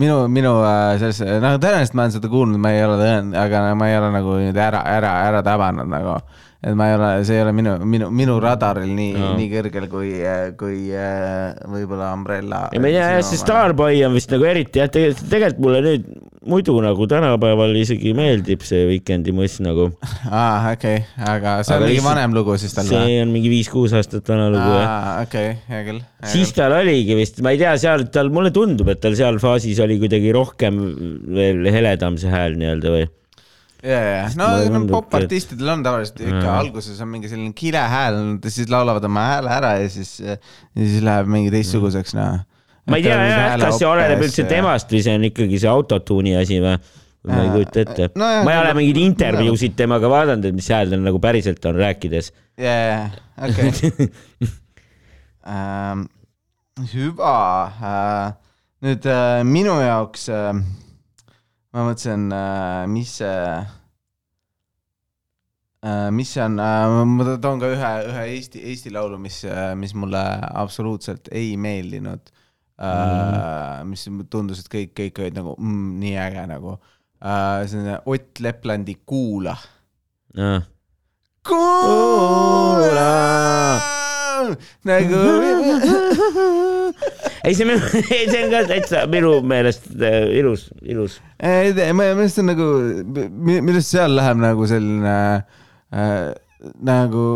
minu, 0.00 0.22
minu 0.32 0.54
äh, 0.64 0.94
selles, 1.00 1.20
noh, 1.42 1.58
tõenäoliselt 1.60 1.98
ma 1.98 2.06
olen 2.06 2.14
seda 2.16 2.30
kuulnud, 2.32 2.60
ma 2.62 2.72
ei 2.74 2.86
ole 2.86 2.96
tõen-, 3.00 3.34
aga 3.38 3.66
ma 3.78 3.90
ei 3.90 3.98
ole 3.98 4.08
nagu 4.14 4.38
nüüd 4.40 4.62
ära, 4.68 4.82
ära, 4.88 5.12
ära 5.28 5.44
tabanud 5.46 5.90
nagu. 5.90 6.16
et 6.62 6.76
ma 6.78 6.86
ei 6.88 6.94
ole, 6.94 7.06
see 7.26 7.40
ei 7.40 7.42
ole 7.42 7.52
minu, 7.58 7.74
minu, 7.90 8.10
minu 8.14 8.36
radaril 8.42 8.92
nii 8.94 9.14
no., 9.18 9.32
nii 9.38 9.48
kõrgel 9.50 9.88
kui, 9.90 10.12
kui 10.60 10.92
äh, 10.94 11.56
võib-olla 11.72 12.12
Umbrella. 12.16 12.68
ei, 12.72 12.82
ma 12.82 12.92
ei 12.92 12.98
tea, 12.98 13.08
jah, 13.16 13.24
see. 13.26 13.40
Starboy 13.42 14.04
on 14.06 14.14
vist 14.14 14.30
nagu 14.32 14.46
eriti 14.46 14.82
jah, 14.82 14.92
tegelikult, 14.92 15.28
tegelikult 15.32 15.66
mulle 15.66 15.82
nüüd 15.88 16.06
muidu 16.48 16.74
nagu 16.82 17.06
tänapäeval 17.10 17.74
isegi 17.78 18.12
meeldib 18.16 18.64
see 18.66 18.84
Weekend'i 18.88 19.34
muss 19.36 19.58
nagu. 19.64 19.88
aa, 20.30 20.72
okei 20.72 21.02
okay., 21.02 21.24
aga 21.34 21.54
see 21.62 21.76
on 21.76 21.84
Aga 21.84 21.90
mingi 21.90 22.04
vanem 22.06 22.36
lugu 22.36 22.56
siis 22.60 22.74
tal 22.76 22.88
või? 22.88 22.98
see 22.98 23.22
on 23.22 23.32
mingi 23.34 23.52
viis-kuus 23.52 23.94
aastat 23.98 24.28
vana 24.32 24.48
lugu 24.52 24.74
jah. 24.74 24.90
aa, 24.90 25.14
okei, 25.26 25.54
hea 25.70 25.82
küll. 25.88 26.04
siis 26.34 26.52
tal 26.56 26.74
oligi 26.76 27.16
vist, 27.18 27.42
ma 27.44 27.54
ei 27.54 27.62
tea, 27.62 27.74
seal 27.80 28.06
tal, 28.14 28.32
mulle 28.34 28.52
tundub, 28.54 28.90
et 28.92 29.02
tal 29.02 29.16
seal 29.18 29.40
faasis 29.42 29.82
oli 29.84 29.98
kuidagi 30.02 30.34
rohkem 30.34 30.78
veel 31.38 31.66
heledam 31.74 32.18
see 32.20 32.32
hääl 32.32 32.58
nii-öelda 32.60 32.94
või? 32.96 33.08
ja, 33.82 33.98
ja, 33.98 34.22
no, 34.38 34.52
no 34.70 34.84
popartistidel 34.90 35.74
on 35.74 35.82
tavaliselt 35.86 36.22
ikka 36.22 36.44
Jaa. 36.44 36.60
alguses 36.62 37.00
on 37.02 37.10
mingi 37.14 37.30
selline 37.30 37.54
kile 37.58 37.82
hääl, 37.92 38.18
siis 38.46 38.70
laulavad 38.70 39.06
oma 39.08 39.26
hääle 39.34 39.52
ära 39.56 39.74
ja 39.82 39.90
siis, 39.90 40.16
ja 40.22 40.38
siis 40.78 41.02
läheb 41.06 41.30
mingi 41.30 41.52
teistsuguseks, 41.54 42.14
noh. 42.18 42.42
Ma 42.90 42.98
ei 42.98 43.06
tea 43.06 43.18
jah, 43.28 43.54
kas 43.60 43.78
see 43.78 43.88
oleneb 43.88 44.24
üldse. 44.26 44.46
temast 44.50 44.90
või 44.92 45.02
see 45.04 45.14
on 45.18 45.28
ikkagi 45.28 45.60
see 45.62 45.70
autotune'i 45.70 46.34
asi 46.40 46.58
või? 46.62 46.76
ma 47.22 47.42
ei 47.44 47.50
kujuta 47.54 47.82
ette 47.84 48.08
No 48.18 48.28
ma 48.42 48.54
ei 48.54 48.60
ole 48.64 48.72
mingeid 48.80 48.98
intervjuusid 49.04 49.76
temaga 49.78 50.10
vaadanud, 50.10 50.48
et 50.48 50.56
mis 50.56 50.70
hääl 50.74 50.90
tal 50.90 51.04
nagu 51.04 51.20
päriselt 51.22 51.62
on 51.70 51.78
rääkides. 51.78 52.32
jaa, 52.58 53.10
okei. 53.38 54.08
hüva. 56.92 57.36
nüüd 58.82 59.06
äh, 59.06 59.44
minu 59.46 59.78
jaoks 59.78 60.26
äh, 60.34 60.50
ma 61.72 61.86
mõtlesin, 61.86 62.26
mis 62.92 63.14
see, 63.20 63.62
mis 66.12 66.34
see 66.34 66.44
on, 66.44 66.58
ma 67.14 67.36
toon 67.42 67.62
ka 67.62 67.70
ühe, 67.72 67.92
ühe 68.10 68.26
Eesti, 68.34 68.66
Eesti 68.72 68.92
laulu, 68.92 69.18
mis, 69.22 69.40
mis 69.80 69.94
mulle 69.96 70.22
absoluutselt 70.50 71.32
ei 71.32 71.54
meeldinud 71.56 72.31
mm.. 72.82 73.90
mis 73.90 74.02
tundus, 74.32 74.62
et 74.62 74.72
kõik, 74.72 74.92
kõik 74.98 75.22
olid 75.22 75.38
nagu 75.38 75.54
mm, 75.58 75.88
nii 76.02 76.16
äge 76.26 76.42
nagu. 76.50 76.76
see 77.70 77.80
on 77.80 77.86
Ott 78.10 78.42
Leplandi 78.42 78.98
Kuula. 79.06 79.56
kuula 81.46 83.10
nagu 84.86 85.22
ei, 87.44 87.54
see, 87.54 87.78
see 88.30 88.44
on 88.44 88.52
ka 88.52 88.62
täitsa 88.70 89.02
minu 89.10 89.34
meelest 89.46 89.88
äh, 89.98 90.28
ilus, 90.38 90.68
ilus. 90.82 91.18
ei 91.42 91.92
ma 91.96 92.12
minu 92.16 92.28
see 92.30 92.44
on 92.44 92.50
nagu, 92.52 92.68
minu 93.32 93.74
arust 93.74 93.94
seal 93.94 94.16
läheb 94.18 94.40
nagu 94.42 94.68
selline 94.70 95.16
äh, 95.92 96.32
nagu 96.86 97.26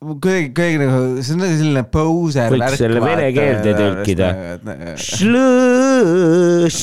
kuidagi, 0.00 0.48
kuidagi 0.56 0.78
nagu, 0.80 1.00
see 1.20 1.34
on 1.36 1.42
selline 1.44 1.82
poser. 1.92 2.54
Võiks 2.54 2.78
selle 2.80 3.02
vene 3.04 3.26
keelde 3.36 3.74
tõlkida. 3.76 4.28
Šluš, 4.96 6.78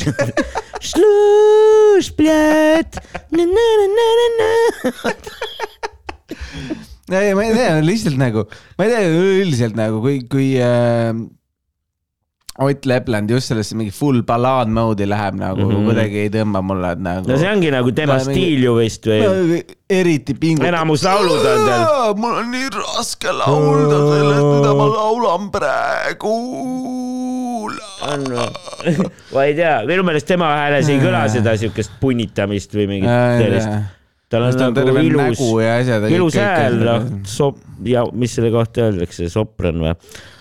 šluš, 0.91 2.11
pljat. 2.19 2.99
ei, 7.17 7.33
ma 7.33 7.47
ei 7.47 7.55
tea, 7.55 7.73
lihtsalt 7.81 8.21
nagu, 8.21 8.45
ma 8.77 8.85
ei 8.85 8.93
tea, 8.93 9.01
üleüldiselt 9.09 9.75
nagu 9.79 10.03
kui, 10.03 10.19
kui 10.29 10.51
äh, 10.61 11.09
Ott 12.57 12.85
Lepland 12.89 13.29
just 13.29 13.51
sellesse 13.51 13.75
mingi 13.77 13.91
full 13.93 14.23
ballaad 14.25 14.71
mode'i 14.73 15.05
läheb 15.05 15.35
nagu 15.37 15.61
mm. 15.61 15.71
-hmm. 15.71 15.83
kuidagi 15.85 16.17
ei 16.23 16.29
tõmba 16.33 16.61
mulle, 16.65 16.95
nagu. 17.05 17.29
no 17.29 17.37
see 17.37 17.49
ongi 17.51 17.69
nagu 17.71 17.91
tema 17.93 18.15
Ma 18.17 18.23
mingi- 18.25 18.33
stiil 18.33 18.63
ju 18.65 18.71
vist 18.79 19.05
või? 19.05 19.59
eriti 19.89 20.33
pingutab. 20.33 20.71
enamus 20.71 21.03
laulud 21.05 21.45
on 21.45 21.67
tal. 21.67 22.15
mul 22.17 22.33
on 22.41 22.49
nii 22.51 22.71
raske 22.73 23.29
laulda 23.31 23.99
sellest, 24.09 24.47
mida 24.55 24.73
ma 24.79 24.87
laulan 24.95 25.51
praegu. 25.53 26.33
on 28.09 28.25
või? 28.25 28.95
ma 29.33 29.43
ei 29.45 29.53
tea, 29.61 29.75
minu 29.85 30.03
meelest 30.07 30.27
tema 30.27 30.49
hääles 30.57 30.89
ei 30.89 30.97
kõla 31.03 31.27
seda 31.29 31.53
siukest 31.61 31.93
punnitamist 32.01 32.73
või 32.73 32.89
mingit 32.95 33.13
sellist. 33.43 33.96
Tal 34.31 34.43
on 34.43 34.57
ta 34.59 34.67
on 34.67 34.75
nagu 34.75 35.03
ilus 35.07 35.41
ilus 36.11 36.35
hääl, 36.39 36.75
noh, 36.83 37.05
sop- 37.27 37.61
ja 37.87 38.03
mis 38.11 38.33
selle 38.35 38.49
kohta 38.51 38.87
öeldakse, 38.87 39.29
sopran 39.31 39.79
või? 39.83 39.93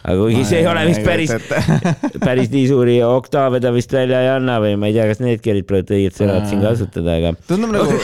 aga 0.03 0.16
kuigi 0.18 0.42
see 0.49 0.62
ei 0.62 0.68
ole 0.70 0.83
vist 0.88 1.05
päris, 1.07 1.35
päris 2.27 2.51
nii 2.55 2.66
suuri 2.70 2.96
oktaave 3.07 3.61
ta 3.62 3.72
vist 3.75 3.94
välja 3.94 4.22
ei 4.25 4.33
anna 4.35 4.59
või 4.62 4.75
ma 4.81 4.90
ei 4.90 4.96
tea, 4.96 5.07
kas 5.11 5.22
needki 5.22 5.55
olid 5.55 5.68
praegu 5.68 5.99
õiged 5.99 6.18
sõnad 6.18 6.49
siin 6.51 6.64
kasutada, 6.64 7.18
aga 7.20 7.35
tundub 7.46 7.75
nagu, 7.77 7.99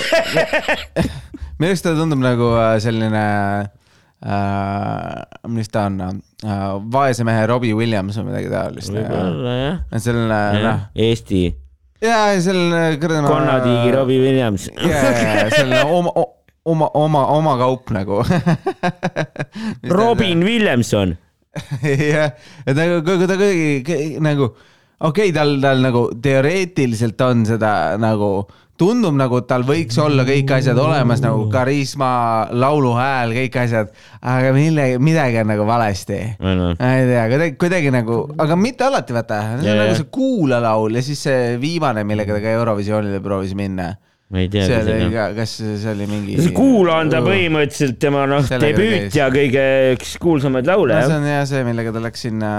minu 1.59 1.71
arust 1.73 1.87
ta 1.88 1.97
tundub 1.99 2.23
nagu 2.23 2.53
äh, 2.61 2.77
selline 2.85 3.25
äh,, 4.23 5.16
mis 5.51 5.73
ta 5.73 5.88
on 5.90 5.99
äh,, 6.07 6.62
vaese 6.95 7.27
mehe 7.27 7.42
Robbie 7.51 7.75
Williams 7.79 8.21
või 8.21 8.31
midagi 8.31 8.55
taolist. 8.55 8.95
võib-olla 8.95 9.57
jah. 9.59 9.83
selline, 9.99 10.40
noh, 10.62 10.87
Eesti 11.11 11.49
ja 12.03 12.41
selline 12.43 12.97
kuradi. 13.01 13.27
konnatiigi 13.29 13.93
Robbie 13.95 14.21
Williams. 14.21 14.69
jaa, 14.77 15.51
selline 15.51 15.83
oma, 15.85 16.12
oma, 16.65 16.91
oma, 16.95 17.27
oma 17.27 17.57
kaup 17.61 17.91
nagu. 17.95 18.23
Robin 19.99 20.45
Williamson. 20.45 21.17
jah, 21.85 22.33
et 22.67 22.77
nagu, 22.77 23.03
ta 23.05 23.17
kuidagi 23.21 24.21
nagu 24.25 24.55
okei 25.03 25.31
okay,, 25.31 25.37
tal, 25.37 25.57
tal 25.62 25.83
nagu 25.85 26.09
teoreetiliselt 26.23 27.21
on 27.27 27.47
seda 27.49 27.73
nagu 28.01 28.33
tundub 28.83 29.15
nagu, 29.15 29.38
et 29.43 29.49
tal 29.51 29.65
võiks 29.67 29.99
olla 30.01 30.25
kõik 30.27 30.51
asjad 30.57 30.79
olemas 30.81 31.21
nagu 31.23 31.45
karisma, 31.53 32.12
lauluhääl, 32.51 33.35
kõik 33.37 33.59
asjad, 33.62 33.93
aga 34.33 34.53
mille, 34.57 34.87
midagi 35.03 35.43
on 35.43 35.53
nagu 35.53 35.67
valesti. 35.69 36.21
ma 36.41 36.73
ei 36.97 37.07
tea, 37.11 37.27
kuidagi, 37.31 37.57
kuidagi 37.61 37.93
nagu, 37.95 38.23
aga 38.43 38.59
mitte 38.59 38.88
alati, 38.88 39.17
vaata, 39.17 39.43
see 39.53 39.61
on 39.61 39.69
Jaa, 39.69 39.83
nagu 39.85 39.99
see 39.99 40.09
kuulalaul 40.15 40.99
ja 40.99 41.05
siis 41.05 41.23
see 41.29 41.53
viimane, 41.62 42.07
millega 42.09 42.35
ta 42.35 42.43
ka 42.43 42.57
Eurovisioonile 42.59 43.23
proovis 43.25 43.55
minna. 43.59 43.93
Ma 44.33 44.40
ei 44.40 44.49
tea. 44.49 44.64
see 44.64 44.81
oli 44.81 45.12
ka, 45.12 45.27
kas 45.37 45.51
see 45.61 45.90
oli 45.90 46.07
mingi. 46.09 46.37
Kuula 46.57 46.97
on 47.03 47.11
ta 47.12 47.21
põhimõtteliselt 47.25 47.99
tema 48.01 48.25
noh, 48.31 48.47
debüüt 48.49 49.12
ja 49.16 49.27
kõige 49.33 49.64
üks 49.92 50.14
kuulsamaid 50.23 50.68
laule 50.71 50.97
no, 50.97 51.03
see 51.05 51.18
on 51.18 51.27
jah 51.29 51.42
see, 51.51 51.61
millega 51.68 51.92
ta 51.92 52.01
läks 52.01 52.25
sinna 52.25 52.53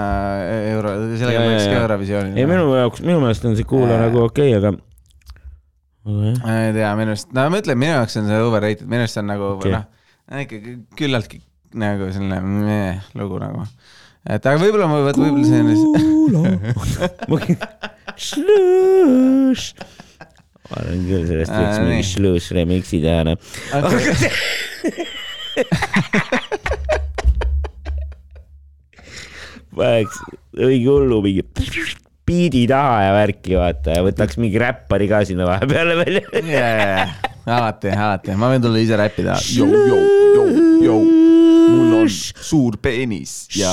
euro, 0.70 0.94
sellega 1.18 1.42
ta 1.42 1.48
läks 1.50 1.66
ka. 1.66 1.80
Eurovisioonile. 1.80 2.38
ei 2.38 2.46
minu 2.50 2.68
jaoks, 2.78 3.02
minu 3.02 3.18
meelest 3.24 3.48
on 3.50 3.58
see 3.58 3.66
Kuula 3.66 3.98
nagu 4.04 4.22
okei, 4.28 4.54
aga. 4.60 4.70
aga 6.06 6.14
ma 6.44 6.54
ei 6.60 6.76
tea, 6.78 6.92
minu 7.00 7.16
arust, 7.16 7.34
no 7.34 7.48
ma 7.50 7.60
ütlen, 7.64 7.80
minu 7.82 7.96
jaoks 7.96 8.14
on 8.22 8.30
see 8.30 8.38
overrated, 8.46 8.86
minu 8.94 9.08
arust 9.08 9.20
on 9.24 9.28
nagu 9.32 9.50
okay. 9.56 9.74
noh, 9.74 9.84
ikkagi 10.44 10.76
küllaltki 11.00 11.42
nagu 11.82 12.12
selline 12.14 12.38
meh, 12.44 13.10
lugu 13.18 13.42
nagu. 13.42 13.66
et 14.22 14.46
aga 14.46 14.62
võib-olla 14.62 14.86
ma 14.92 15.02
võib-olla 15.08 15.42
see 15.42 15.58
on 15.58 15.66
Šluš. 18.14 19.62
ma 20.70 20.80
arvan 20.80 21.02
küll, 21.08 21.26
sellest 21.28 21.52
võiks 21.52 21.76
Aa, 21.76 21.84
mingi 21.84 22.06
šluš 22.08 22.46
remix'i 22.56 22.98
teha, 23.04 23.20
noh. 23.28 23.36
okay.. 23.80 24.14
paneks 29.74 30.16
õige 30.54 30.88
hullu 30.88 31.20
mingi 31.24 31.42
biidi 32.24 32.64
taha 32.70 32.96
ja 33.04 33.12
värki 33.18 33.58
vaata 33.58 33.98
ja 33.98 34.04
võtaks 34.06 34.38
mingi 34.40 34.60
räppari 34.62 35.10
ka 35.10 35.24
sinna 35.28 35.48
vahepeale 35.48 35.98
välja. 36.00 36.24
yeah,. 36.40 37.14
alati, 37.44 37.92
alati, 37.92 38.38
ma 38.40 38.52
võin 38.54 38.64
tulla 38.64 38.80
ise 38.80 38.96
räppida. 39.00 39.36
On 42.04 42.44
suur 42.48 42.76
peenis 42.82 43.32
ja 43.56 43.72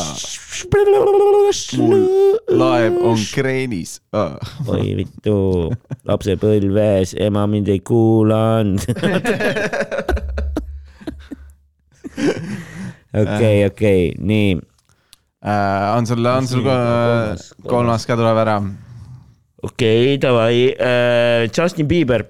mul 1.77 2.05
laev 2.61 2.97
on 3.11 3.19
kreenis 3.33 3.99
oh.. 4.15 4.35
oi 4.71 4.95
vittu, 5.01 5.35
lapsepõlves 6.07 7.15
ema 7.19 7.45
mind 7.51 7.71
ei 7.71 7.81
kuulanud. 7.85 8.79
okei, 13.21 13.65
okei, 13.69 14.11
nii 14.19 14.59
Uh, 15.41 15.97
on 15.97 16.05
sul, 16.05 16.25
on 16.25 16.45
sul 16.45 16.61
ko- 16.61 16.69
Kolmas, 16.69 17.47
kolmas 17.65 18.03
ka 18.05 18.13
tuleb 18.13 18.37
ära? 18.43 18.59
okei 19.65 20.13
okay,, 20.13 20.17
davai 20.21 20.69
uh,, 20.77 21.49
Justin 21.49 21.87
Bieber. 21.89 22.27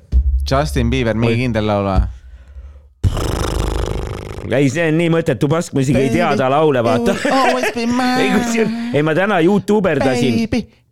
Justin 0.47 0.87
Bieber, 0.89 1.19
mingi 1.19 1.43
kindel 1.43 1.67
laul 1.67 1.89
või? 1.91 3.50
ei, 4.49 4.69
see 4.73 4.87
on 4.89 4.99
nii 4.99 5.09
mõttetu 5.13 5.49
pask, 5.51 5.75
ma 5.75 5.83
isegi 5.85 6.01
ei 6.01 6.11
tea 6.13 6.31
ta 6.39 6.49
laule, 6.51 6.83
vaata. 6.85 7.15
ei, 8.21 8.29
kusjuures, 8.35 8.77
ei 8.93 9.05
ma 9.05 9.15
täna 9.17 9.41
Youtube 9.45 9.91
erdasin. 9.93 10.43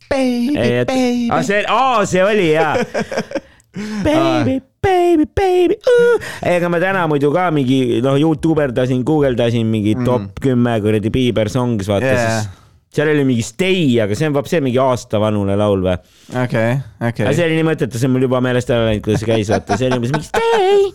Aa. 0.09 1.43
see, 1.45 1.61
aa 1.69 2.05
see 2.09 2.23
oli 2.25 2.51
jaa. 2.53 2.75
Baby, 4.03 4.55
baby, 4.81 5.25
baby 5.37 5.75
uh.. 5.77 6.23
ega 6.41 6.71
ma 6.73 6.79
täna 6.81 7.03
muidu 7.07 7.29
ka 7.31 7.45
mingi 7.53 8.01
noh, 8.03 8.17
Youtube 8.19 8.63
erdasin, 8.65 9.03
guugeldasin 9.05 9.67
mingi 9.69 9.93
mm. 9.93 10.07
top 10.07 10.41
kümme 10.41 10.73
kuradi 10.81 11.11
Bieber 11.13 11.51
songs, 11.53 11.87
vaata 11.87 12.09
yeah. 12.09 12.23
siis 12.39 12.58
seal 12.89 13.11
oli 13.11 13.23
mingi 13.27 13.43
Stay, 13.45 13.99
aga 14.01 14.15
see 14.17 14.25
on, 14.29 14.37
see 14.49 14.57
on 14.57 14.65
mingi 14.65 14.79
aasta 14.81 15.19
vanune 15.21 15.53
laul 15.59 15.83
või? 15.85 15.93
okei, 16.33 16.71
okei 16.97 17.25
aga. 17.27 17.33
see 17.37 17.45
oli 17.45 17.59
nii 17.59 17.65
mõttetu, 17.67 18.01
see 18.01 18.09
on 18.09 18.15
mul 18.15 18.25
juba 18.25 18.41
meelest 18.41 18.71
ära 18.73 18.87
läinud, 18.87 19.03
kuidas 19.05 19.21
see 19.21 19.29
käis, 19.29 19.51
vaata, 19.53 19.77
see 19.77 19.91
oli 19.91 19.99
umbes 19.99 20.13
mingi 20.15 20.25
Stay. 20.25 20.87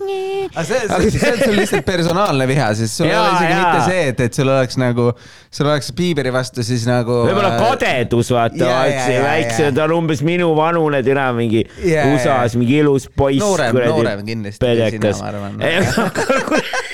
aga 0.49 0.65
see, 0.67 0.81
see, 0.91 1.13
see 1.15 1.31
on 1.31 1.39
sul 1.45 1.57
lihtsalt 1.61 1.87
personaalne 1.87 2.49
viha, 2.51 2.73
sest 2.81 2.99
sul 2.99 3.07
ei 3.07 3.15
ole 3.15 3.31
isegi 3.37 3.53
jaa. 3.53 3.61
mitte 3.63 3.87
see, 3.87 4.03
et, 4.11 4.25
et 4.27 4.41
sul 4.41 4.51
oleks 4.57 4.81
nagu, 4.83 5.07
sul 5.55 5.71
oleks 5.71 5.93
Bieberi 5.95 6.35
vastu 6.35 6.67
siis 6.67 6.89
nagu. 6.91 7.21
võib-olla 7.29 7.55
kadedus, 7.63 8.35
vaata 8.35 8.75
see 9.07 9.23
väikse, 9.23 9.71
ta 9.79 9.87
on 9.87 9.97
umbes 10.01 10.25
minu 10.27 10.51
vanune 10.59 11.05
türa 11.07 11.29
mingi 11.37 11.63
Jaa. 11.79 12.11
USA-s 12.11 12.59
mingi 12.59 12.83
ilus 12.83 13.07
poiss. 13.15 13.39
Noorem- 13.45 13.79
noorem 13.87 14.27
kindlasti 14.27 15.23
arvan. 15.31 15.63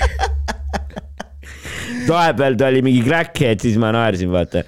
vahepeal 2.07 2.57
ta 2.59 2.69
oli 2.71 2.81
mingi 2.85 3.01
crackhead, 3.05 3.61
siis 3.63 3.77
ma 3.81 3.91
naersin, 3.95 4.31
vaata. 4.33 4.63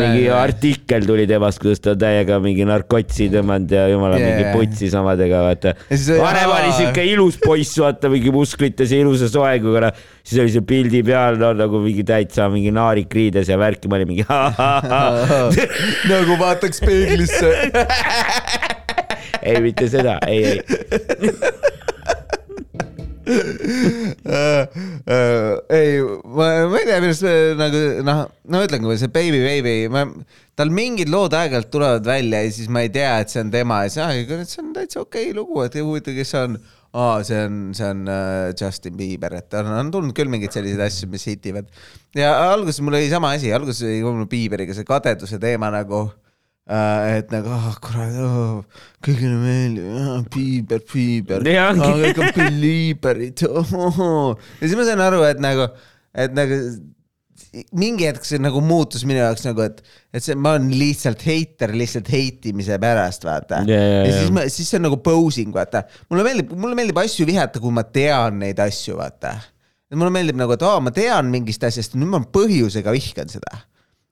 mingi 0.00 0.26
artikkel 0.32 1.06
tuli 1.08 1.26
temast, 1.30 1.60
kuidas 1.62 1.82
ta 1.84 1.96
täiega 1.98 2.38
mingi 2.42 2.66
narkotsi 2.68 3.28
tõmmanud 3.32 3.72
ja 3.76 3.86
jumala 3.92 4.20
yeah. 4.20 4.30
mingi 4.30 4.44
Yeah. 4.46 4.54
putsis 4.54 4.92
omadega, 4.94 5.40
vaata. 5.42 5.72
Varem 6.20 6.52
oli 6.52 6.72
siuke 6.76 7.04
ilus 7.10 7.38
poiss, 7.42 7.78
vaata 7.82 8.10
mingi 8.12 8.30
musklites 8.34 8.92
ja 8.92 9.00
ilusa 9.02 9.28
soenguga, 9.32 9.90
siis 10.22 10.40
oli 10.42 10.52
see 10.54 10.64
pildi 10.66 11.02
peal 11.06 11.40
no, 11.40 11.52
nagu 11.56 11.80
mingi 11.82 12.04
täitsa 12.06 12.46
mingi 12.52 12.70
naarik 12.74 13.12
riides 13.16 13.50
ja 13.50 13.58
värki, 13.60 13.90
ma 13.90 13.98
olin 13.98 14.12
mingi 14.12 14.26
nagu 16.12 16.38
vaataks 16.40 16.84
peeglisse. 16.84 17.54
ei, 19.46 19.60
mitte 19.64 19.88
seda, 19.90 20.18
ei, 20.26 20.44
ei. 20.44 20.60
Äh, 24.26 25.60
ei, 25.70 26.00
ma, 26.24 26.46
ma 26.66 26.78
ei 26.80 26.86
tea, 26.86 26.98
millest 27.02 27.22
me 27.22 27.32
nagu 27.58 27.80
noh, 28.06 28.22
no 28.50 28.62
ütlengi, 28.66 28.96
see 28.98 29.10
Baby 29.12 29.40
Baby, 29.44 29.74
ma, 29.92 30.02
tal 30.58 30.72
mingid 30.74 31.10
lood 31.12 31.34
aeg-ajalt 31.36 31.70
tulevad 31.70 32.06
välja 32.06 32.40
ja 32.42 32.52
siis 32.54 32.70
ma 32.72 32.82
ei 32.86 32.90
tea, 32.94 33.12
et 33.22 33.30
see 33.30 33.42
on 33.44 33.52
tema 33.54 33.84
ja 33.84 33.92
siis, 33.92 34.02
aa, 34.02 34.42
see 34.48 34.62
on 34.64 34.72
täitsa 34.74 35.02
okei 35.02 35.30
okay 35.30 35.36
lugu, 35.36 35.60
et 35.62 35.78
huvitav, 35.78 36.16
kes 36.18 36.34
see 36.34 36.42
on. 36.48 36.58
aa, 36.96 37.16
see 37.28 37.38
on, 37.44 37.56
see 37.76 37.88
on 37.92 38.04
uh, 38.08 38.50
Justin 38.56 38.98
Bieber, 38.98 39.38
et 39.38 39.58
on, 39.58 39.70
on 39.78 39.90
tulnud 39.94 40.16
küll 40.16 40.30
mingeid 40.32 40.54
selliseid 40.54 40.86
asju, 40.86 41.10
mis 41.12 41.26
hitivad. 41.30 41.70
ja 42.18 42.34
alguses 42.50 42.82
mul 42.82 42.98
oli 42.98 43.10
sama 43.12 43.34
asi, 43.36 43.52
alguses 43.54 43.84
oli 43.86 44.02
mul 44.06 44.30
Bieberiga 44.30 44.74
see 44.74 44.86
kadeduse 44.86 45.38
teema 45.42 45.70
nagu 45.74 46.06
et 46.66 47.30
nagu 47.30 47.52
ah 47.54 47.76
kurat 47.78 48.16
oh,, 48.18 48.64
kõigile 49.04 49.36
meeldib, 49.38 50.26
Bieber, 50.90 51.44
Nii 51.46 51.60
ongi. 51.62 51.86
aga 51.86 52.00
kõik 52.00 52.20
on 52.24 52.32
Belieberid 52.34 53.44
oh.. 53.46 54.34
ja 54.58 54.64
siis 54.64 54.74
ma 54.74 54.86
sain 54.88 55.02
aru, 55.04 55.22
et 55.28 55.42
nagu, 55.42 55.68
et 56.18 56.34
nagu 56.34 56.58
mingi 57.78 58.08
hetk 58.08 58.26
see 58.26 58.40
nagu 58.42 58.58
muutus 58.64 59.04
minu 59.06 59.20
jaoks 59.20 59.46
nagu, 59.46 59.62
et, 59.62 59.78
et 60.10 60.24
see, 60.24 60.34
ma 60.34 60.56
olen 60.56 60.72
lihtsalt 60.74 61.22
heiter 61.28 61.70
lihtsalt 61.76 62.10
heitimise 62.10 62.80
pärast, 62.82 63.28
vaata. 63.28 63.62
Ja, 63.68 63.78
ja 63.78 64.02
ja. 64.02 64.16
siis 64.18 64.34
ma, 64.34 64.48
siis 64.50 64.72
see 64.72 64.80
on 64.80 64.88
nagu 64.88 64.98
posing, 65.04 65.54
vaata. 65.54 65.84
mulle 66.10 66.26
meeldib, 66.26 66.50
mulle 66.58 66.78
meeldib 66.78 66.98
asju 67.04 67.28
vihata, 67.28 67.62
kui 67.62 67.74
ma 67.76 67.86
tean 67.86 68.40
neid 68.42 68.58
asju, 68.66 68.98
vaata. 68.98 69.36
mulle 69.94 70.10
meeldib 70.18 70.42
nagu, 70.42 70.58
et 70.58 70.66
aa, 70.66 70.82
ma 70.82 70.90
tean 70.94 71.30
mingist 71.30 71.62
asjast, 71.70 71.94
nüüd 71.94 72.10
ma 72.10 72.24
põhjusega 72.26 72.94
vihkan 72.96 73.30
seda 73.30 73.62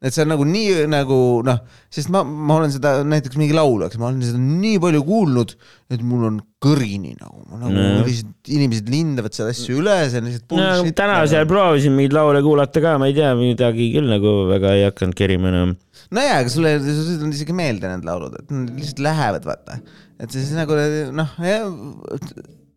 et 0.04 0.12
see 0.12 0.24
on 0.24 0.30
nagu 0.34 0.44
nii 0.44 0.84
nagu 0.92 1.18
noh, 1.46 1.60
sest 1.92 2.10
ma, 2.12 2.20
ma 2.24 2.58
olen 2.58 2.72
seda 2.74 2.98
näiteks 3.08 3.38
mingi 3.40 3.56
laulu, 3.56 3.86
eks 3.86 3.96
ma 4.00 4.10
olen 4.10 4.20
seda 4.24 4.40
nii 4.40 4.80
palju 4.82 5.00
kuulnud, 5.06 5.54
et 5.94 6.02
mul 6.04 6.26
on 6.28 6.40
kõrini 6.64 7.14
nagu, 7.16 7.44
nagu 7.60 7.72
No. 7.74 7.84
lihtsalt 8.04 8.50
inimesed 8.52 8.90
lindavad 8.92 9.36
seda 9.36 9.52
asju 9.54 9.78
üle, 9.80 9.96
see 10.12 10.20
on 10.20 10.28
lihtsalt 10.28 10.44
no 10.52 10.58
bullshit. 10.58 10.96
täna 11.00 11.20
seal 11.30 11.48
proovisin 11.48 11.96
mingeid 11.96 12.16
laule 12.16 12.42
kuulata 12.44 12.82
ka, 12.84 12.96
ma 13.00 13.08
ei 13.08 13.16
tea, 13.16 13.30
midagi 13.38 13.88
küll 13.94 14.10
nagu 14.12 14.34
väga 14.50 14.74
ei 14.78 14.84
hakanud 14.88 15.16
kerima 15.18 15.50
enam. 15.52 15.76
nojaa, 16.14 16.42
aga 16.42 16.52
sulle, 16.52 16.74
on 17.24 17.32
isegi 17.32 17.56
meelde 17.56 17.94
need 17.94 18.04
laulud, 18.08 18.36
et 18.42 18.52
nad 18.52 18.74
lihtsalt 18.76 19.00
lähevad, 19.08 19.48
vaata. 19.48 19.80
et 20.20 20.36
siis 20.36 20.52
nagu 20.58 20.76
noh, 21.16 21.32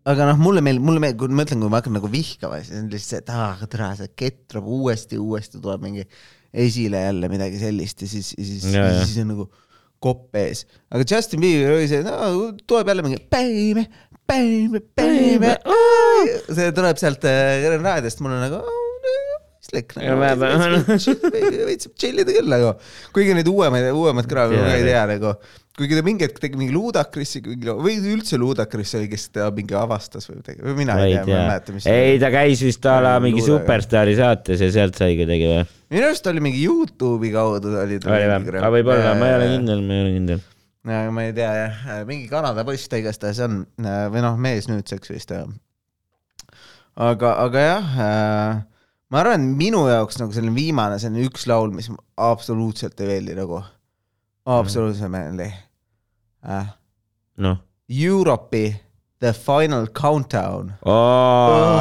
aga 0.08 0.30
noh, 0.32 0.40
mulle 0.40 0.64
meeldib, 0.64 0.86
mulle 0.88 1.04
meeldib, 1.04 1.20
kui 1.20 1.36
ma 1.36 1.44
ütlen, 1.44 1.60
kui 1.64 1.72
ma 1.72 1.82
hakkan 1.82 1.96
nagu 1.98 2.10
vihkama, 2.12 2.62
siis 2.64 2.80
on 2.80 2.88
lihtsalt 2.92 3.12
see, 3.12 3.22
et 3.26 3.32
aa, 3.36 3.68
tere, 3.68 3.90
see 4.00 4.12
ketrab 4.24 4.68
uuesti, 4.78 5.20
uuesti 5.20 5.60
tuleb 5.64 5.84
mingi 5.84 6.08
esile 6.54 7.02
jälle 7.08 7.30
midagi 7.32 7.60
sellist 7.62 8.02
ja 8.02 8.10
siis, 8.12 8.34
siis, 8.36 8.66
siis 8.68 9.18
on 9.24 9.32
nagu 9.34 9.48
kopp 10.04 10.36
ees. 10.38 10.66
aga 10.94 11.06
Justin 11.10 11.42
Bieber 11.42 11.76
oli 11.76 11.88
see, 11.90 12.04
no 12.06 12.52
tuleb 12.70 12.92
jälle 12.92 13.06
mingi 13.06 13.22
baby, 13.34 13.88
baby, 14.30 14.84
baby, 15.00 15.54
see 16.52 16.74
tuleb 16.76 17.00
sealt 17.02 17.26
äh, 17.30 17.70
raadiost, 17.82 18.22
mul 18.22 18.38
on 18.38 18.46
nagu 18.46 18.62
mõistlik 18.62 18.87
Ma- 19.74 20.34
nagu,. 20.38 20.82
veits 21.68 21.88
saab 21.88 21.96
chill 22.00 22.24
ida 22.24 22.34
küll 22.36 22.52
nagu, 22.52 22.74
kuigi 23.16 23.36
neid 23.36 23.50
uuemaid, 23.52 23.90
uuemaid 23.92 24.28
kraave 24.32 24.60
ma 24.60 24.70
Jaa, 24.70 24.78
ei 24.80 24.86
tea 24.88 25.02
nagu, 25.10 25.34
kuigi 25.78 25.98
ta 25.98 26.04
mingi 26.06 26.26
hetk 26.26 26.40
tegi 26.42 26.60
mingi 26.60 26.74
Ludacris'i 26.74 27.42
või 27.44 27.98
üldse 28.14 28.40
Ludacris 28.40 28.96
oli, 28.98 29.10
kes 29.12 29.28
ta 29.36 29.50
mingi 29.54 29.76
avastas 29.78 30.30
või 30.30 30.40
midagi 30.40 30.64
või 30.66 30.76
mina 30.80 30.96
ei 31.04 31.18
tea, 31.18 31.26
ma 31.26 31.34
ei 31.34 31.50
mäleta, 31.52 31.76
mis. 31.76 31.90
ei 31.92 32.22
ta 32.22 32.32
käis 32.34 32.64
vist 32.66 32.88
a 32.90 32.96
la 33.04 33.18
mingi 33.24 33.44
Luulega. 33.44 33.60
Superstaari 33.66 34.16
saates 34.18 34.64
ja 34.64 34.70
sealt 34.74 34.98
sai 34.98 35.18
kuidagi 35.20 35.50
või? 35.52 35.66
minu 35.94 36.08
arust 36.10 36.32
oli 36.32 36.46
mingi 36.48 36.64
Youtube'i 36.64 37.34
kaudu 37.36 37.76
oli 37.84 38.00
ta. 38.02 38.14
oli 38.16 38.32
või? 38.32 38.56
aga 38.62 38.72
võib-olla, 38.78 39.12
ma 39.20 39.30
ei 39.30 39.36
ole. 39.42 39.52
kindel, 39.58 39.84
ma 39.84 40.00
ei 40.00 40.06
ole 40.06 40.16
kindel. 40.16 40.42
ma 40.88 41.28
ei 41.28 41.36
tea 41.38 41.52
jah, 41.60 41.84
mingi 42.10 42.32
Kanada 42.32 42.66
poiss 42.68 42.90
ta 42.90 43.04
igastahes 43.04 43.44
on 43.46 43.62
või 43.84 44.24
noh, 44.26 44.40
mees 44.48 44.72
nüüdseks 44.72 45.14
vist. 45.14 45.36
aga, 46.96 47.36
aga 47.44 47.68
jah 47.68 48.02
äh, 48.08 48.66
ma 49.12 49.22
arvan, 49.22 49.44
et 49.44 49.62
minu 49.62 49.86
jaoks 49.88 50.20
nagu 50.22 50.36
selline 50.36 50.56
viimane, 50.56 50.98
see 51.00 51.12
on 51.12 51.22
üks 51.28 51.48
laul, 51.50 51.72
mis 51.76 51.90
absoluutselt 52.18 53.00
ei 53.04 53.14
meeldi 53.14 53.38
nagu, 53.38 53.62
absoluutselt 54.58 55.08
ei 55.08 55.14
meeldi 55.16 55.48
äh,. 56.48 56.74
noh, 57.44 57.64
Europe'i 57.88 58.76
The 59.20 59.34
Final 59.34 59.88
Countdown. 59.88 60.74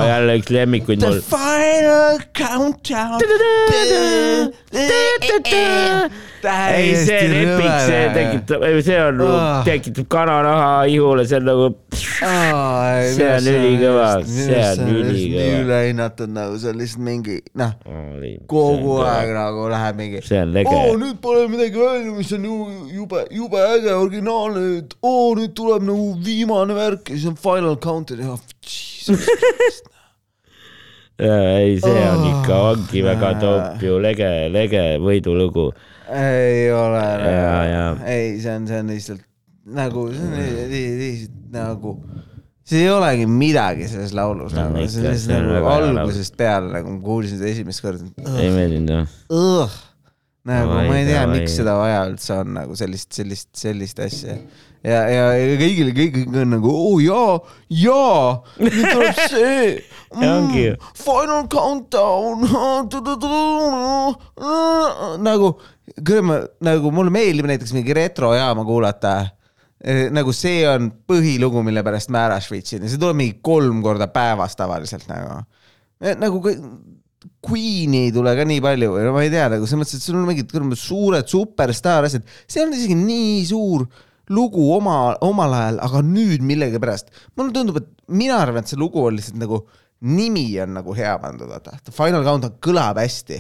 jälle 0.08 0.36
üks 0.38 0.50
lemmikuid 0.50 1.00
The 1.00 1.08
mul. 1.08 1.20
Final 1.20 2.18
Countdown. 2.32 3.20
ei, 6.46 6.92
see 7.06 7.18
on 7.26 7.34
epic, 7.40 7.72
see 7.86 8.02
tekitab, 8.16 8.64
see 8.86 8.98
on 9.02 9.20
Ah., 9.26 9.62
tekitab 9.66 10.06
kananaha 10.12 10.68
ihule, 10.92 11.24
see 11.28 11.38
on 11.40 11.46
nagu, 11.48 11.68
See 11.96 13.26
on 13.26 13.48
ülikõva, 13.50 14.08
see 14.26 14.60
on 14.60 14.90
ülikõva. 14.92 15.46
ülehinnatud 15.62 16.32
nagu 16.36 16.58
see 16.60 16.70
on 16.72 16.78
lihtsalt 16.82 17.04
mingi 17.06 17.38
noh, 17.58 17.72
kogu 18.50 18.98
aeg 19.06 19.32
nagu 19.36 19.66
läheb 19.72 19.98
mingi. 20.00 20.22
see 20.26 20.40
on 20.42 20.52
lege 20.56 20.72
oo, 20.76 20.94
nüüd 21.00 21.18
pole 21.24 21.46
midagi 21.52 21.80
välja, 21.80 22.12
mis 22.16 22.32
on 22.36 22.44
ju 22.50 22.60
jube, 23.00 23.24
jube 23.40 23.64
äge, 23.72 23.92
originaalne, 23.96 24.64
et 24.82 24.96
oo, 25.02 25.34
nüüd 25.38 25.54
tuleb 25.58 25.84
nagu 25.88 26.12
viimane 26.24 26.76
värk 26.76 27.10
ja 27.12 27.18
siis 27.18 27.28
on 27.32 27.36
Final 27.40 27.76
Countdown 27.82 28.22
ja. 28.22 28.36
ei, 31.18 31.78
see 31.80 32.02
on 32.10 32.24
ikka, 32.28 32.56
Oh, 32.56 32.70
ongi 32.74 33.02
väga 33.06 33.30
top 33.40 33.82
ju, 33.82 33.98
lege, 34.02 34.30
lege 34.52 34.82
võidulugu. 35.00 35.70
ei 36.12 36.68
ole 36.72 37.02
ei, 38.06 38.38
see 38.42 38.52
on, 38.56 38.66
see 38.68 38.78
on 38.82 38.90
lihtsalt 38.92 39.22
nagu, 39.66 40.06
see 40.12 40.26
on 40.28 40.36
li- 40.38 40.68
li- 40.70 40.98
lihtsalt 41.00 41.50
nagu, 41.56 41.96
see 42.66 42.84
ei 42.84 42.90
olegi 42.92 43.26
midagi 43.26 43.88
selles 43.90 44.12
laulus 44.14 44.52
No 44.54 44.68
nagu, 44.68 44.84
see 44.86 45.00
on 45.00 45.08
ikka, 45.08 45.14
lihtsalt 45.16 45.48
nagu 45.56 45.72
algusest 45.72 46.36
peale 46.38 46.70
nagu 46.76 46.92
ma 46.98 47.00
kuulsin 47.08 47.38
seda 47.40 47.50
esimest 47.54 47.82
korda. 47.82 48.06
ei 48.38 48.50
meeldinud 48.54 48.92
jah? 48.94 49.76
Nagu 50.46 50.70
Davai, 50.70 50.86
ma 50.88 50.96
ei 51.00 51.06
tea, 51.08 51.26
miks 51.30 51.56
seda 51.58 51.74
vaja 51.78 52.04
üldse 52.06 52.36
on 52.38 52.52
nagu 52.54 52.76
sellist, 52.78 53.10
sellist, 53.16 53.48
sellist 53.58 53.98
asja. 54.04 54.36
ja, 54.86 55.00
ja, 55.10 55.24
kõigil, 55.58 55.90
kõik 55.96 56.18
on 56.30 56.52
nagu 56.54 56.70
oo 56.70 56.92
oh, 56.94 57.00
jaa, 57.02 57.38
jaa, 57.82 58.36
nüüd 58.62 58.76
tuleb 58.84 59.22
see 59.32 59.64
ju. 60.62 60.74
Final 61.02 61.48
countdown. 61.50 62.46
nagu, 65.26 65.50
küll 65.98 66.22
ma, 66.26 66.38
nagu 66.70 66.92
mulle 66.94 67.14
meeldib 67.14 67.50
näiteks 67.50 67.74
mingi 67.74 67.96
retrojaama 67.96 68.64
kuulata. 68.68 69.16
nagu 70.14 70.32
see 70.32 70.62
on 70.70 70.92
põhilugu, 71.10 71.60
mille 71.66 71.82
pärast 71.86 72.10
ma 72.14 72.24
ära 72.30 72.38
švitsin 72.42 72.86
ja 72.86 72.90
see 72.90 73.02
tuleb 73.02 73.18
mingi 73.18 73.40
kolm 73.44 73.82
korda 73.84 74.06
päevas 74.14 74.54
tavaliselt 74.56 75.10
nagu. 75.10 75.42
nagu 76.22 76.40
kõik- 76.44 76.62
Queen'i 77.46 78.06
ei 78.06 78.12
tule 78.14 78.32
ka 78.38 78.44
nii 78.48 78.62
palju 78.64 78.90
või? 78.94 79.04
No 79.06 79.14
ma 79.14 79.22
ei 79.24 79.30
tea, 79.32 79.46
nagu 79.52 79.68
selles 79.68 79.82
mõttes, 79.84 80.00
et 80.00 80.06
sul 80.06 80.18
on 80.18 80.26
mingid 80.28 80.52
suured 80.80 81.30
superstaar 81.30 82.08
asjad, 82.08 82.26
see 82.50 82.64
on 82.64 82.74
isegi 82.76 82.98
nii 82.98 83.40
suur 83.48 83.86
lugu 84.34 84.70
oma, 84.74 85.16
omal 85.22 85.54
ajal, 85.54 85.80
aga 85.86 86.02
nüüd 86.06 86.42
millegipärast, 86.46 87.12
mulle 87.38 87.54
tundub, 87.54 87.78
et 87.80 87.90
mina 88.10 88.40
arvan, 88.42 88.64
et 88.64 88.72
see 88.72 88.80
lugu 88.80 89.04
on 89.06 89.14
lihtsalt 89.14 89.38
nagu, 89.38 89.60
nimi 90.06 90.48
on 90.62 90.74
nagu 90.80 90.96
hea 90.96 91.14
pandud, 91.22 91.50
vaata, 91.50 91.78
Final 91.94 92.26
Countdown 92.26 92.56
kõlab 92.64 92.98
hästi, 93.00 93.38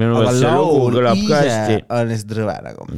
minu 0.00 0.16
meelest 0.16 0.40
see 0.40 0.54
lugu 0.56 0.88
kõlab 0.96 1.22
ka 1.28 1.42
hästi. 1.44 1.78
on 1.98 2.12
lihtsalt 2.14 2.36
rõve 2.40 2.56
nagu. 2.64 2.88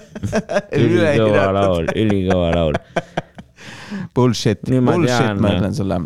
ülikõva 0.82 1.46
laul, 1.58 1.92
ülikõva 2.04 2.52
laul. 2.56 2.80
Bullshit, 4.16 4.64
bullshit, 4.64 5.36
ma 5.40 5.56
ütlen 5.58 5.76
sulle. 5.76 6.00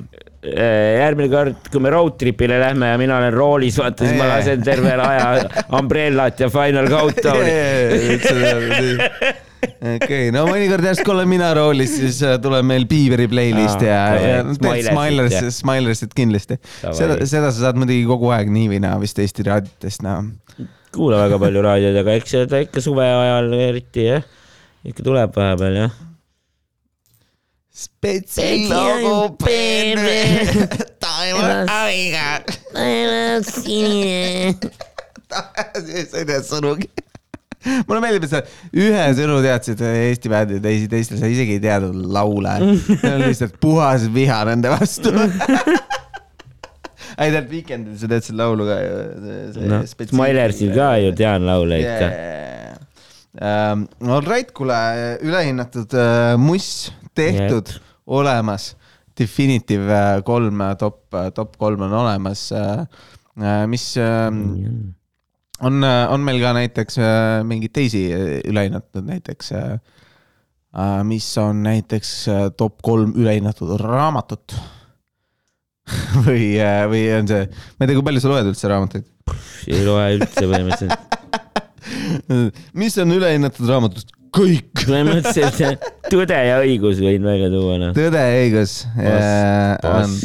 Järgmine 0.46 1.30
kord, 1.32 1.70
kui 1.72 1.82
me 1.82 1.90
road 1.92 2.14
trip'ile 2.20 2.58
lähme 2.60 2.92
ja 2.92 3.00
mina 3.00 3.16
olen 3.18 3.34
roolis, 3.34 3.78
vaata 3.80 4.06
siis 4.06 4.18
ma 4.18 4.28
lasen 4.30 4.62
terve 4.66 4.92
aja 4.94 5.26
Umbrellat 5.78 6.40
ja 6.40 6.50
Final 6.52 6.88
Countdowni. 6.92 7.56
okei, 9.96 10.30
no 10.34 10.44
mõnikord 10.48 10.86
järsku 10.86 11.12
olen 11.14 11.28
mina 11.30 11.50
roolis, 11.56 11.96
siis 11.98 12.20
äh, 12.26 12.36
tuleb 12.42 12.66
meil 12.68 12.86
Beaveri 12.90 13.26
playlist 13.30 13.82
ja, 13.84 14.00
ja 14.20 14.40
teed 14.46 14.88
Smilersit, 14.90 15.50
Smilersit, 15.58 16.16
kindlasti. 16.16 16.60
Seda, 16.86 17.18
seda 17.24 17.50
sa 17.50 17.66
saad 17.66 17.80
muidugi 17.80 18.06
kogu 18.08 18.30
aeg 18.36 18.52
nii 18.52 18.70
või 18.76 18.82
naa 18.86 19.00
vist 19.02 19.18
Eesti 19.22 19.46
raadiotest 19.48 20.06
näha. 20.06 20.24
kuula 20.94 21.24
väga 21.26 21.40
palju 21.42 21.64
raadiot, 21.66 22.02
aga 22.02 22.18
eks 22.20 22.36
seda 22.38 22.62
ikka 22.64 22.84
suve 22.84 23.06
ajal 23.06 23.52
eriti 23.58 24.06
jah, 24.10 24.26
ikka 24.86 25.06
tuleb 25.06 25.34
vahepeal 25.36 25.80
jah. 25.84 26.02
spetsilogopeed, 27.76 30.00
Taimar 31.02 31.66
Aviga. 31.68 32.40
sa 36.08 36.16
ei 36.16 36.24
tea 36.24 36.40
sõnugi. 36.46 36.88
mulle 37.84 38.00
meeldib, 38.00 38.24
et 38.24 38.32
sa 38.32 38.40
ühe 38.72 39.14
sõnu 39.18 39.42
teadsid 39.44 39.76
Eesti 39.90 40.28
bändi, 40.32 40.56
teisi, 40.64 40.88
teistel 40.88 41.20
sa 41.20 41.28
isegi 41.28 41.52
ei 41.58 41.62
teadnud 41.66 41.96
laule. 42.16 42.54
see 42.88 43.12
on 43.12 43.20
lihtsalt 43.26 43.60
puhas 43.60 44.08
viha 44.14 44.38
nende 44.48 44.68
vastu. 44.72 45.12
ei 47.20 47.28
tead, 47.28 47.44
Weekendil 47.52 47.92
sa 48.00 48.08
tead 48.08 48.24
seda 48.24 48.40
laulu 48.46 48.64
ka 48.70 48.76
ju. 48.80 48.88
noh, 49.68 49.84
Smilersil 49.84 50.72
ka 50.72 50.96
ju 51.04 51.12
tean 51.18 51.44
laule 51.44 51.76
ikka. 51.84 52.08
all 53.44 54.24
right, 54.24 54.48
kuule, 54.56 54.72
ülehinnatud 55.20 55.92
äh, 55.92 56.40
muss 56.40 56.88
tehtud, 57.16 57.72
olemas. 58.06 58.74
Definitive 59.16 59.92
äh, 59.96 60.20
kolm 60.24 60.60
äh, 60.60 60.76
top, 60.76 61.06
top 61.34 61.56
kolm 61.56 61.86
on 61.88 61.98
olemas. 62.04 62.50
mis 63.68 63.96
äh, 63.96 64.30
on, 65.64 65.84
on 65.84 66.24
meil 66.24 66.40
ka 66.42 66.52
näiteks 66.56 66.98
äh, 67.00 67.42
mingeid 67.48 67.74
teisi 67.76 68.06
äh, 68.12 68.38
ülehinnatud 68.48 69.06
näiteks, 69.06 69.52
mis 71.08 71.28
on 71.40 71.62
näiteks 71.64 72.10
äh, 72.28 72.42
top 72.56 72.82
kolm 72.84 73.14
ülehinnatud 73.16 73.76
raamatut. 73.80 74.56
või, 76.26 76.56
või 76.90 77.04
on 77.14 77.28
see, 77.30 77.44
ma 77.46 77.84
ei 77.84 77.88
tea, 77.88 77.94
kui 77.94 78.06
palju 78.08 78.20
sa 78.24 78.30
loed 78.32 78.48
üldse 78.50 78.70
raamatuid? 78.72 79.06
ei 79.70 79.84
loe 79.86 80.06
üldse 80.16 80.42
põhimõtteliselt. 80.50 81.14
mis 82.82 82.98
on 83.02 83.14
ülehinnatud 83.14 83.70
raamatud? 83.70 84.10
kõik. 84.36 84.84
põhimõtteliselt 84.84 85.86
Tõde 86.06 86.38
ja 86.46 86.60
õigus 86.62 87.00
võin 87.02 87.24
välja 87.26 87.50
tuua, 87.50 87.78
noh. 87.82 87.94
tõde 87.96 88.22
ja 88.22 88.42
õigus. 88.44 88.74
on, 89.90 90.16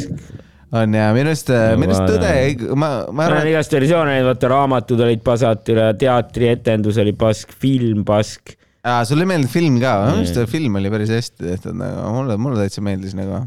on 0.78 0.96
ja 0.98 1.08
minu 1.16 1.32
arust, 1.32 1.52
minu 1.80 1.90
arust 1.90 2.12
tõde 2.12 2.34
ja 2.36 2.44
õigus, 2.50 2.74
ma, 2.78 2.90
ma 3.10 3.26
arvan, 3.28 3.48
igast 3.50 3.74
versioone 3.74 4.14
näinud, 4.14 4.30
vaata 4.30 4.52
raamatud 4.52 5.02
olid 5.08 5.24
pasad 5.26 5.72
üle, 5.74 5.88
teatrietendus 6.00 7.00
oli 7.02 7.16
pask, 7.18 7.56
film 7.64 8.04
pask. 8.08 8.54
et 8.82 9.10
sulle 9.10 9.26
ei 9.26 9.32
meeldinud 9.32 9.54
film 9.54 9.80
ka, 9.82 9.96
minu 10.10 10.22
arust 10.22 10.54
film 10.54 10.78
oli 10.82 10.94
päris 10.94 11.16
hästi 11.16 11.48
tehtud, 11.48 11.76
nagu 11.80 12.14
mulle, 12.20 12.38
mulle 12.40 12.62
täitsa 12.62 12.84
meeldis 12.84 13.18
nagu. 13.18 13.42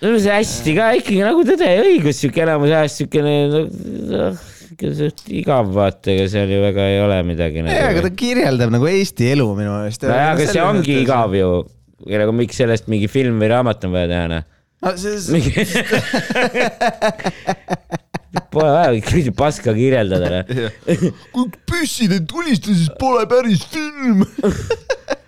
no 0.00 0.14
see 0.14 0.38
hästi 0.38 0.78
ka 0.78 0.92
ikkagi 1.00 1.26
nagu 1.26 1.44
Tõde 1.50 1.74
ja 1.74 1.82
õigus, 1.88 2.22
siuke 2.22 2.46
enamus 2.46 2.70
ajast 2.70 3.02
siukene 3.02 3.36
no, 3.50 3.66
siuke 3.66 4.30
suht 4.38 4.49
igav 5.40 5.72
vaata, 5.74 6.12
ega 6.12 6.26
seal 6.30 6.50
ju 6.52 6.60
väga 6.62 6.86
ei 6.92 7.00
ole 7.02 7.18
midagi 7.26 7.62
ei, 7.62 7.66
aga 7.74 7.90
nagu. 7.96 8.04
ta 8.06 8.10
kirjeldab 8.22 8.72
nagu 8.74 8.88
Eesti 8.90 9.30
elu 9.34 9.46
minu 9.58 9.74
meelest. 9.74 10.06
nojah, 10.06 10.32
aga 10.34 10.46
see 10.50 10.62
ongi 10.64 10.96
igav 11.02 11.34
ju. 11.34 11.50
ja 12.10 12.22
nagu 12.22 12.34
miks 12.36 12.60
sellest 12.60 12.88
mingi 12.92 13.08
film 13.10 13.40
või 13.42 13.50
raamat 13.52 13.86
on 13.88 13.96
vaja 13.96 14.10
teha, 14.12 14.24
noh. 14.30 14.42
no,. 14.86 14.94
see, 15.00 15.16
mingi 15.34 15.50
Pole 18.50 18.70
vaja 18.70 18.94
kõike 19.02 19.32
paska 19.34 19.74
kirjeldada, 19.74 20.26
noh. 20.30 20.44
kui 21.34 21.50
püsside 21.66 22.20
tulistuses 22.30 22.90
pole 22.98 23.26
päris 23.30 23.64
film. 23.72 24.22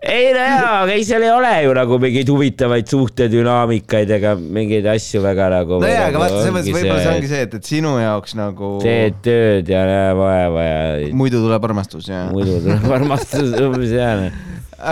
ei 0.00 0.30
no 0.32 0.40
jaa, 0.40 0.76
aga 0.82 0.94
ei, 0.94 1.04
seal 1.04 1.24
ei 1.26 1.32
ole 1.34 1.50
ju 1.66 1.74
nagu 1.76 1.98
mingeid 2.00 2.30
huvitavaid 2.32 2.88
suhtedünaamikaid 2.88 4.12
ega 4.16 4.32
mingeid 4.40 4.88
asju 4.88 5.20
väga 5.24 5.50
nagu. 5.52 5.80
nojah, 5.82 6.06
aga 6.08 6.22
vaata, 6.22 6.38
selles 6.40 6.54
mõttes 6.56 6.76
võib-olla 6.76 7.02
see 7.02 7.12
ongi 7.12 7.30
see, 7.34 7.42
et, 7.44 7.56
et 7.58 7.68
sinu 7.74 7.92
jaoks 8.00 8.36
nagu 8.38 8.72
teed 8.80 9.20
tööd 9.26 9.68
ja 9.68 9.84
näe 9.90 10.16
vaeva 10.16 10.64
ja 10.64 11.12
muidu 11.20 11.42
tuleb 11.44 11.68
armastus 11.68 12.08
ja. 12.08 12.24
muidu 12.32 12.56
tuleb 12.64 12.96
armastus 12.96 13.52
umbes 13.60 13.92
jaa, 13.92 14.16
noh. 14.22 14.40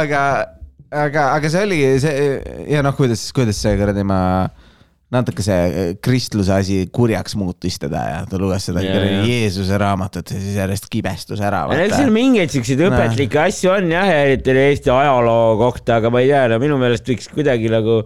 aga, 0.02 0.22
aga, 0.92 1.26
aga 1.38 1.52
see 1.56 1.64
oligi 1.70 1.90
see 2.04 2.30
ja 2.74 2.84
noh, 2.84 2.96
kuidas, 2.98 3.24
kuidas 3.36 3.64
see 3.64 3.78
kuradi 3.80 4.04
ma 4.04 4.20
natuke 5.14 5.44
see 5.44 5.92
kristluse 6.04 6.52
asi 6.52 6.78
kurjaks 6.92 7.36
muutus 7.40 7.78
teda 7.80 8.02
ja 8.10 8.18
ta 8.28 8.40
luges 8.40 8.66
seda 8.68 8.82
kuradi 8.84 9.14
ja. 9.14 9.22
Jeesuse 9.24 9.78
raamatut 9.80 10.34
ja 10.34 10.40
siis 10.40 10.58
järjest 10.60 10.88
kibestus 10.92 11.40
ära. 11.40 11.62
seal 11.94 12.12
mingeid 12.12 12.52
siukseid 12.52 12.82
õpetlikke 12.90 13.40
asju 13.46 13.72
on 13.72 13.92
jah, 13.94 14.08
eriti 14.26 14.52
Eesti 14.52 14.92
ajaloo 14.92 15.56
kohta, 15.62 15.96
aga 16.02 16.12
ma 16.12 16.20
ei 16.24 16.28
tea, 16.32 16.44
no 16.52 16.58
minu 16.60 16.76
meelest 16.80 17.08
võiks 17.08 17.30
kuidagi 17.32 17.72
nagu 17.72 18.02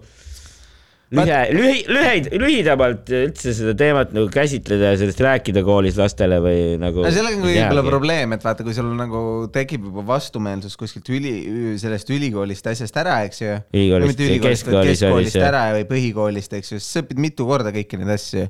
lühe, 1.13 1.39
lühi, 1.53 1.79
lüheid, 1.89 2.29
lühidamalt 2.41 3.09
üldse 3.13 3.53
seda 3.55 3.73
teemat 3.77 4.13
nagu 4.15 4.29
käsitleda 4.33 4.93
ja 4.93 4.99
sellest 5.01 5.21
rääkida 5.23 5.63
koolis 5.65 5.97
lastele 5.99 6.39
või 6.43 6.59
nagu. 6.81 7.03
no 7.05 7.13
sellega 7.13 7.39
on 7.39 7.47
võib-olla 7.47 7.85
probleem, 7.87 8.35
et 8.37 8.45
vaata, 8.45 8.65
kui 8.65 8.75
sul 8.77 8.91
nagu 8.97 9.23
tekib 9.53 9.89
juba 9.89 10.05
vastumeelsus 10.13 10.77
kuskilt 10.79 11.09
üli, 11.13 11.33
sellest 11.81 12.09
ülikoolist 12.13 12.69
asjast 12.73 13.01
ära, 13.03 13.19
eks 13.27 13.43
ju. 13.43 13.57
Ülikoolist 13.73 14.23
keskkoolist 14.47 15.37
see. 15.37 15.43
ära 15.45 15.67
või 15.77 15.87
põhikoolist, 15.89 16.57
eks 16.59 16.75
ju, 16.75 16.81
siis 16.81 16.97
sa 16.97 17.05
õpid 17.05 17.21
mitu 17.21 17.47
korda 17.49 17.73
kõiki 17.75 18.01
neid 18.01 18.15
asju 18.17 18.47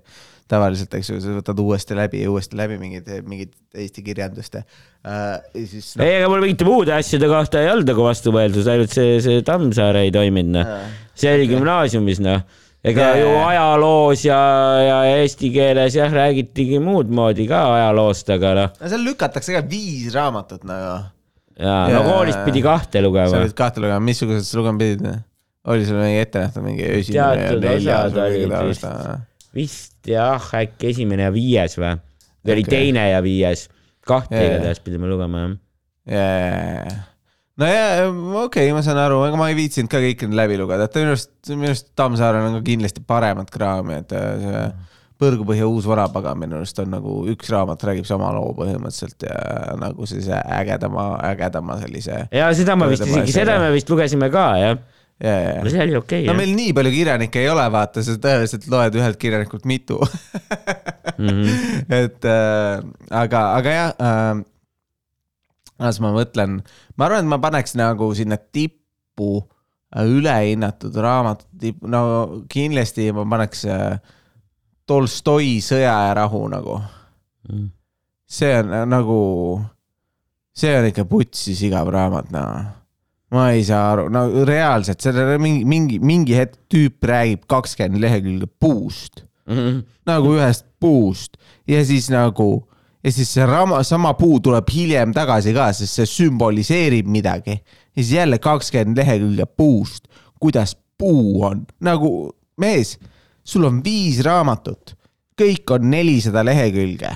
tavaliselt, 0.51 0.93
eks 0.97 1.11
ju, 1.11 1.19
sa 1.23 1.35
võtad 1.37 1.59
uuesti 1.63 1.95
läbi 1.97 2.23
ja 2.23 2.31
uuesti 2.31 2.57
läbi 2.59 2.79
mingid, 2.81 3.07
mingid 3.27 3.53
Eesti 3.73 4.03
kirjandust 4.05 4.57
ja 4.57 4.63
äh, 4.63 5.39
ja 5.55 5.63
siis 5.69 5.93
no, 5.97 6.05
ei, 6.05 6.19
aga 6.19 6.27
mul 6.31 6.43
mingite 6.45 6.67
muude 6.67 6.93
asjade 6.95 7.29
kohta 7.31 7.61
ei 7.63 7.71
olnud 7.71 7.89
nagu 7.89 8.05
vastumeelsus, 8.05 8.67
ainult 8.69 8.93
see, 8.93 9.15
see 9.23 9.45
Tammsaare 9.47 10.03
ei 10.07 10.11
toiminud, 10.13 10.53
noh. 10.57 10.75
see 11.17 11.33
oli 11.33 11.49
gümnaasiumis, 11.51 12.21
noh. 12.23 12.43
ega 12.83 13.09
Jaa, 13.13 13.17
ju 13.21 13.33
ajaloos 13.47 14.27
ja, 14.27 14.37
ja 14.83 14.99
eesti 15.23 15.49
keeles 15.55 15.97
jah, 15.97 16.13
räägitigi 16.13 16.81
muud 16.83 17.11
moodi 17.13 17.47
ka 17.49 17.65
ajaloost, 17.79 18.31
aga 18.35 18.55
noh, 18.59 18.79
no 18.79 18.93
seal 18.93 19.05
lükatakse 19.07 19.57
ka 19.57 19.65
viis 19.65 20.11
raamatut 20.13 20.67
nagu. 20.69 20.95
jaa, 21.57 21.83
no 21.87 21.99
Jaa. 21.99 22.07
koolis 22.11 22.41
pidi 22.45 22.65
kahte 22.65 22.99
sa 22.99 23.07
lugema. 23.07 23.43
olid 23.45 23.55
kahte 23.57 23.81
lugema, 23.83 24.03
missugused 24.11 24.49
sa 24.49 24.59
lugema 24.59 24.83
pidid? 24.83 25.07
oli 25.63 25.85
sul 25.87 25.99
mingi 26.01 26.19
ette 26.19 26.41
nähtud 26.43 26.65
mingi 26.65 26.87
ja 27.15 27.29
Teatud 27.37 27.69
osad 27.77 28.17
olid 28.25 28.57
vist. 28.67 28.83
Vist 29.55 30.09
jah, 30.09 30.51
äkki 30.59 30.91
esimene 30.91 31.27
ja 31.27 31.33
viies 31.33 31.77
või? 31.79 31.95
või 32.43 32.55
oli 32.57 32.67
Okei. 32.67 32.75
teine 32.75 33.07
ja 33.11 33.23
viies, 33.23 33.67
kahte 34.07 34.35
Jaa, 34.35 34.43
jaa. 34.43 34.53
igatahes 34.57 34.83
pidime 34.83 35.09
lugema 35.11 35.43
jah. 35.43 35.57
jajah. 36.17 37.03
no 37.61 37.69
ja 37.69 37.83
okei 38.07 38.41
okay,, 38.45 38.71
ma 38.75 38.81
saan 38.85 39.01
aru, 39.03 39.21
ega 39.27 39.39
ma 39.39 39.51
ei 39.51 39.59
viitsinud 39.59 39.91
ka 39.91 40.01
kõiki 40.03 40.29
neid 40.29 40.41
läbi 40.43 40.57
lugeda, 40.61 40.89
et 40.89 40.97
minu 40.99 41.13
arust, 41.13 41.35
minu 41.53 41.71
arust 41.71 41.93
Tammsaarel 41.99 42.49
on 42.49 42.57
ka 42.59 42.65
kindlasti 42.71 43.05
paremat 43.07 43.53
kraami, 43.53 44.01
et 44.03 44.17
äh, 44.17 44.33
see 44.43 44.65
Põrgupõhja 45.23 45.67
uus 45.69 45.85
varapagan 45.87 46.39
minu 46.41 46.57
arust 46.57 46.79
on 46.81 46.89
nagu 46.91 47.19
üks 47.31 47.51
raamat 47.53 47.83
räägib 47.87 48.07
sama 48.09 48.31
loo 48.35 48.49
põhimõtteliselt 48.57 49.23
ja 49.27 49.75
nagu 49.79 50.07
sellise 50.09 50.39
ägedama, 50.57 51.05
ägedama 51.29 51.77
sellise. 51.83 52.23
ja 52.33 52.49
seda 52.57 52.75
ma 52.79 52.89
vist 52.91 53.05
isegi, 53.05 53.35
seda 53.35 53.59
me 53.61 53.69
vist 53.75 53.91
lugesime 53.93 54.31
ka 54.33 54.47
jah. 54.59 54.81
No 55.23 55.71
see 55.71 55.83
oli 55.85 55.95
okei 55.95 56.25
no 56.25 56.33
jah. 56.33 56.37
meil 56.39 56.51
nii 56.57 56.73
palju 56.75 56.91
kirjanikke 56.91 57.43
ei 57.43 57.49
ole, 57.51 57.63
vaata, 57.71 58.03
sa 58.03 58.15
tõenäoliselt 58.19 58.67
loed 58.71 58.97
ühelt 58.99 59.19
kirjanikult 59.21 59.65
mitu 59.69 59.99
Mhm. 61.17 61.45
et 62.01 62.25
äh, 62.25 62.81
aga, 63.11 63.41
aga 63.59 63.73
jah 63.77 63.91
äh,. 63.99 64.41
las 65.83 65.99
ma 66.01 66.13
mõtlen, 66.15 66.61
ma 66.97 67.05
arvan, 67.07 67.25
et 67.25 67.29
ma 67.33 67.39
paneks 67.43 67.75
nagu 67.77 68.07
sinna 68.17 68.37
tippu 68.37 69.29
äh, 69.95 70.05
ülehinnatud 70.07 70.95
raamatut, 70.95 71.49
tipp, 71.59 71.81
no 71.85 72.43
kindlasti 72.51 73.09
ma 73.15 73.25
paneks 73.35 73.65
äh, 73.69 73.97
Tolstoi 74.89 75.59
Sõja 75.63 75.93
ja 76.07 76.13
rahu 76.17 76.43
nagu. 76.51 76.79
Mhm. 77.49 77.69
see 78.27 78.53
on 78.57 78.73
äh, 78.73 78.85
nagu, 78.89 79.19
see 80.55 80.71
on 80.77 80.87
ikka 80.89 81.05
putsis 81.09 81.61
igav 81.67 81.91
raamat, 81.93 82.31
noh. 82.33 82.82
Ma 83.33 83.47
ei 83.51 83.63
saa 83.65 83.91
aru, 83.93 84.07
no 84.13 84.27
reaalselt, 84.45 85.01
sellele 85.01 85.39
mingi, 85.41 85.63
mingi, 85.65 85.99
mingi 85.99 86.35
hetk 86.37 86.59
tüüp 86.71 87.01
räägib 87.09 87.47
kakskümmend 87.49 88.01
lehekülge 88.03 88.47
puust 88.59 89.23
Mhm. 89.47 89.81
nagu 90.07 90.37
ühest 90.37 90.63
puust 90.79 91.35
ja 91.67 91.81
siis 91.83 92.07
nagu 92.13 92.63
ja 93.03 93.11
siis 93.11 93.33
see 93.35 93.43
rama, 93.45 93.81
sama 93.83 94.13
puu 94.15 94.37
tuleb 94.39 94.69
hiljem 94.71 95.11
tagasi 95.13 95.51
ka, 95.53 95.65
sest 95.75 95.97
see 95.99 96.05
sümboliseerib 96.07 97.07
midagi. 97.11 97.57
ja 97.95 98.03
siis 98.03 98.11
jälle 98.15 98.39
kakskümmend 98.39 98.97
lehekülge 98.97 99.45
puust, 99.57 100.07
kuidas 100.39 100.77
puu 100.97 101.43
on, 101.43 101.65
nagu 101.81 102.31
mees, 102.57 102.97
sul 103.43 103.65
on 103.65 103.81
viis 103.83 104.21
raamatut, 104.23 104.95
kõik 105.41 105.71
on 105.75 105.89
nelisada 105.91 106.43
lehekülge. 106.45 107.11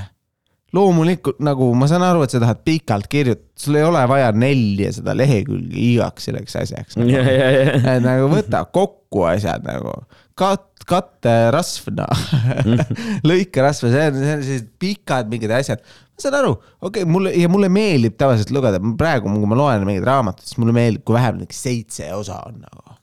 Loomulikult 0.78 1.42
nagu 1.44 1.72
ma 1.78 1.90
saan 1.90 2.06
aru, 2.06 2.24
et 2.26 2.34
sa 2.34 2.42
tahad 2.44 2.62
pikalt 2.68 3.10
kirjutada, 3.12 3.46
sul 3.58 3.80
ei 3.80 3.86
ole 3.88 4.04
vaja 4.10 4.30
neljasada 4.38 5.16
lehekülge 5.18 5.78
igaks 5.92 6.30
selleks 6.30 6.58
asjaks 6.62 7.00
nagu.. 7.00 7.12
ja, 7.12 7.26
ja, 7.26 7.52
ja. 7.58 7.78
et 7.98 8.06
nagu 8.06 8.30
võta 8.32 8.64
kokku 8.74 9.26
asjad 9.28 9.66
nagu, 9.66 9.96
kat-, 10.38 10.78
katterasv 10.88 11.90
noh, 11.98 12.26
lõikerasv, 13.30 13.90
see 13.92 14.04
on, 14.10 14.20
see 14.20 14.36
on 14.36 14.44
sellised 14.44 14.70
pikad 14.82 15.32
mingid 15.32 15.54
asjad. 15.58 15.82
ma 15.84 16.24
saan 16.24 16.38
aru, 16.40 16.54
okei 16.80 17.04
okay,, 17.04 17.10
mulle 17.10 17.34
ja 17.38 17.50
mulle 17.52 17.70
meeldib 17.74 18.18
tavaliselt 18.20 18.54
lugeda, 18.56 18.82
praegu, 19.00 19.32
kui 19.34 19.50
ma 19.50 19.60
loen 19.60 19.88
mingeid 19.88 20.08
raamatuid, 20.08 20.48
siis 20.48 20.62
mulle 20.62 20.76
meeldib, 20.78 21.04
kui 21.08 21.18
vähemalt 21.18 21.44
mingi 21.44 21.58
seitse 21.58 22.12
osa 22.16 22.40
on 22.48 22.62
nagu. 22.64 22.96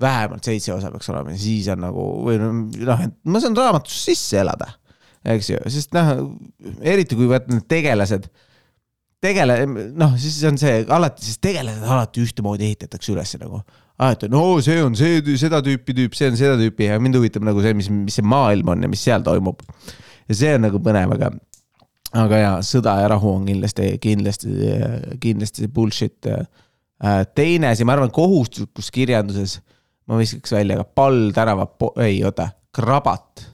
vähemalt 0.00 0.44
seitse 0.48 0.72
osa 0.74 0.90
peaks 0.92 1.10
olema 1.12 1.34
ja 1.34 1.40
siis 1.40 1.68
on 1.72 1.82
nagu 1.84 2.04
või 2.26 2.38
noh, 2.40 3.06
et 3.06 3.16
ma 3.28 3.42
saan 3.42 3.56
raamatusse 3.56 4.12
sisse 4.12 4.40
elada, 4.42 4.72
eks 5.34 5.50
ju, 5.52 5.58
sest 5.72 5.92
noh, 5.96 6.14
eriti 6.80 7.18
kui 7.18 7.28
vaata 7.30 7.52
need 7.52 7.66
tegelased 7.70 8.28
tegele-, 9.20 9.66
noh, 9.68 10.16
siis 10.20 10.38
on 10.48 10.58
see 10.60 10.80
alati, 10.88 11.24
siis 11.26 11.40
tegelased 11.42 11.84
alati 11.84 12.24
ühtemoodi 12.24 12.70
ehitatakse 12.70 13.12
üles 13.14 13.34
nagu. 13.40 13.62
et 14.06 14.24
no 14.32 14.44
see 14.64 14.80
on 14.82 14.96
see, 14.96 15.20
seda 15.40 15.60
tüüpi 15.64 15.96
tüüp, 15.96 16.16
see 16.16 16.30
on 16.32 16.40
seda 16.40 16.56
tüüpi 16.60 16.88
ja 16.88 16.96
mind 17.02 17.18
huvitab 17.20 17.44
nagu 17.46 17.60
see, 17.64 17.74
mis, 17.76 17.90
mis 17.92 18.16
see 18.16 18.26
maailm 18.26 18.72
on 18.72 18.86
ja 18.86 18.90
mis 18.90 19.04
seal 19.04 19.24
toimub. 19.26 19.60
ja 20.28 20.38
see 20.42 20.54
on 20.56 20.64
nagu 20.68 20.80
põnev, 20.80 21.12
aga, 21.18 21.30
aga 22.24 22.40
jaa, 22.44 22.56
sõda 22.64 22.96
ja 23.02 23.12
rahu 23.12 23.36
on 23.36 23.44
kindlasti, 23.50 23.92
kindlasti, 24.00 24.54
kindlasti 25.20 25.68
bullshit. 25.68 26.32
teine 27.36 27.74
asi, 27.74 27.84
ma 27.84 27.96
arvan, 27.96 28.12
kohustuslikus 28.14 28.90
kirjanduses 28.94 29.60
ma 30.08 30.18
viskaks 30.18 30.52
välja 30.56 30.80
ka 30.80 30.88
Pall 30.96 31.30
tänava, 31.36 31.68
ei 32.02 32.22
oota, 32.24 32.48
Krabat 32.74 33.49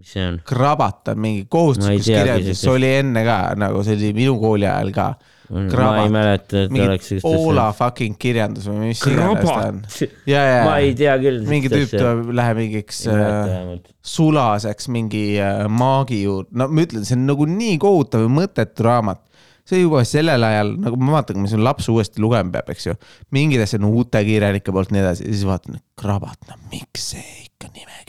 mis 0.00 0.14
see 0.14 0.24
on? 0.26 0.38
krabat 0.46 1.12
on 1.12 1.20
mingi 1.20 1.42
Ma 1.42 1.44
ei 1.44 1.50
kohustuslikus 1.52 2.06
teagi 2.06 2.22
kirjandus, 2.22 2.62
see 2.62 2.72
oli 2.72 2.88
enne 3.00 3.26
ka 3.26 3.36
nagu 3.60 3.84
see 3.86 3.98
oli 3.98 4.10
minu 4.16 4.38
kooli 4.40 4.66
ajal 4.68 4.92
ka. 4.96 5.06
ma 5.50 5.94
ei 6.04 6.12
mäleta, 6.14 6.64
et 6.64 6.74
oleks 6.86 7.10
mingi 7.10 7.22
Poola 7.24 7.66
fucking 7.76 8.18
kirjandus 8.22 8.68
või 8.70 8.90
mis 8.92 9.00
iganes 9.02 9.48
ta 9.48 9.56
on. 9.66 9.80
ja, 10.32 10.44
ja, 10.46 10.60
ma 10.68 10.76
ei 10.82 10.92
tea 10.98 11.16
küll. 11.22 11.40
mingi 11.48 11.72
tüüp 11.72 11.90
tuleb, 11.96 12.30
läheb 12.38 12.60
mingiks 12.62 13.02
äh, 13.10 13.74
sulaseks 14.12 14.88
mingi 14.94 15.24
äh, 15.42 15.64
maagi 15.66 16.22
juurde, 16.22 16.54
no 16.54 16.70
ma 16.70 16.86
ütlen, 16.86 17.04
see 17.08 17.18
on 17.18 17.26
nagu 17.32 17.48
nii 17.50 17.80
kohutav 17.82 18.24
ja 18.24 18.30
mõttetu 18.40 18.86
raamat. 18.86 19.26
see 19.70 19.82
juba 19.82 20.00
sellel 20.08 20.42
ajal, 20.46 20.72
nagu 20.82 20.96
ma 20.98 21.18
vaatan, 21.18 21.42
kui 21.44 21.58
mu 21.58 21.66
laps 21.66 21.90
uuesti 21.92 22.22
lugema 22.22 22.56
peab, 22.56 22.72
eks 22.72 22.88
ju, 22.88 22.96
mingid 23.34 23.62
asjad 23.62 23.84
on 23.84 23.92
uute 24.00 24.22
kirjanike 24.26 24.72
poolt, 24.74 24.94
nii 24.94 25.02
edasi, 25.02 25.28
ja 25.28 25.34
siis 25.34 25.46
vaatan, 25.46 25.82
krabat, 26.00 26.40
no 26.48 26.58
miks 26.72 27.12
see 27.12 27.26
ikka 27.44 27.68
on? 27.68 27.99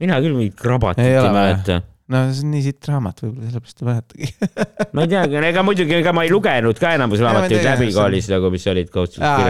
Mina 0.00 0.20
küll 0.22 0.36
mingit 0.36 0.58
krabatit 0.58 1.04
Ei 1.04 1.16
ei, 1.16 1.32
mäleta. 1.34 1.78
no 2.12 2.22
see 2.30 2.44
on 2.46 2.52
nii 2.54 2.64
sitt 2.64 2.88
raamat, 2.88 3.22
võib-olla 3.24 3.50
sellepärast 3.50 3.82
ei 3.82 3.88
mäletagi. 3.88 4.28
ma 4.96 5.06
ei 5.06 5.10
teagi, 5.12 5.38
ega 5.48 5.64
muidugi, 5.66 5.96
ega 5.98 6.14
ma 6.16 6.26
ei 6.26 6.32
lugenud 6.32 6.80
ka 6.82 6.94
enamus 6.98 7.24
raamatuid 7.24 7.58
läbi 7.58 7.88
see 7.88 7.92
on- 7.92 7.98
koolis 7.98 8.28
nagu, 8.32 8.52
mis 8.54 8.68
olid 8.72 8.92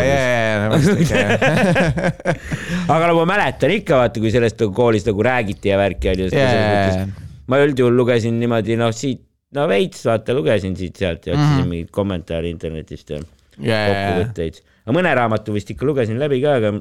ja, 0.07 0.23
aga 2.95 3.11
no 3.11 3.19
ma 3.21 3.27
mäletan 3.35 3.75
ikka, 3.79 4.01
vaata, 4.05 4.23
kui 4.23 4.33
sellest 4.35 4.59
nagu 4.63 4.75
koolis 4.77 5.07
nagu 5.09 5.29
räägiti 5.29 5.73
ja 5.73 5.79
värki 5.81 6.15
oli. 6.15 6.31
ma 7.53 7.63
üldjuhul 7.67 7.95
lugesin 7.99 8.41
niimoodi, 8.41 8.79
noh, 8.81 8.93
siit, 8.97 9.23
no 9.57 9.69
veits, 9.71 10.07
vaata, 10.09 10.35
lugesin 10.37 10.75
siit-sealt 10.79 11.29
ja 11.29 11.37
otsisin 11.37 11.63
mm. 11.63 11.71
mingeid 11.71 11.95
kommentaare 11.95 12.51
internetist 12.53 13.15
ja 13.15 13.23
ja, 13.61 13.81
kokkuvõtteid. 13.89 14.61
aga 14.87 14.97
mõne 14.97 15.13
raamatu 15.17 15.55
vist 15.57 15.71
ikka 15.73 15.87
lugesin 15.89 16.21
läbi 16.21 16.41
ka, 16.45 16.57
aga 16.61 16.73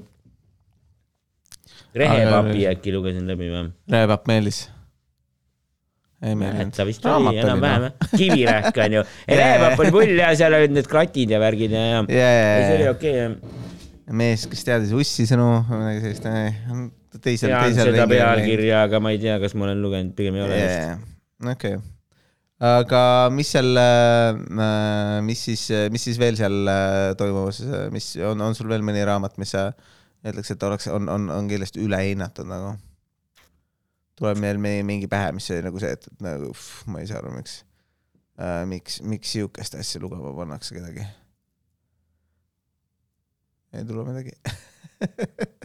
Rehepapi 1.95 2.67
äkki 2.71 2.93
lugesin 2.95 3.27
läbi 3.27 3.49
või? 3.51 3.65
Reepapp 3.91 4.29
meeldis. 4.31 4.61
ei 6.21 6.35
meeldinud. 6.37 6.71
mäleta 6.71 6.85
vist 6.87 7.05
oli 7.09 7.33
enam-vähem 7.41 7.87
jah, 7.87 8.13
kivirähk 8.13 8.79
on 8.85 8.95
ju. 8.99 9.03
Rehepapp 9.41 9.83
oli 9.83 9.93
pull 9.97 10.21
ja 10.21 10.31
seal 10.39 10.55
olid 10.55 10.75
need 10.77 10.89
klatid 10.91 11.35
ja 11.35 11.41
värgid 11.43 11.75
ja, 11.75 11.83
ja. 11.89 12.01
ja, 12.07 12.31
ja, 12.31 12.57
see 12.63 12.79
oli 12.79 12.89
okei 12.93 13.15
jah. 13.17 13.37
mees, 14.23 14.47
kes 14.51 14.67
teadis 14.67 14.95
ussi 14.95 15.27
sõnu, 15.29 15.49
midagi 15.71 16.03
sellist, 16.05 16.27
teisel, 17.19 17.55
teisel 17.57 17.91
seda. 17.91 18.07
pealkirja, 18.11 18.85
aga 18.87 19.03
ma 19.03 19.15
ei 19.15 19.23
tea, 19.23 19.39
kas 19.43 19.57
ma 19.57 19.67
olen 19.67 19.83
lugenud, 19.83 20.15
pigem 20.15 20.39
ei 20.39 20.45
ole 20.47 20.61
vist. 20.63 21.07
okei, 21.55 21.79
aga 22.71 23.05
mis 23.35 23.51
seal, 23.51 23.83
mis 25.27 25.47
siis, 25.49 25.67
mis 25.91 26.07
siis 26.07 26.19
veel 26.21 26.39
seal 26.39 26.61
äh, 26.71 27.13
toimumas, 27.19 27.65
mis 27.91 28.13
on, 28.31 28.47
on 28.47 28.55
sul 28.55 28.71
veel 28.71 28.85
mõni 28.85 29.03
raamat, 29.07 29.35
mis 29.41 29.57
sa 29.57 29.73
ütleks, 30.27 30.53
et 30.53 30.63
oleks, 30.63 30.87
on, 30.93 31.09
on, 31.09 31.29
on 31.33 31.49
kindlasti 31.49 31.83
ülehinnatud 31.83 32.49
nagu? 32.49 32.75
tuleb 34.21 34.37
meil 34.37 34.59
mingi, 34.61 35.07
pähe, 35.09 35.31
mis 35.33 35.49
oli 35.49 35.63
nagu 35.65 35.81
see, 35.81 35.95
et, 35.97 36.05
et 36.11 36.21
nagu 36.21 36.51
uff, 36.51 36.83
ma 36.91 37.01
ei 37.01 37.09
saa 37.09 37.21
aru, 37.23 37.31
miks 37.33 37.61
äh,, 38.37 38.61
miks, 38.69 38.99
miks 39.01 39.33
siukest 39.33 39.79
asja 39.79 40.01
lugema 40.03 40.33
pannakse 40.37 40.77
kedagi. 40.77 41.07
ei 43.73 43.87
tule 43.87 44.05
midagi. 44.05 44.37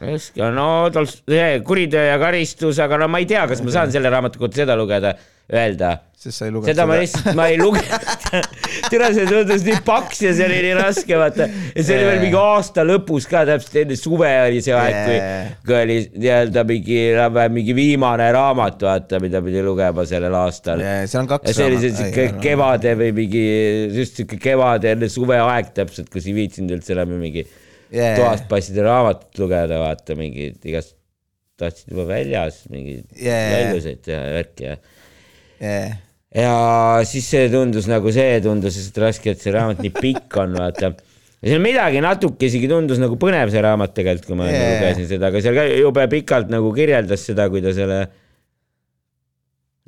raske 0.00 0.48
no 0.54 0.66
tal 0.94 1.08
see 1.10 1.60
kuriteo 1.66 2.02
ja 2.06 2.16
karistus, 2.20 2.80
aga 2.80 3.02
no 3.02 3.08
ma 3.12 3.20
ei 3.20 3.28
tea, 3.28 3.44
kas 3.50 3.60
ma 3.64 3.74
saan 3.74 3.92
selle 3.92 4.12
raamatu 4.12 4.40
kohta 4.40 4.62
seda 4.62 4.76
lugeda, 4.78 5.12
öelda. 5.50 5.98
seda 6.20 6.84
ma 6.84 6.98
lihtsalt, 7.00 7.30
ma 7.34 7.46
ei 7.48 7.56
lugenud. 7.56 8.08
tere, 8.92 9.06
see 9.16 9.24
tundus 9.24 9.62
nii 9.64 9.78
paks 9.86 10.18
ja 10.26 10.34
see 10.36 10.44
oli 10.46 10.58
nii 10.66 10.74
raske, 10.76 11.16
vaata. 11.16 11.46
ja 11.48 11.84
see 11.86 11.96
oli 11.96 12.08
veel 12.10 12.20
mingi 12.26 12.36
aasta 12.36 12.84
lõpus 12.84 13.24
ka, 13.30 13.46
täpselt 13.48 13.78
enne 13.82 13.96
suve 13.96 14.28
oli 14.42 14.60
see 14.64 14.74
aeg, 14.76 14.98
kui 15.06 15.16
kui 15.64 15.78
oli 15.78 15.96
nii-öelda 16.18 16.66
mingi, 16.68 16.98
mingi 17.56 17.76
viimane 17.78 18.28
raamat, 18.36 18.84
vaata, 18.84 19.22
mida 19.24 19.40
pidi 19.46 19.64
lugema 19.64 20.04
sellel 20.08 20.36
aastal. 20.42 20.84
seal 20.84 21.24
on 21.24 21.30
ja 21.30 21.32
kaks 21.32 21.56
see 21.56 21.70
oli 21.70 21.80
see 21.86 21.96
siuke 22.02 22.28
kevade 22.44 22.94
või 23.00 23.10
mingi, 23.22 23.46
just 23.96 24.20
siuke 24.20 24.38
kevade 24.42 24.92
enne 24.92 25.08
suveaeg 25.10 25.72
täpselt, 25.80 26.12
kus 26.12 26.28
ei 26.28 26.36
viitsinud 26.36 26.76
üldse 26.76 26.94
enam 26.98 27.16
mingi 27.16 27.46
yeah. 27.94 28.16
toast 28.20 28.44
passida 28.50 28.84
raamatut 28.86 29.40
lugeda, 29.40 29.80
vaata 29.82 30.16
mingid 30.18 30.60
igast, 30.68 30.98
tahtsid 31.60 31.92
juba 31.92 32.06
väljas 32.08 32.64
mingeid 32.72 33.08
Yeah. 33.16 33.52
väljuseid 33.56 34.04
teha 34.06 34.20
ja 34.20 34.34
värki 34.38 34.68
ja. 34.68 34.80
Yeah. 35.62 35.98
ja 36.34 36.54
siis 37.08 37.28
see 37.30 37.48
tundus 37.52 37.88
nagu 37.90 38.12
see 38.14 38.40
tundus 38.44 38.78
lihtsalt 38.78 39.00
raske, 39.04 39.34
et 39.34 39.42
see 39.42 39.54
raamat 39.54 39.82
nii 39.84 39.92
pikk 39.96 40.40
on, 40.42 40.56
vaata. 40.60 40.92
ja 41.40 41.52
seal 41.52 41.62
midagi 41.64 42.02
natuke 42.04 42.48
isegi 42.50 42.70
tundus 42.70 43.00
nagu 43.02 43.18
põnev 43.20 43.52
see 43.52 43.62
raamat 43.64 43.94
tegelikult, 43.96 44.30
kui 44.30 44.40
ma 44.40 44.48
Yeah. 44.50 44.64
yeah. 44.64 44.80
lugesin 44.80 45.10
seda, 45.10 45.30
aga 45.30 45.44
seal 45.44 45.62
jube 45.80 46.06
pikalt 46.16 46.52
nagu 46.52 46.72
kirjeldas 46.76 47.26
seda, 47.30 47.48
kui 47.52 47.62
ta 47.64 47.74
selle. 47.76 48.00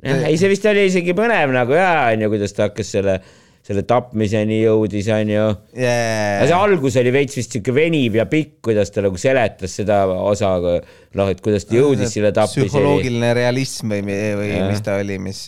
jah, 0.03 0.27
ei 0.29 0.39
see 0.39 0.51
vist 0.51 0.67
oli 0.71 0.87
isegi 0.89 1.15
põnev 1.17 1.55
nagu 1.55 1.77
jaa, 1.77 2.11
onju, 2.13 2.31
kuidas 2.33 2.55
ta 2.57 2.69
hakkas 2.69 2.93
selle, 2.97 3.19
selle 3.63 3.85
tapmiseni 3.87 4.57
jõudis, 4.59 5.07
onju 5.15 5.43
yeah. 5.77 6.41
aga 6.41 6.47
see 6.49 6.57
algus 6.57 6.97
oli 6.99 7.13
veits 7.15 7.37
vist 7.39 7.53
siuke 7.55 7.71
veniv 7.75 8.17
ja 8.19 8.25
pikk, 8.27 8.57
kuidas 8.67 8.91
ta 8.91 9.05
nagu 9.05 9.19
seletas 9.19 9.77
seda 9.79 10.01
osa, 10.11 10.51
noh, 10.59 11.29
et 11.31 11.39
kuidas 11.43 11.63
ta 11.69 11.77
jõudis 11.77 12.11
selle 12.11 12.33
tapmiseni. 12.35 12.67
psühholoogiline 12.67 13.29
realism 13.37 13.93
või, 13.95 14.17
või 14.41 14.49
Jah. 14.51 14.67
mis 14.67 14.83
ta 14.83 14.97
oli, 14.99 15.15
mis, 15.29 15.45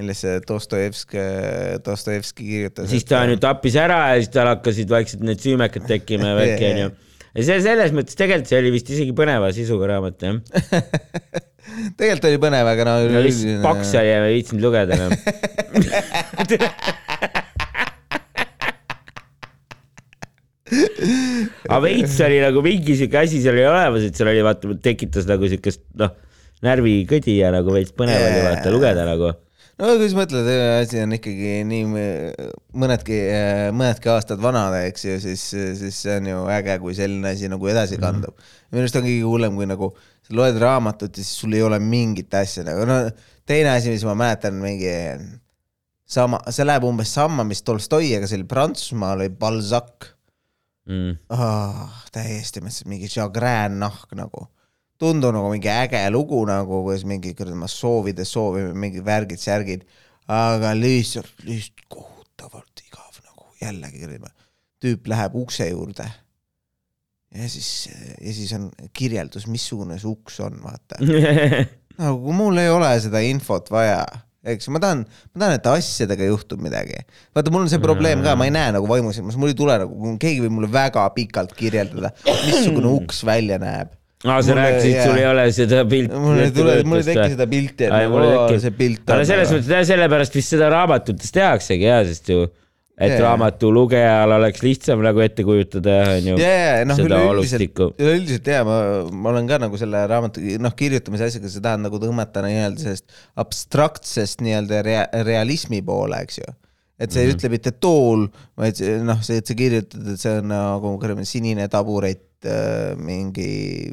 millesse 0.00 0.40
Dostojevski, 0.48 1.26
Dostojevski 1.86 2.48
kirjutas. 2.48 2.90
siis 2.90 3.06
ta 3.06 3.22
on 3.22 3.36
ju 3.36 3.38
tappis 3.46 3.78
ära 3.78 4.00
ja 4.10 4.16
siis 4.18 4.32
tal 4.34 4.50
hakkasid 4.50 4.90
vaikselt 4.90 5.22
need 5.26 5.38
süümekad 5.44 5.86
tekkima 5.86 6.32
ja 6.32 6.40
värki 6.40 6.66
onju. 6.72 6.88
ja 7.30 7.46
see 7.46 7.60
selles 7.62 7.94
mõttes 7.94 8.18
tegelikult 8.18 8.50
see 8.50 8.58
oli 8.64 8.74
vist 8.74 8.90
isegi 8.90 9.14
põneva 9.14 9.52
sisuga 9.54 9.92
raamat 9.92 10.26
jah. 10.26 10.42
tegelikult 12.00 12.26
oli 12.32 12.42
põnev, 12.42 12.72
aga 12.74 12.88
no. 12.90 12.96
no 13.14 13.22
lihtsalt 13.22 13.62
paks 13.62 13.94
oli 14.02 14.10
ja 14.10 14.18
ma 14.24 14.32
ei 14.32 14.40
viitsinud 14.40 14.66
lugeda 14.66 14.98
enam. 14.98 15.14
aga 20.70 21.80
veits 21.84 22.16
oli 22.24 22.40
nagu 22.42 22.62
mingi 22.64 22.96
siuke 22.98 23.20
asi 23.20 23.40
seal 23.42 23.56
oli 23.58 23.68
olemas, 23.68 24.06
et 24.06 24.18
seal 24.18 24.30
oli 24.32 24.42
vaata, 24.46 24.74
tekitas 24.84 25.28
nagu 25.28 25.48
siukest 25.50 25.82
noh, 26.00 26.12
närvikõdi 26.66 27.38
ja 27.40 27.52
nagu 27.54 27.74
veits 27.74 27.94
põnev 27.96 28.20
oli 28.20 28.42
vaata 28.46 28.74
lugeda 28.74 29.06
nagu. 29.08 29.32
no 29.80 29.96
kui 29.96 30.10
sa 30.12 30.18
mõtled, 30.18 30.50
asi 30.82 31.00
on 31.02 31.16
ikkagi 31.16 31.56
nii 31.68 31.88
mõ- 31.88 32.48
mõnedki, 32.84 33.18
mõnedki 33.76 34.12
aastad 34.12 34.42
vana, 34.42 34.68
eks 34.84 35.06
ju, 35.08 35.18
siis, 35.24 35.46
siis 35.80 36.00
see 36.04 36.18
on 36.20 36.30
ju 36.30 36.46
äge, 36.52 36.78
kui 36.82 36.96
selline 36.98 37.34
asi 37.34 37.50
nagu 37.50 37.72
edasi 37.72 37.98
kandub 38.00 38.34
mm. 38.34 38.46
-hmm. 38.46 38.70
minu 38.70 38.84
arust 38.84 39.00
on 39.00 39.06
kõige 39.08 39.28
hullem, 39.32 39.56
kui 39.56 39.70
nagu 39.70 39.92
sa 39.96 40.36
loed 40.36 40.60
raamatut 40.60 41.16
ja 41.16 41.24
siis 41.24 41.44
sul 41.44 41.56
ei 41.56 41.64
ole 41.66 41.80
mingit 41.82 42.34
asja 42.34 42.66
nagu, 42.68 42.84
no 42.86 43.02
teine 43.48 43.72
asi, 43.74 43.90
mis 43.90 44.04
ma 44.06 44.14
mäletan, 44.14 44.60
mingi 44.60 44.92
sama, 46.10 46.40
see 46.50 46.66
läheb 46.66 46.84
umbes 46.86 47.12
sama, 47.14 47.44
mis 47.46 47.62
Tolstoi, 47.66 48.12
aga 48.18 48.28
see 48.28 48.40
oli 48.40 48.48
Prantsusmaal 48.50 49.22
oli 49.24 49.32
Balzac 49.32 50.10
Mm. 50.88 51.18
oh,. 51.34 51.98
täiesti 52.14 52.62
mõtlesin, 52.64 52.88
mingi 52.90 53.10
Chagrin 53.12 53.78
nahk 53.82 54.14
nagu. 54.18 54.46
tundub 55.00 55.34
nagu 55.36 55.50
mingi 55.52 55.68
äge 55.72 56.00
lugu 56.12 56.40
nagu, 56.48 56.82
kuidas 56.84 57.04
mingi 57.08 57.34
kuradi 57.36 57.56
ma 57.56 57.68
soovides 57.70 58.32
soovime 58.32 58.72
mingid 58.76 59.04
värgid, 59.04 59.40
särgid, 59.40 59.84
aga 60.28 60.72
lihtsalt, 60.76 61.30
lihtsalt 61.44 61.84
kohutavalt 61.88 62.84
igav 62.86 63.22
nagu 63.24 63.46
jällegi 63.60 64.02
kuradi. 64.06 64.34
tüüp 64.80 65.08
läheb 65.12 65.36
ukse 65.36 65.68
juurde 65.68 66.08
ja 67.34 67.48
siis, 67.48 67.88
ja 68.20 68.32
siis 68.34 68.52
on 68.56 68.70
kirjeldus, 68.96 69.46
missugune 69.46 69.98
see 70.00 70.10
uks 70.10 70.40
on, 70.44 70.58
vaata. 70.64 70.98
nagu 72.00 72.32
mul 72.34 72.58
ei 72.62 72.70
ole 72.72 72.90
seda 73.02 73.22
infot 73.26 73.70
vaja, 73.72 74.02
eks 74.48 74.68
ma 74.72 74.80
tahan, 74.80 75.04
ma 75.34 75.42
tahan, 75.42 75.56
et 75.58 75.66
asjadega 75.68 76.28
juhtub 76.30 76.60
midagi. 76.64 77.02
vaata, 77.36 77.52
mul 77.52 77.66
on 77.66 77.72
see 77.72 77.80
probleem 77.82 78.22
ka, 78.24 78.34
ma 78.40 78.48
ei 78.48 78.54
näe 78.54 78.74
nagu 78.76 78.88
vaimusilmas, 78.88 79.36
mul 79.40 79.52
ei 79.52 79.56
tule 79.58 79.76
nagu, 79.82 80.12
keegi 80.20 80.44
võib 80.46 80.54
mulle 80.56 80.70
väga 80.72 81.06
pikalt 81.16 81.52
kirjeldada, 81.58 82.12
missugune 82.46 82.92
uks 83.00 83.20
välja 83.28 83.60
näeb. 83.60 83.92
aa, 84.24 84.38
sa 84.44 84.56
rääkisid, 84.56 84.96
sul 85.04 85.20
ei 85.20 85.26
ole 85.28 85.44
seda 85.56 85.84
pilti. 85.88 86.22
mul 86.24 86.40
ei 86.46 86.54
tule, 86.56 86.78
mul 86.88 87.02
ei 87.02 87.08
teki 87.10 87.28
seda 87.34 87.48
pilti, 87.50 87.88
et 87.88 87.94
nagu 87.94 88.14
mul 88.16 88.24
ei 88.24 88.32
tekkinud. 88.36 88.64
see 88.64 88.78
pilt 88.80 89.12
aga 89.16 89.28
selles 89.28 89.54
mõttes 89.56 89.74
jah, 89.76 89.84
sellepärast 89.92 90.40
vist 90.40 90.56
seda 90.56 90.72
raamatutes 90.72 91.36
tehaksegi 91.36 91.88
ja, 91.90 92.00
sest 92.08 92.32
ju, 92.32 92.48
et 93.00 93.14
Jaa. 93.14 93.20
raamatu 93.24 93.70
lugejal 93.72 94.34
oleks 94.36 94.60
lihtsam 94.64 95.00
nagu 95.04 95.22
ette 95.24 95.44
kujutada, 95.46 95.96
onju. 96.18 96.36
noh, 96.88 97.02
üleüldiselt, 97.06 97.80
üleüldiselt 97.96 98.50
ja 98.52 98.60
ma, 98.68 98.76
ma 99.08 99.32
olen 99.32 99.48
ka 99.48 99.60
nagu 99.62 99.80
selle 99.80 100.02
raamatu, 100.10 100.42
noh, 100.60 100.74
kirjutamise 100.76 101.30
asjaga, 101.30 101.52
sa 101.52 101.62
tahad 101.64 101.84
nagu 101.86 102.00
tõmmata 102.02 102.44
nii-öelda 102.44 102.84
sellest 102.84 103.22
abstraktsest 103.40 104.44
nii-öelda 104.44 104.82
rea, 104.84 105.06
realismi 105.24 105.80
poole, 105.86 106.20
eks 106.26 106.42
ju. 106.42 106.52
et 107.00 107.08
see 107.08 107.24
mm 107.24 107.30
-hmm. 107.30 107.38
ütle 107.38 107.52
mitte 107.54 107.72
tool, 107.80 108.26
vaid 108.60 108.82
noh, 109.08 109.22
see, 109.24 109.40
et 109.40 109.48
sa 109.48 109.56
kirjutad, 109.56 110.10
et 110.12 110.20
see 110.20 110.34
on 110.42 110.52
nagu 110.52 110.98
kuradi 111.00 111.24
sinine 111.24 111.68
taburet, 111.72 112.26
mingi 112.96 113.92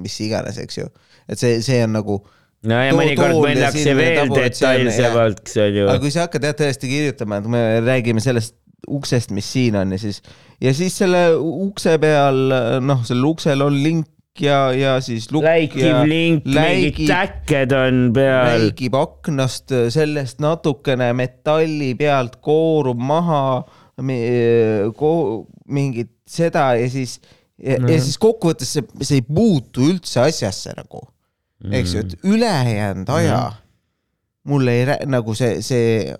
mis 0.00 0.16
iganes, 0.20 0.56
eks 0.64 0.78
ju. 0.78 0.88
et 1.28 1.38
see, 1.38 1.60
see 1.60 1.84
on 1.84 1.92
nagu 2.00 2.22
no 2.66 2.80
ja 2.82 2.92
mõnikord 2.96 3.38
minnakse 3.44 3.94
veel 3.96 4.30
detailsemalt, 4.34 5.42
onju. 5.66 5.86
aga 5.88 5.98
kui 6.02 6.12
sa 6.14 6.26
hakkad 6.26 6.46
jah 6.48 6.56
tõesti 6.58 6.90
kirjutama, 6.90 7.38
et 7.42 7.48
me 7.56 7.62
räägime 7.86 8.22
sellest 8.24 8.56
uksest, 8.86 9.32
mis 9.34 9.46
siin 9.50 9.74
on 9.80 9.94
ja 9.96 9.98
siis, 9.98 10.20
ja 10.62 10.72
siis 10.76 10.94
selle 11.00 11.22
ukse 11.38 11.96
peal, 12.02 12.36
noh, 12.86 13.00
sellel 13.08 13.24
uksel 13.32 13.64
on 13.66 13.78
link 13.82 14.06
ja, 14.42 14.68
ja 14.76 14.98
siis 15.00 15.30
lukk 15.32 15.46
ja 15.80 16.02
link, 16.04 16.44
mingid 16.44 16.52
läigib- 16.54 17.08
täkked 17.08 17.72
on 17.72 18.02
peal. 18.14 18.50
läigib 18.66 18.94
aknast 18.98 19.72
sellest 19.94 20.42
natukene 20.44 21.08
metalli 21.16 21.94
pealt 21.98 22.36
koorub 22.44 23.00
maha 23.00 23.64
mi- 24.04 24.20
ko, 24.98 25.46
mingit 25.72 26.12
seda 26.28 26.74
ja 26.76 26.86
siis 26.92 27.16
ja, 27.56 27.78
Mhm. 27.80 27.88
ja 27.88 27.98
siis 28.04 28.18
kokkuvõttes 28.20 28.68
see, 28.76 28.82
see 29.00 29.22
ei 29.22 29.22
puutu 29.24 29.86
üldse 29.88 30.20
asjasse 30.20 30.74
nagu, 30.76 31.00
eks 31.72 31.94
ju, 31.94 32.00
et 32.04 32.14
Mhm. 32.22 32.32
ülejäänud 32.34 33.08
aja 33.08 33.40
mul 34.46 34.68
ei 34.68 34.84
nagu 35.06 35.34
see, 35.34 35.60
see 35.62 36.14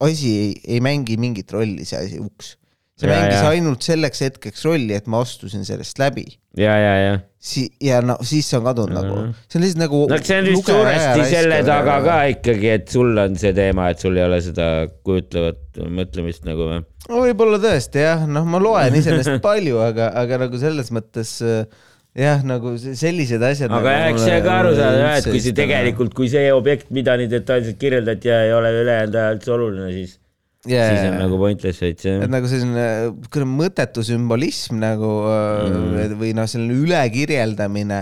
asi 0.00 0.30
ei, 0.40 0.52
ei 0.76 0.80
mängi 0.84 1.16
mingit 1.20 1.52
rolli, 1.54 1.84
see 1.86 1.98
asi 2.00 2.18
uks. 2.20 2.56
see 2.98 3.08
Ja, 3.10 3.14
mängis 3.16 3.40
ja. 3.42 3.48
ainult 3.50 3.82
selleks 3.82 4.20
hetkeks 4.22 4.64
rolli, 4.68 4.94
et 4.94 5.06
ma 5.10 5.18
astusin 5.24 5.64
sellest 5.66 5.98
läbi 5.98 6.22
ja, 6.56 6.76
ja, 6.78 6.92
ja. 7.02 7.14
si- 7.42 7.72
ja 7.82 7.98
no 8.06 8.14
siis 8.22 8.46
see 8.50 8.58
on 8.60 8.64
kadunud 8.68 8.94
nagu 8.94 9.14
Mhm., 9.16 9.32
see 9.50 9.58
on 9.58 9.64
lihtsalt 9.64 9.80
nagu. 9.82 10.02
no 10.12 10.18
see 10.22 10.38
on 10.38 10.44
vist 10.44 10.66
suuresti 10.70 11.24
selle 11.30 11.58
taga 11.66 11.96
ka 12.04 12.18
ikkagi, 12.30 12.68
et 12.70 12.88
sul 12.94 13.18
on 13.18 13.34
see 13.36 13.52
teema, 13.52 13.88
et 13.90 13.98
sul 13.98 14.16
ei 14.16 14.22
ole 14.22 14.38
seda 14.46 14.68
kujutlevat 15.02 15.80
mõtlemist 15.90 16.46
nagu 16.46 16.68
või? 16.70 16.84
no 17.08 17.24
võib-olla 17.24 17.58
tõesti 17.66 17.98
jah, 18.06 18.22
noh, 18.30 18.44
ma 18.46 18.58
loen 18.62 18.94
iseenesest 18.94 19.42
palju, 19.48 19.78
aga, 19.82 20.12
aga 20.22 20.38
nagu 20.46 20.58
selles 20.62 20.90
mõttes 20.94 21.34
äh, 21.42 21.66
jah, 22.14 22.42
nagu 22.46 22.74
se- 22.78 22.94
sellised 22.98 23.42
asjad. 23.42 23.72
aga 23.74 23.94
jah, 23.96 24.10
eks 24.12 24.26
see 24.28 24.42
ka 24.44 24.58
aru 24.62 24.74
saada 24.78 25.00
jah, 25.00 25.16
et 25.20 25.30
kui 25.30 25.40
see 25.42 25.56
tegelikult, 25.56 26.14
kui 26.16 26.28
see 26.32 26.52
objekt, 26.54 26.92
mida 26.94 27.16
nii 27.20 27.30
detailselt 27.32 27.80
kirjeldati 27.80 28.30
ja 28.30 28.44
ei 28.46 28.52
ole 28.54 28.70
ülejäänud 28.82 29.18
ajal 29.22 29.38
üldse 29.38 29.54
oluline, 29.56 29.88
siis 29.94 30.20
yeah. 30.68 30.92
siis 30.92 31.08
on 31.10 31.18
nagu 31.24 31.40
pointless 31.40 31.82
veits 31.82 32.06
jah 32.06 32.22
et. 32.22 32.30
nagu 32.32 32.50
selline 32.50 33.50
mõttetu 33.50 34.06
sümbolism 34.06 34.78
nagu 34.82 35.12
mm. 35.26 36.16
või 36.20 36.32
noh, 36.38 36.48
selline 36.50 36.78
ülekirjeldamine. 36.86 38.00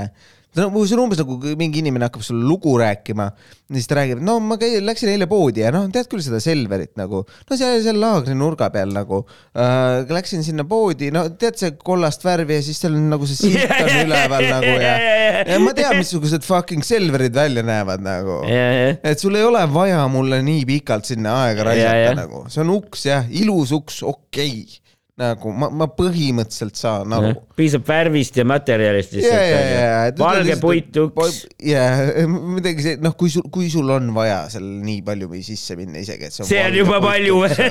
No 0.58 0.84
see 0.84 0.96
on 0.96 1.06
umbes 1.06 1.20
nagu 1.22 1.38
mingi 1.58 1.80
inimene 1.80 2.08
hakkab 2.08 2.24
sulle 2.26 2.44
lugu 2.44 2.74
rääkima 2.80 3.28
ja 3.72 3.78
siis 3.78 3.88
ta 3.88 3.96
räägib, 3.96 4.20
no 4.24 4.34
ma 4.44 4.58
käin, 4.60 4.82
läksin 4.84 5.08
eile 5.14 5.26
poodi 5.30 5.62
ja 5.62 5.70
noh, 5.72 5.86
tead 5.92 6.08
küll 6.12 6.20
seda 6.24 6.40
Selverit 6.44 6.92
nagu, 7.00 7.22
no 7.24 7.56
seal, 7.56 7.78
seal 7.84 7.96
laagri 8.00 8.36
nurga 8.36 8.68
peal 8.74 8.92
nagu 8.92 9.22
äh,. 9.56 10.04
Läksin 10.12 10.44
sinna 10.44 10.66
poodi, 10.68 11.08
no 11.14 11.24
tead 11.40 11.56
see 11.60 11.72
kollast 11.80 12.26
värvi 12.26 12.58
ja 12.58 12.66
siis 12.66 12.82
seal 12.82 12.98
on 12.98 13.08
nagu 13.14 13.28
see 13.30 13.38
silt 13.54 13.72
on 13.78 13.94
üleval 14.02 14.48
nagu 14.50 14.74
ja, 14.76 14.92
ja 15.46 15.58
ma 15.62 15.72
tean, 15.78 15.96
missugused 16.00 16.44
fucking 16.44 16.84
Selverid 16.84 17.34
välja 17.36 17.64
näevad 17.64 18.04
nagu 18.04 18.42
et 18.44 19.24
sul 19.24 19.40
ei 19.40 19.46
ole 19.48 19.64
vaja 19.72 20.04
mulle 20.12 20.42
nii 20.44 20.66
pikalt 20.68 21.08
sinna 21.08 21.38
aega 21.46 21.70
raisata 21.70 22.12
nagu, 22.18 22.44
see 22.52 22.64
on 22.66 22.76
uks 22.76 23.08
jah, 23.08 23.28
ilus 23.40 23.72
uks, 23.78 24.02
okei 24.04 24.52
okay.. 24.60 24.81
Nagu 25.22 25.52
ma, 25.54 25.68
ma 25.82 25.88
põhimõtteliselt 25.92 26.78
saan 26.78 27.14
aru. 27.16 27.32
piisab 27.58 27.84
värvist 27.88 28.38
ja 28.40 28.46
materjalist 28.48 29.14
ja, 29.18 29.22
ja, 29.28 29.42
ja, 29.42 29.60
lihtsalt. 30.08 30.22
valge 30.22 30.56
puituks. 30.62 31.42
ja 31.66 31.84
midagi 32.28 32.86
see, 32.86 32.98
noh, 33.02 33.14
kui 33.18 33.32
sul, 33.32 33.46
kui 33.52 33.70
sul 33.72 33.90
on 33.94 34.10
vaja 34.16 34.44
seal 34.52 34.66
nii 34.82 35.04
palju 35.06 35.30
või 35.32 35.44
sisse 35.46 35.78
minna 35.78 36.02
isegi, 36.02 36.28
et 36.28 36.36
see 36.36 36.44
on 36.44 36.50
see 36.50 36.64
on 36.66 36.80
juba 36.82 36.98
puit 36.98 37.08
palju 37.10 37.38
uks, 37.42 37.62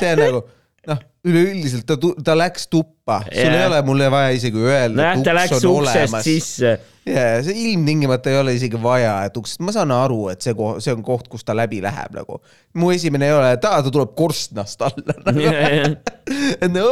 see 0.00 0.14
on 0.14 0.24
nagu 0.24 0.42
noh, 0.88 1.02
üleüldiselt 1.28 1.84
ta, 1.88 1.96
ta 2.24 2.36
läks 2.38 2.68
tuppa, 2.72 3.20
sul 3.28 3.42
Jaa. 3.44 3.58
ei 3.58 3.66
ole 3.68 3.82
mulle 3.86 4.08
vaja 4.12 4.32
isegi 4.36 4.62
öelda, 4.64 4.96
nojah, 4.96 5.22
ta 5.26 5.34
uks 5.34 5.36
läks 5.36 5.56
uksest 5.58 5.70
olemas. 5.74 6.24
sisse. 6.26 6.74
ja, 7.08 7.42
see 7.44 7.56
ilmtingimata 7.70 8.30
ei 8.30 8.38
ole 8.40 8.54
isegi 8.56 8.78
vaja, 8.82 9.14
et 9.28 9.36
uksest, 9.40 9.62
ma 9.64 9.72
saan 9.74 9.92
aru, 9.94 10.28
et 10.32 10.42
see 10.44 10.54
see 10.84 10.94
on 10.94 11.04
koht, 11.06 11.28
kus 11.32 11.46
ta 11.46 11.56
läbi 11.56 11.80
läheb 11.84 12.16
nagu. 12.16 12.40
mu 12.74 12.90
esimene 12.94 13.26
ei 13.26 13.34
ole, 13.34 13.52
et 13.56 13.64
aa, 13.66 13.80
ta 13.82 13.92
tuleb 13.92 14.12
korstnast 14.18 14.82
alla 14.86 15.16
nagu.. 15.26 15.94
et 16.60 16.72
no, 16.74 16.88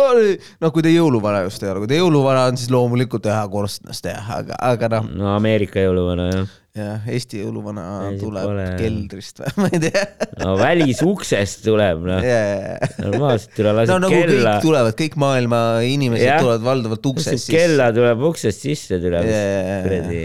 noh, 0.63 0.73
kui 0.75 0.85
ta 0.85 0.93
jõuluvana 0.93 1.45
just 1.47 1.63
ei 1.63 1.73
ole, 1.73 1.85
kui 1.85 1.93
ta 1.93 2.01
jõuluvana 2.01 2.47
on, 2.51 2.61
siis 2.61 2.73
loomulikult 2.75 3.27
teha 3.29 3.45
korstnast 3.53 4.09
jah, 4.09 4.33
aga, 4.41 4.59
aga 4.73 4.93
noh, 4.97 5.13
no 5.23 5.35
Ameerika 5.37 5.85
jõuluvana 5.85 6.31
jah. 6.33 6.57
jah, 6.79 7.09
Eesti 7.13 7.41
jõuluvana 7.43 7.85
Ei, 8.09 8.19
tuleb 8.21 8.47
pole- 8.49 8.67
keldrist 8.81 9.43
või 9.43 9.53
ma 9.63 9.71
ei 9.73 9.83
tea 9.85 10.05
no 10.43 10.55
välisuksest 10.61 11.65
tuleb 11.67 12.05
noh, 12.09 12.25
yeah.. 12.25 12.93
normaalselt 13.03 13.61
no 13.65 13.75
lased 13.79 14.05
nagu 14.05 14.13
kella 14.15 14.55
kõik, 14.57 14.67
tulevad, 14.67 14.99
kõik 15.03 15.19
maailma 15.25 15.63
inimesed 15.89 16.27
Jah. 16.29 16.41
tulevad 16.45 16.67
valdavalt 16.69 17.11
uksest 17.13 17.35
sisse. 17.37 17.57
kella 17.57 17.91
tuleb 17.97 18.19
uksest 18.31 18.69
sisse 18.69 19.01
tuleb 19.03 19.25
Jaa. 19.29 19.81
kuradi, 19.87 20.23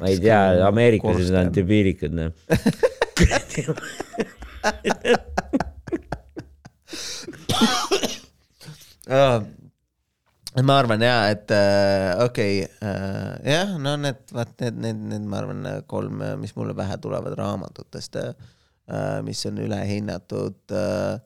ma 0.00 0.12
ei 0.12 0.20
tea, 0.22 0.40
ameeriklased 0.70 1.34
on 1.42 1.52
debiilikud 1.54 2.12
noh. 2.16 2.30
ma 10.66 10.74
arvan 10.80 11.02
ja, 11.04 11.28
et 11.30 11.52
äh, 11.54 12.18
okei 12.24 12.64
okay, 12.64 12.72
äh,, 12.82 13.34
jah, 13.52 13.68
no 13.78 13.94
need, 14.00 14.18
vaat 14.34 14.56
need, 14.64 14.76
need, 14.82 14.98
need, 15.12 15.24
ma 15.30 15.36
arvan, 15.42 15.60
kolm, 15.90 16.16
mis 16.42 16.56
mulle 16.58 16.74
pähe 16.78 16.96
tulevad 17.02 17.34
raamatutest 17.38 18.18
äh,, 18.22 18.32
mis 19.26 19.40
on 19.50 19.56
ülehinnatud 19.66 20.60
äh,. 20.74 21.20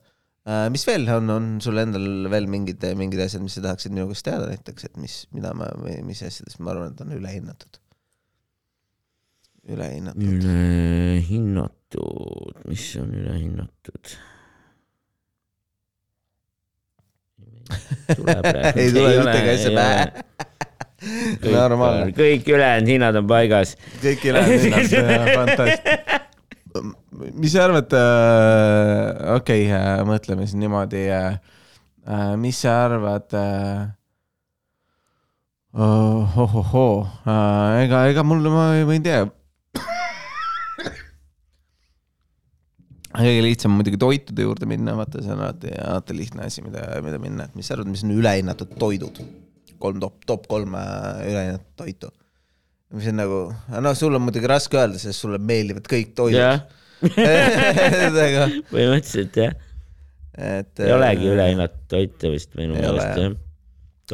Äh, 0.45 0.67
mis 0.69 0.83
veel 0.85 1.07
on, 1.09 1.25
on 1.33 1.45
sul 1.57 1.73
endal 1.81 2.27
veel 2.29 2.45
mingid, 2.45 2.77
mingid 2.99 3.17
asjad, 3.23 3.41
mis 3.41 3.55
sa 3.57 3.63
tahaksid 3.65 3.89
minu 3.95 4.05
käest 4.11 4.27
teada 4.27 4.45
näiteks, 4.51 4.83
et 4.85 4.99
mis, 5.01 5.15
mida 5.33 5.55
ma, 5.57 5.71
mis 6.05 6.21
asjadest 6.21 6.61
ma 6.61 6.69
arvan, 6.75 6.93
et 6.93 7.01
on 7.01 7.15
ülehinnatud? 7.17 7.81
ülehinnatud. 9.73 10.45
ülehinnatud, 10.45 12.61
mis 12.69 12.85
on 13.01 13.09
ülehinnatud? 13.17 14.13
ei 18.79 18.91
tule 18.93 19.11
ühtegi 19.21 19.49
asja 19.55 19.71
pähe. 19.75 20.05
normaalne, 21.55 22.13
kõik 22.15 22.47
ülejäänud 22.49 22.89
hinnad 22.89 23.19
on 23.19 23.27
paigas. 23.29 23.75
kõik 24.03 24.23
ülejäänud 24.29 24.93
hinnad, 24.95 25.27
fantastiline. 25.33 26.21
mis 27.41 27.53
sa 27.55 27.65
arvad 27.67 27.93
äh,, 27.97 29.35
okei 29.35 29.67
okay, 29.67 29.75
äh,, 29.75 30.01
mõtleme 30.07 30.47
siis 30.47 30.57
niimoodi 30.61 31.05
äh,. 31.13 31.37
Äh, 32.05 32.33
mis 32.37 32.59
sa 32.61 32.83
arvad 32.85 33.33
äh,? 33.33 33.85
ohohoo 35.75 37.07
äh,, 37.25 37.83
ega, 37.85 38.05
ega 38.11 38.23
mul, 38.23 38.45
ma 38.49 38.69
ma 38.85 38.93
ei 38.95 39.03
tea. 39.03 39.25
Kõige 43.19 43.41
lihtsam 43.45 43.73
on 43.73 43.79
muidugi 43.79 43.99
toitude 44.01 44.45
juurde 44.45 44.67
minna, 44.69 44.95
vaata, 44.97 45.21
see 45.23 45.33
on 45.33 45.41
alati, 45.45 45.71
alati 45.81 46.17
lihtne 46.17 46.45
asi, 46.49 46.63
mida, 46.65 46.85
mida 47.05 47.19
minna, 47.21 47.47
et 47.47 47.57
mis 47.57 47.67
sa 47.67 47.77
arvad, 47.77 47.89
mis 47.91 48.03
on 48.05 48.13
ülehinnatud 48.15 48.77
toidud? 48.81 49.23
kolm 49.85 49.99
top, 50.01 50.21
top 50.25 50.45
kolm 50.49 50.75
äh, 50.79 51.25
ülehinnatud 51.29 51.73
toitu. 51.77 52.09
mis 52.95 53.09
on 53.11 53.19
nagu, 53.19 53.39
no 53.83 53.93
sul 53.97 54.15
on 54.15 54.23
muidugi 54.23 54.49
raske 54.49 54.79
öelda, 54.79 54.99
sest 55.01 55.19
sulle 55.19 55.39
meeldivad 55.41 55.87
kõik 55.91 56.13
toidud. 56.17 56.71
aga, 58.25 58.45
põhimõtteliselt 58.71 59.41
jah, 59.41 59.57
et. 60.35 60.71
ei 60.79 60.93
olegi 60.95 61.27
ülehinnatud 61.33 61.89
toite 61.91 62.31
vist 62.33 62.55
minu 62.57 62.77
meelest 62.77 63.19
jah. 63.19 63.35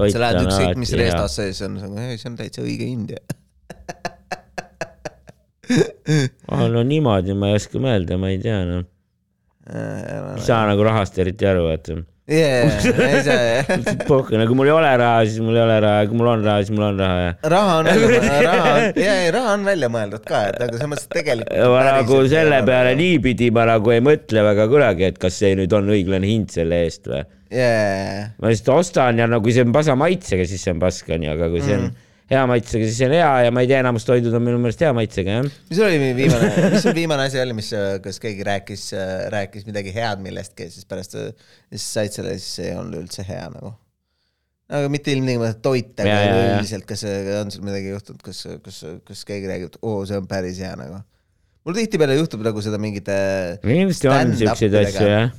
sa 0.01 0.23
lähed 0.25 0.41
ükskõik 0.47 0.81
mis 0.81 0.95
restos 0.97 1.37
sees 1.37 1.61
on, 1.67 1.77
see 2.17 2.31
on 2.31 2.41
täitsa 2.41 2.65
õige 2.65 2.89
India. 2.89 3.21
oh,. 3.21 3.37
no 6.75 6.83
niimoodi 6.87 7.35
ma 7.37 7.51
ei 7.51 7.59
oska 7.59 7.81
mõelda, 7.81 8.17
ma 8.21 8.31
ei 8.33 8.39
tea 8.41 8.61
noh, 8.67 8.87
ei 9.71 10.45
saa 10.45 10.63
nagu 10.69 10.83
rahast 10.85 11.19
eriti 11.21 11.47
aru, 11.47 11.67
vaata. 11.69 11.97
jaa, 12.31 12.61
ei 13.05 13.21
saa 13.25 13.37
jah. 13.37 13.71
pohhu, 14.07 14.37
nagu 14.39 14.55
mul 14.57 14.69
ei 14.69 14.73
ole 14.75 14.91
raha, 15.01 15.23
siis 15.27 15.41
mul 15.43 15.57
ei 15.57 15.63
ole 15.63 15.77
raha, 15.83 16.05
kui 16.09 16.19
mul 16.19 16.29
on 16.31 16.45
raha, 16.45 16.63
siis 16.63 16.75
mul 16.75 16.87
on 16.87 17.01
raha 17.01 17.17
ja. 17.23 17.33
raha 17.53 17.77
on 17.81 17.89
raha 18.47 18.75
on, 18.75 18.85
jaa, 19.01 19.17
ei 19.25 19.33
raha 19.35 19.55
on 19.57 19.67
välja 19.67 19.91
mõeldud 19.93 20.25
ka, 20.27 20.43
et 20.51 20.61
aga 20.61 20.77
selles 20.77 20.91
mõttes 20.93 21.09
et 21.09 21.17
tegelikult. 21.19 21.65
ma 21.75 21.83
nagu 21.89 22.21
selle 22.35 22.61
peale. 22.67 22.93
niipidi 22.99 23.51
ma 23.55 23.67
nagu 23.73 23.95
ei 23.95 24.05
mõtle 24.05 24.45
väga 24.47 24.69
kunagi, 24.71 25.09
et 25.11 25.19
kas 25.21 25.41
see 25.43 25.57
nüüd 25.59 25.75
on 25.77 25.91
õiglane 25.97 26.29
hind 26.29 26.53
selle 26.53 26.83
eest 26.85 27.09
või. 27.11 27.25
jaa, 27.57 28.29
ma 28.37 28.53
lihtsalt 28.53 28.77
ostan 28.77 29.21
ja 29.21 29.27
no 29.29 29.41
kui 29.43 29.55
see 29.55 29.67
on 29.67 29.75
pasa 29.75 29.97
maitsega, 29.99 30.47
siis 30.49 30.63
see 30.63 30.75
on 30.75 30.81
pask 30.83 31.11
onju, 31.11 31.35
aga 31.35 31.51
kui 31.53 31.65
see 31.65 31.79
on 31.79 31.91
Mm. 31.91 32.10
Hea 32.31 32.41
maitsega, 32.47 32.87
siis 32.87 32.97
see 33.01 33.07
on 33.09 33.15
hea 33.15 33.29
ja 33.45 33.51
ma 33.53 33.63
ei 33.63 33.69
tea, 33.69 33.81
enamus 33.83 34.05
toidud 34.07 34.35
on 34.37 34.43
minu 34.45 34.59
meelest 34.61 34.81
hea 34.85 34.91
maitsega 34.95 35.37
jah. 35.37 35.47
mis 35.71 35.81
oli 35.83 36.11
viimane, 36.15 36.49
mis 36.71 36.85
see 36.85 36.95
viimane 36.95 37.27
asi 37.27 37.41
oli, 37.41 37.55
mis, 37.57 37.71
kas 38.05 38.19
keegi 38.23 38.47
rääkis, 38.47 38.87
rääkis 39.33 39.67
midagi 39.67 39.93
head 39.95 40.23
millestki 40.23 40.69
siis 40.71 40.87
pärast 40.89 41.17
siis 41.17 41.85
said 41.85 42.15
selle, 42.15 42.37
siis 42.39 42.67
ei 42.67 42.75
olnud 42.77 43.01
üldse 43.03 43.25
hea 43.27 43.43
nagu. 43.51 43.73
aga 44.71 44.91
mitte 44.93 45.11
ilmtingimata 45.11 45.59
toit, 45.63 45.91
aga 45.99 46.17
üldiselt, 46.55 46.87
kas 46.87 47.03
on 47.41 47.51
sul 47.51 47.67
midagi 47.67 47.91
juhtunud, 47.91 48.23
kus, 48.23 48.45
kus, 48.63 48.81
kus 49.07 49.25
keegi 49.27 49.51
räägib, 49.51 49.73
et 49.73 49.81
oo, 49.83 49.99
see 50.07 50.21
on 50.21 50.31
päris 50.31 50.63
hea 50.63 50.71
nagu. 50.79 51.01
mul 51.67 51.79
tihtipeale 51.81 52.15
juhtub 52.21 52.47
nagu 52.47 52.63
seda 52.63 52.79
mingite 52.81 53.17
kindlasti 53.65 54.11
on 54.13 54.35
siukseid 54.39 54.79
asju 54.85 55.11
jah. 55.11 55.35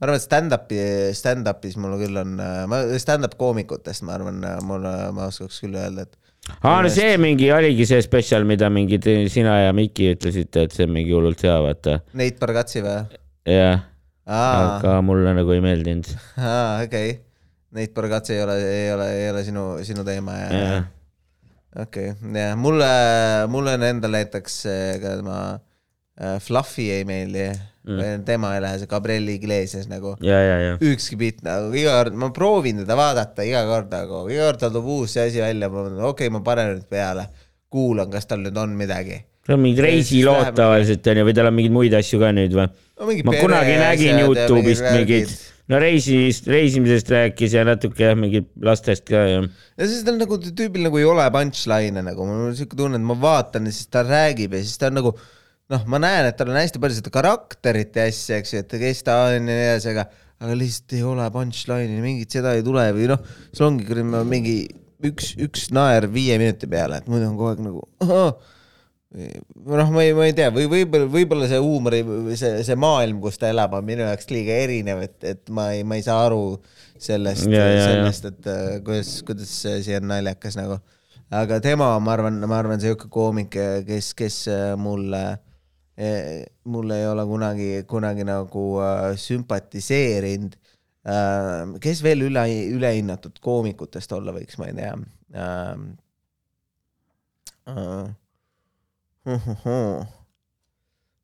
ma 0.00 0.08
arvan, 0.08 0.16
et 0.16 0.24
stand-up'i, 0.24 0.80
stand-up'is 1.20 1.76
mul 1.76 2.00
küll 2.00 2.24
on, 2.24 2.40
ma 2.72 2.82
stand-up 3.04 3.36
koomikutest, 3.40 4.08
ma 4.08 4.16
arvan, 4.16 4.40
mul, 4.64 4.88
ma 5.12 5.28
oskaks 5.28 5.60
küll 5.66 5.76
öelda, 5.76 6.08
et 6.08 6.21
aa, 6.50 6.80
no 6.82 6.90
see 6.92 7.16
mingi 7.22 7.50
oligi 7.54 7.86
see 7.88 8.02
spetsial, 8.04 8.46
mida 8.48 8.70
mingid 8.72 9.06
sina 9.32 9.58
ja 9.64 9.74
Miki 9.76 10.12
ütlesite, 10.14 10.66
et 10.66 10.76
see 10.76 10.86
on 10.88 10.94
mingi 10.96 11.14
hullult 11.14 11.42
hea, 11.46 11.56
vaata. 11.64 11.98
Neit 12.18 12.40
Bargatsi 12.42 12.84
või? 12.84 13.20
jah, 13.48 13.84
aga 14.26 14.96
mulle 15.06 15.34
nagu 15.38 15.54
ei 15.54 15.62
meeldinud. 15.64 16.10
aa, 16.38 16.82
okei 16.86 17.12
okay.. 17.14 17.20
Neit 17.72 17.94
Bargatsi 17.96 18.34
ei 18.36 18.42
ole, 18.44 18.58
ei 18.68 18.88
ole, 18.92 19.06
ei 19.16 19.28
ole 19.32 19.42
sinu, 19.46 19.66
sinu 19.86 20.02
teema 20.04 20.34
ja, 20.36 20.48
ja. 20.52 20.80
okei 21.86 22.10
okay,, 22.12 22.32
jah, 22.36 22.56
mulle, 22.60 22.88
mulle 23.48 23.78
on 23.78 23.86
endal 23.88 24.12
näiteks 24.18 24.58
ka 25.00 25.14
tema 25.22 25.38
äh, 26.20 26.36
Fluffy 26.44 26.90
ei 26.92 27.06
meeldi 27.08 27.48
mm., 27.88 28.22
tema 28.28 28.54
ei 28.56 28.62
lähe, 28.64 28.82
see 28.82 28.90
Gabriel 28.90 29.28
Iglesias 29.34 29.88
nagu. 29.90 30.14
ükski 30.92 31.18
bitt 31.20 31.42
nagu 31.46 31.72
iga 31.76 31.98
kord, 31.98 32.18
ma 32.18 32.30
proovin 32.34 32.82
teda 32.84 32.98
vaadata 32.98 33.46
iga 33.48 33.64
kord 33.70 33.92
nagu, 33.92 34.24
iga 34.32 34.50
kord 34.50 34.62
ta 34.62 34.72
toob 34.74 34.88
uus 34.98 35.16
asi 35.16 35.42
välja, 35.42 35.70
ma 35.72 35.84
mõtlen, 35.84 36.00
okei 36.06 36.28
okay,, 36.28 36.34
ma 36.38 36.44
panen 36.46 36.74
nüüd 36.76 36.88
peale, 36.90 37.28
kuulan, 37.72 38.10
kas 38.12 38.30
tal 38.30 38.42
nüüd 38.44 38.58
on 38.58 38.74
midagi 38.78 39.22
tal 39.46 39.58
on 39.58 39.64
mingid 39.64 39.82
reisilood 39.82 40.52
tavaliselt 40.54 41.08
onju 41.12 41.24
või 41.26 41.34
tal 41.34 41.48
on 41.50 41.56
mingeid 41.56 41.74
muid 41.74 41.94
asju 41.98 42.20
ka 42.22 42.30
nüüd 42.34 42.52
või 42.54 42.68
no,? 42.68 43.08
ma 43.26 43.34
kunagi 43.40 43.74
nägin 43.80 44.20
Youtube'ist 44.22 44.86
mingid, 44.86 45.32
no 45.72 45.80
reisimist, 45.82 46.46
reisimisest 46.50 47.10
rääkis 47.10 47.56
ja 47.58 47.64
natuke 47.66 48.06
jah, 48.06 48.14
mingid 48.18 48.46
lastest 48.62 49.08
ka 49.10 49.24
ja. 49.26 49.42
ja 49.42 49.88
siis 49.90 50.04
tal 50.06 50.20
nagu 50.20 50.38
tüübil 50.44 50.86
nagu 50.86 51.00
ei 51.00 51.08
ole 51.10 51.26
punchline'e 51.34 52.06
nagu, 52.06 52.26
mul 52.28 52.52
on 52.52 52.58
siuke 52.58 52.78
tunne, 52.78 53.00
et 53.02 53.08
ma 53.08 53.18
vaatan 53.18 53.66
ja 53.66 53.74
siis 53.74 53.90
ta 53.90 54.04
räägib 54.06 54.54
ja 54.54 54.62
siis 54.62 54.78
ta 54.78 54.92
on 54.92 55.00
nagu 55.00 55.16
noh, 55.72 55.86
ma 55.90 56.00
näen, 56.02 56.28
et 56.30 56.38
tal 56.38 56.52
on 56.52 56.60
hästi 56.60 56.82
palju 56.82 56.98
seda 56.98 57.14
karakterit 57.14 57.96
ja 57.98 58.06
asja, 58.10 58.38
eks 58.42 58.54
ju, 58.54 58.62
et 58.64 58.78
kes 58.84 59.02
ta 59.06 59.18
on 59.26 59.36
ja 59.38 59.42
nii 59.48 59.58
edasi, 59.66 59.92
aga, 59.94 60.06
aga 60.42 60.56
lihtsalt 60.58 60.96
ei 60.98 61.04
ole 61.08 61.28
punchline'i, 61.34 62.00
mingit 62.04 62.38
seda 62.38 62.54
ei 62.58 62.64
tule 62.66 62.86
või 62.96 63.10
noh, 63.12 63.22
sul 63.50 63.70
ongi 63.70 64.06
mingi 64.28 64.56
üks, 65.08 65.34
üks 65.42 65.70
naer 65.74 66.08
viie 66.12 66.38
minuti 66.42 66.68
peale, 66.70 67.02
et 67.02 67.08
muidu 67.10 67.30
on 67.30 67.38
kogu 67.38 67.52
aeg 67.54 67.64
nagu 67.66 67.86
ahah 68.04 68.34
noh, 69.12 69.90
ma 69.92 70.02
ei, 70.02 70.14
ma 70.16 70.26
ei 70.28 70.34
tea, 70.36 70.48
või 70.54 70.68
võib-olla, 70.70 71.08
võib-olla 71.12 71.48
see 71.50 71.60
huumori, 71.60 72.00
see, 72.38 72.62
see 72.64 72.76
maailm, 72.80 73.20
kus 73.22 73.36
ta 73.40 73.50
elab, 73.52 73.74
on 73.76 73.84
minu 73.84 74.06
jaoks 74.06 74.30
liiga 74.32 74.56
erinev, 74.64 75.02
et, 75.04 75.18
et 75.28 75.52
ma 75.52 75.68
ei, 75.76 75.84
ma 75.84 75.98
ei 75.98 76.06
saa 76.06 76.22
aru 76.28 76.56
sellest, 76.96 77.44
sellest, 77.44 78.28
et 78.30 78.48
uh, 78.48 78.78
kuidas, 78.86 79.14
kuidas 79.28 79.52
see 79.60 79.98
on 79.98 80.08
naljakas 80.08 80.56
nagu. 80.56 80.80
aga 81.32 81.60
tema, 81.64 81.90
ma 82.00 82.14
arvan, 82.16 82.40
ma 82.48 82.58
arvan, 82.60 82.80
sihuke 82.80 83.10
koomik, 83.12 83.56
kes, 83.88 84.12
kes 84.16 84.38
mulle, 84.80 85.22
mulle 86.64 87.00
ei 87.02 87.06
ole 87.06 87.24
kunagi, 87.28 87.70
kunagi 87.88 88.24
nagu 88.24 88.64
uh, 88.78 89.12
sümpatiseerinud 89.20 90.56
uh,. 90.56 91.74
kes 91.84 92.00
veel 92.04 92.24
üle, 92.30 92.46
ülehinnatud 92.72 93.36
koomikutest 93.44 94.12
olla 94.16 94.32
võiks, 94.36 94.56
ma 94.60 94.70
ei 94.70 94.78
tea. 94.78 94.94
Uh, 95.32 95.76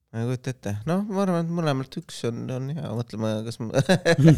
ma 0.09 0.21
ei 0.21 0.29
kujuta 0.29 0.53
ette, 0.53 0.75
noh, 0.89 1.03
ma 1.09 1.25
arvan, 1.25 1.47
et 1.47 1.51
mõlemalt 1.53 1.99
üks 2.01 2.21
on, 2.29 2.45
on 2.53 2.69
hea, 2.77 2.93
mõtleme, 2.97 3.33
kas 3.49 3.59
ma 3.61 3.73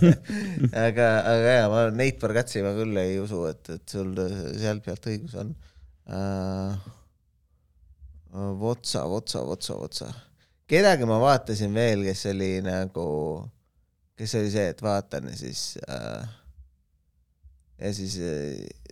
aga, 0.86 1.10
aga 1.34 1.52
jaa, 1.56 1.66
ma 1.72 1.82
Neit 1.94 2.22
Bargatsi 2.22 2.62
ma 2.64 2.72
küll 2.78 3.02
ei 3.02 3.18
usu, 3.22 3.44
et, 3.50 3.74
et 3.76 3.84
sul 3.98 4.14
sealt 4.58 4.86
pealt 4.86 5.10
õigus 5.12 5.36
on 5.42 5.52
uh,. 6.06 6.88
Votsa, 8.32 9.04
Votsa, 9.10 9.42
Votsa, 9.46 9.74
Votsa. 9.74 10.10
kedagi 10.70 11.06
ma 11.08 11.18
vaatasin 11.18 11.72
veel, 11.74 12.04
kes 12.06 12.26
oli 12.30 12.50
nagu, 12.62 13.06
kes 14.18 14.34
oli 14.38 14.52
see, 14.52 14.68
et 14.70 14.82
vaatan 14.82 15.32
ja 15.32 15.38
siis 15.38 15.64
uh, 15.82 16.22
ja 17.80 17.90
siis 17.96 18.14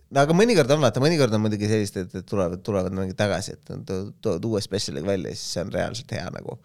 no 0.09 0.23
aga 0.25 0.35
mõnikord 0.35 0.71
on, 0.75 0.81
vaata, 0.83 1.01
mõnikord 1.03 1.33
on 1.37 1.43
muidugi 1.45 1.69
sellist, 1.69 2.01
et, 2.01 2.17
tulevad, 2.27 2.59
tulevad 2.65 2.95
mingi 2.95 3.15
tagasi, 3.17 3.55
et 3.55 3.93
tood 4.23 4.49
uue 4.49 4.61
spetsialiga 4.65 5.07
välja 5.07 5.31
ja 5.31 5.39
siis 5.39 5.55
see 5.55 5.63
on 5.65 5.73
reaalselt 5.75 6.13
hea 6.17 6.27
nagu. 6.35 6.59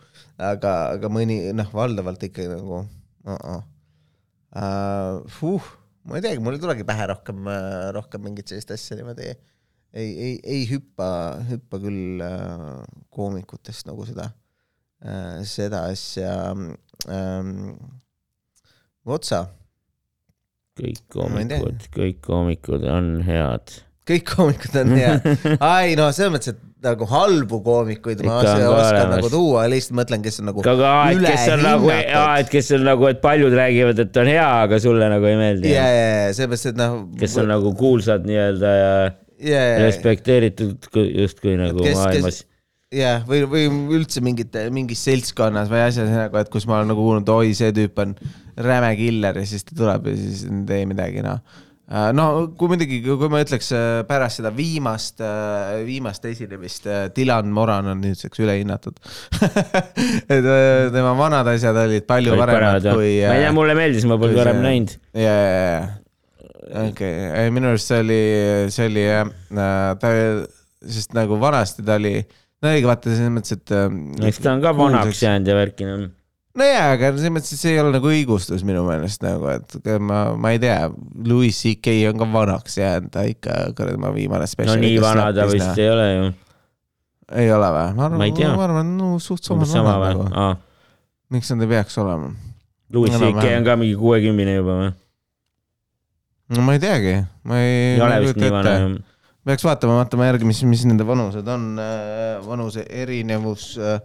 aga, 0.51 0.75
aga 0.97 1.12
mõni, 1.12 1.39
noh, 1.55 1.70
valdavalt 1.75 2.27
ikkagi 2.27 2.51
nagu 2.57 2.81
uh, 2.81 3.33
-uh. 3.39 3.62
Uh, 4.55 5.51
uh, 5.51 5.72
ma 6.07 6.18
ei 6.18 6.22
teagi, 6.22 6.43
mul 6.43 6.55
ei 6.55 6.62
tulegi 6.62 6.87
pähe 6.87 7.07
rohkem, 7.11 7.47
rohkem 7.97 8.22
mingit 8.22 8.51
sellist 8.51 8.70
asja 8.70 8.97
niimoodi. 8.99 9.33
Ei, 9.95 10.11
ei, 10.11 10.36
ei 10.42 10.62
hüppa, 10.70 11.09
hüppa 11.49 11.80
küll 11.82 12.22
uh, 12.24 12.82
koomikutest 13.14 13.86
nagu 13.90 14.07
seda 14.09 14.30
uh,, 14.30 15.42
seda 15.49 15.86
asja 15.95 16.38
um,. 16.55 17.76
Otsa 19.05 19.42
kõik 20.78 21.03
koomikud, 21.12 21.88
kõik 21.95 22.20
koomikud 22.24 22.84
on 22.90 23.18
head. 23.26 23.80
kõik 24.09 24.24
koomikud 24.34 24.78
on 24.82 24.95
head. 24.99 25.26
ai 25.74 25.95
no 25.99 26.09
selles 26.14 26.32
mõttes, 26.34 26.55
et 26.55 26.62
nagu 26.84 27.07
halbu 27.09 27.61
koomikuid 27.64 28.20
ma 28.26 28.40
oskan 28.42 29.12
nagu 29.14 29.30
tuua, 29.32 29.64
lihtsalt 29.72 29.97
mõtlen, 30.01 30.24
kes 30.24 30.40
on 30.42 30.51
nagu 30.51 30.64
aga 30.66 30.90
et 31.12 31.22
kes 31.24 31.47
on 31.55 31.62
nagu, 31.64 31.92
et 31.95 32.51
kes 32.53 32.72
on 32.76 32.84
nagu, 32.90 33.09
et 33.09 33.22
paljud 33.22 33.55
räägivad, 33.57 34.03
et 34.05 34.20
on 34.20 34.32
hea, 34.32 34.49
aga 34.66 34.80
sulle 34.82 35.09
nagu 35.12 35.30
ei 35.30 35.38
meeldi. 35.40 35.72
ja, 35.72 35.86
ja, 35.88 36.09
ja 36.26 36.34
sellepärast, 36.36 36.72
et 36.72 36.80
noh. 36.80 36.99
kes 37.20 37.38
on 37.40 37.49
nagu 37.55 37.72
kuulsad 37.78 38.26
nii-öelda 38.28 38.74
ja, 38.80 38.90
ja 39.43 39.62
respekteeritud 39.82 40.91
justkui 40.95 41.57
nagu 41.61 41.82
kes, 41.82 41.99
maailmas 41.99 42.43
kes 42.43 42.49
jah, 42.95 43.26
või, 43.28 43.43
või 43.51 43.66
üldse 43.99 44.22
mingite, 44.24 44.68
mingis 44.74 45.05
seltskonnas 45.07 45.70
või 45.72 45.85
asjas 45.89 46.11
nagu, 46.12 46.39
et 46.41 46.51
kus 46.53 46.66
ma 46.70 46.78
olen 46.80 46.93
nagu 46.93 47.05
kuulnud, 47.05 47.35
oi, 47.35 47.53
see 47.57 47.74
tüüp 47.74 48.01
on 48.05 48.16
räme 48.64 48.95
killer 48.99 49.41
ja 49.41 49.47
siis 49.49 49.66
ta 49.66 49.76
tuleb 49.78 50.11
ja 50.11 50.16
siis 50.18 50.45
ei 50.49 50.64
tee 50.68 50.82
midagi, 50.91 51.24
noh. 51.24 51.43
Äh, 51.85 52.14
no 52.16 52.47
kui 52.57 52.70
muidugi, 52.70 53.03
kui 53.05 53.28
ma 53.28 53.43
ütleks 53.45 53.66
äh, 53.76 53.99
pärast 54.09 54.41
seda 54.41 54.49
viimast, 54.57 55.18
äh, 55.20 55.82
viimast 55.85 56.24
esinemist, 56.30 56.89
Dylan 57.16 57.51
Moran 57.53 57.91
on 57.93 58.01
nüüdseks 58.01 58.41
ülehinnatud 58.41 58.97
et 60.32 60.49
tema 60.95 61.12
vanad 61.18 61.51
asjad 61.53 61.76
olid 61.82 62.07
palju 62.09 62.32
Olid 62.32 62.41
paremad 62.41 62.89
kui. 62.89 63.18
ma 63.20 63.37
ei 63.37 63.45
tea, 63.45 63.53
mulle 63.53 63.76
meeldis, 63.76 64.09
ma 64.09 64.16
polnud 64.16 64.41
varem 64.41 64.64
näinud. 64.64 64.97
ja, 65.12 65.37
ja, 65.37 65.61
ja 65.61 65.85
okei, 66.65 67.51
minu 67.55 67.73
arust 67.73 67.93
see 67.93 68.01
oli, 68.05 68.21
see 68.75 68.89
oli 68.91 69.07
jah, 69.07 69.31
ta, 70.01 70.12
sest 70.85 71.17
nagu 71.17 71.39
vanasti 71.41 71.85
ta 71.87 71.99
oli 72.01 72.17
no 72.65 72.73
õige, 72.73 72.89
vaata 72.89 73.12
selles 73.12 73.33
mõttes, 73.35 73.57
et. 73.59 73.73
Ähm, 73.77 74.05
eks 74.25 74.43
ta 74.45 74.55
on 74.57 74.62
ka 74.65 74.75
vanaks 74.77 75.25
jäänud 75.25 75.51
ja 75.51 75.57
värki 75.59 75.89
noh 75.89 76.05
nojaa, 76.59 76.87
aga 76.95 77.11
selles 77.17 77.35
mõttes, 77.35 77.55
et 77.55 77.62
see 77.62 77.75
ei 77.75 77.81
ole 77.83 77.93
nagu 77.97 78.11
õigustus 78.11 78.65
minu 78.67 78.85
meelest 78.87 79.25
nagu, 79.25 79.49
et 79.51 79.91
ma, 80.03 80.21
ma 80.39 80.55
ei 80.55 80.61
tea, 80.62 80.79
Louis 81.27 81.55
CK 81.55 81.97
on 82.12 82.23
ka 82.23 82.29
vanaks 82.37 82.79
jäänud, 82.79 83.11
ta 83.15 83.27
ikka, 83.29 83.61
kuradi, 83.79 84.01
ma 84.01 84.12
viimane 84.15 84.49
spetsial. 84.51 84.79
no 84.79 84.87
nii 84.87 85.01
vana 85.03 85.29
ta 85.35 85.49
vist 85.51 85.67
noh. 85.67 85.81
ei 85.83 85.91
ole 85.91 86.09
ju. 86.11 86.33
ei 87.43 87.53
ole 87.55 87.71
või? 87.77 87.95
ma 87.99 88.09
arvan, 88.09 88.37
ma 88.55 88.67
arvan, 88.69 88.93
no 89.01 89.15
suht 89.23 89.47
sama. 89.47 89.67
sama 89.69 89.97
või? 90.03 90.29
Nagu. 90.31 90.51
miks 91.35 91.51
nad 91.53 91.67
ei 91.67 91.73
peaks 91.75 91.99
olema? 92.03 92.35
Louis 92.95 93.17
CK 93.19 93.49
on 93.51 93.67
ka 93.67 93.79
mingi 93.81 93.99
kuuekümnene 93.99 94.61
juba 94.61 94.79
või? 94.83 94.93
No 96.53 96.62
ma 96.66 96.76
ei 96.76 96.82
teagi, 96.82 97.16
ma 97.49 97.61
ei. 97.62 97.74
ei 97.97 98.01
ole 98.05 98.22
vist 98.26 98.40
nii 98.42 98.53
vana 98.53 98.78
jah 98.78 98.95
peaks 99.45 99.64
vaatama, 99.66 99.99
vaatama 100.01 100.28
järgi, 100.30 100.49
mis, 100.49 100.62
mis 100.68 100.84
nende 100.88 101.05
vanused 101.07 101.49
on, 101.53 101.66
äh, 101.80 102.38
vanuse 102.45 102.84
erinevus 102.88 103.74
äh, 103.76 103.99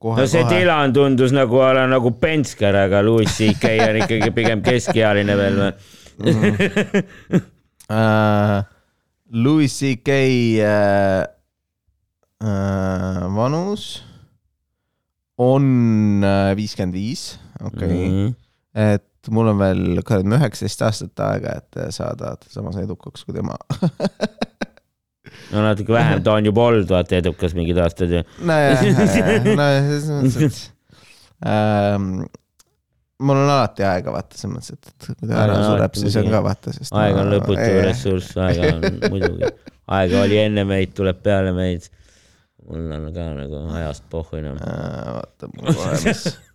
kohe, 0.00 0.22
no 0.22 0.26
see 0.30 0.44
kohe. 0.44 0.62
Dylan 0.62 0.94
tundus 0.96 1.34
nagu 1.36 1.60
nagu 1.92 2.12
Pensker, 2.20 2.76
aga 2.86 3.02
Louis 3.04 3.28
CK 3.28 3.74
on 3.88 4.00
ikkagi 4.04 4.32
pigem 4.36 4.64
keskealine 4.64 5.36
veel 5.38 5.60
või 5.60 6.32
mm. 6.32 7.42
uh, 7.92 8.56
Louis 9.44 9.76
CK 9.76 10.20
uh, 10.64 11.22
uh, 12.40 13.24
vanus 13.36 13.90
on 15.38 16.24
viiskümmend 16.58 16.96
viis, 16.96 17.36
okei. 17.62 18.08
Mhm. 18.08 18.32
Et 19.28 19.34
mul 19.36 19.52
on 19.52 19.60
veel 19.60 20.00
üheksateist 20.00 20.84
aastat 20.88 21.24
aega, 21.28 21.58
et 21.60 21.80
saada 21.94 22.34
samas 22.48 22.78
edukaks 22.80 23.26
kui 23.28 23.36
tema 23.36 23.58
no 25.52 25.62
natuke 25.64 25.94
vähem, 25.94 26.22
ta 26.24 26.38
on 26.38 26.48
juba 26.48 26.66
olnud 26.70 26.90
vaata 26.90 27.20
edukas 27.20 27.54
mingid 27.58 27.78
aastad 27.82 28.12
ju. 28.16 28.24
nojah, 28.48 28.82
nojah, 28.82 29.88
selles 29.92 30.08
mõttes, 30.10 30.48
et 30.48 31.48
ähm, 31.52 32.10
mul 33.18 33.42
on 33.44 33.52
alati 33.52 33.86
aega 33.88 34.14
vaata, 34.14 34.40
selles 34.40 34.56
mõttes, 34.56 34.74
et, 34.78 35.12
kui 35.12 35.30
ta 35.30 35.44
ära 35.44 35.60
sureb, 35.62 36.00
siis 36.00 36.18
on 36.22 36.32
ka 36.32 36.42
vaata, 36.48 36.74
sest. 36.76 36.96
aeg 36.96 37.20
on 37.20 37.32
lõputu 37.36 37.70
ressurss, 37.84 38.34
aega 38.48 38.74
on 38.78 39.00
muidugi, 39.12 39.54
aega 40.00 40.24
oli 40.24 40.42
enne 40.46 40.66
meid, 40.68 40.96
tuleb 40.96 41.22
peale 41.24 41.54
meid. 41.56 41.88
mul 42.68 42.90
on 42.96 43.08
ka 43.14 43.30
nagu 43.36 43.64
ajast 43.78 44.08
pohhu 44.12 44.40
enam. 44.40 44.60
vaata 44.60 45.52
mul 45.54 45.72
olemas 45.72 46.28
Äh, 46.28 46.44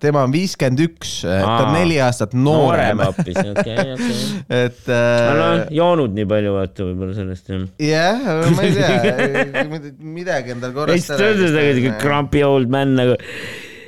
tema 0.00 0.22
on 0.24 0.32
viiskümmend 0.32 0.80
üks, 0.80 1.18
ta 1.26 1.66
on 1.66 1.74
neli 1.76 1.98
aastat 2.00 2.32
noorem. 2.32 3.02
hoopis, 3.04 3.36
okei, 3.36 3.92
okei. 3.92 4.16
et 4.62 4.88
äh.... 4.88 5.28
no 5.36 5.50
joonud 5.76 6.16
nii 6.16 6.24
palju 6.30 6.54
vaata 6.56 6.88
võib-olla 6.88 7.16
sellest 7.18 7.52
jah. 7.52 7.68
jah, 7.84 8.48
ma 8.56 8.64
ei 8.64 8.72
tea, 8.78 9.68
midagi 10.18 10.56
endal 10.56 10.72
korrast 10.76 11.12
ära. 11.12 11.28
ei, 11.28 11.38
see 11.44 11.52
on 11.52 11.80
siuke 11.82 11.94
grumpy 12.00 12.46
old 12.48 12.72
man 12.72 12.96
nagu. 12.96 13.20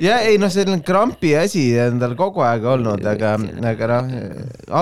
ja 0.05 0.21
ei 0.29 0.37
noh, 0.37 0.53
selline 0.53 0.85
grumpy 0.85 1.33
asi 1.41 1.65
endal 1.81 2.13
kogu 2.19 2.45
aeg 2.45 2.69
olnud, 2.69 3.09
aga, 3.09 3.35
aga 3.73 4.01
noh, 4.05 4.25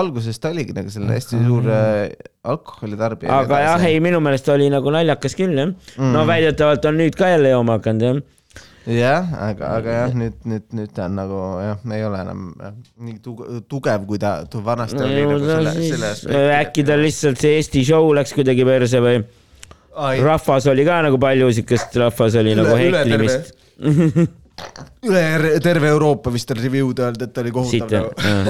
alguses 0.04 0.36
ta 0.36 0.52
oligi 0.52 0.76
nagu 0.76 0.92
selline 0.92 1.16
hästi 1.16 1.44
suur 1.48 1.72
äh, 1.72 2.10
alkoholitarbija. 2.44 3.40
aga 3.40 3.64
jah, 3.70 3.88
ei 3.88 4.04
minu 4.04 4.20
meelest 4.20 4.52
oli 4.52 4.68
nagu 4.68 4.92
naljakas 4.92 5.32
küll 5.38 5.56
jah 5.56 5.72
mm.. 5.72 6.12
no 6.12 6.28
väidetavalt 6.28 6.92
on 6.92 7.00
nüüd 7.00 7.16
ka 7.16 7.32
jälle 7.38 7.56
jooma 7.56 7.80
hakanud 7.80 8.12
jah 8.12 8.26
jah, 8.86 9.26
aga, 9.48 9.72
aga 9.78 9.90
jah, 9.96 10.12
nüüd, 10.16 10.36
nüüd, 10.48 10.66
nüüd 10.72 10.92
ta 10.96 11.04
on 11.08 11.16
nagu 11.18 11.38
jah, 11.60 11.80
ei 11.96 12.04
ole 12.06 12.20
enam 12.24 12.44
jah, 12.60 12.72
nii 13.08 13.18
tuge- 13.24 13.60
tugev, 13.68 14.06
kui 14.08 14.18
ta 14.22 14.44
tu- 14.50 14.62
vanasti 14.64 14.96
oli 15.02 15.22
no, 15.24 15.34
nagu 15.34 15.38
no, 15.42 15.50
selle, 15.50 15.72
selle 15.90 16.10
aspekti 16.14 16.44
äkki 16.60 16.84
tal 16.88 17.02
lihtsalt 17.04 17.42
see 17.42 17.56
Eesti 17.58 17.84
show 17.88 18.08
läks 18.16 18.32
kuidagi 18.38 18.64
perse 18.68 19.02
või 19.04 19.20
rahvas 20.22 20.66
oli 20.70 20.84
ka 20.86 21.00
nagu 21.08 21.18
palju 21.20 21.50
siukest, 21.58 21.96
rahvas 21.98 22.36
oli 22.38 22.54
Üle- 22.54 22.62
nagu 22.62 22.76
heklimist. 22.78 23.52
üle 25.08 25.20
er- 25.36 25.60
terve 25.62 25.90
Euroopa 25.92 26.32
vist 26.34 26.50
on 26.54 26.58
review'd 26.62 26.98
öelnud, 27.02 27.22
et 27.28 27.32
ta 27.34 27.42
oli 27.44 27.52
kohutav. 27.54 28.08
jah? 28.18 28.48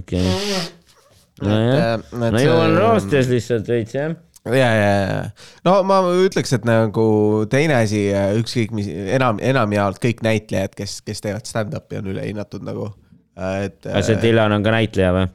okei. 0.00 0.24
nojah, 1.46 2.00
no 2.16 2.40
ju 2.40 2.52
on 2.56 2.76
roostes 2.80 3.28
lihtsalt 3.30 3.68
veits 3.68 3.94
jah. 3.96 4.14
ja, 4.46 4.70
ja, 4.78 4.90
ja, 5.00 5.22
no 5.66 5.78
ma 5.88 6.00
ütleks, 6.24 6.52
et 6.56 6.66
nagu 6.68 7.06
teine 7.52 7.80
asi, 7.82 8.06
ükskõik 8.40 8.74
mis, 8.76 8.90
enam, 9.16 9.40
enamjaolt 9.42 10.00
kõik 10.02 10.22
näitlejad, 10.26 10.76
kes, 10.78 11.00
kes 11.06 11.24
teevad 11.24 11.48
stand-up'i, 11.48 12.00
on 12.00 12.12
ülehinnatud 12.14 12.66
nagu. 12.66 12.92
et 13.36 13.80
kas 13.84 14.10
see 14.10 14.20
Dylan 14.22 14.54
on 14.56 14.66
ka 14.66 14.74
näitleja 14.74 15.14
või? 15.16 15.26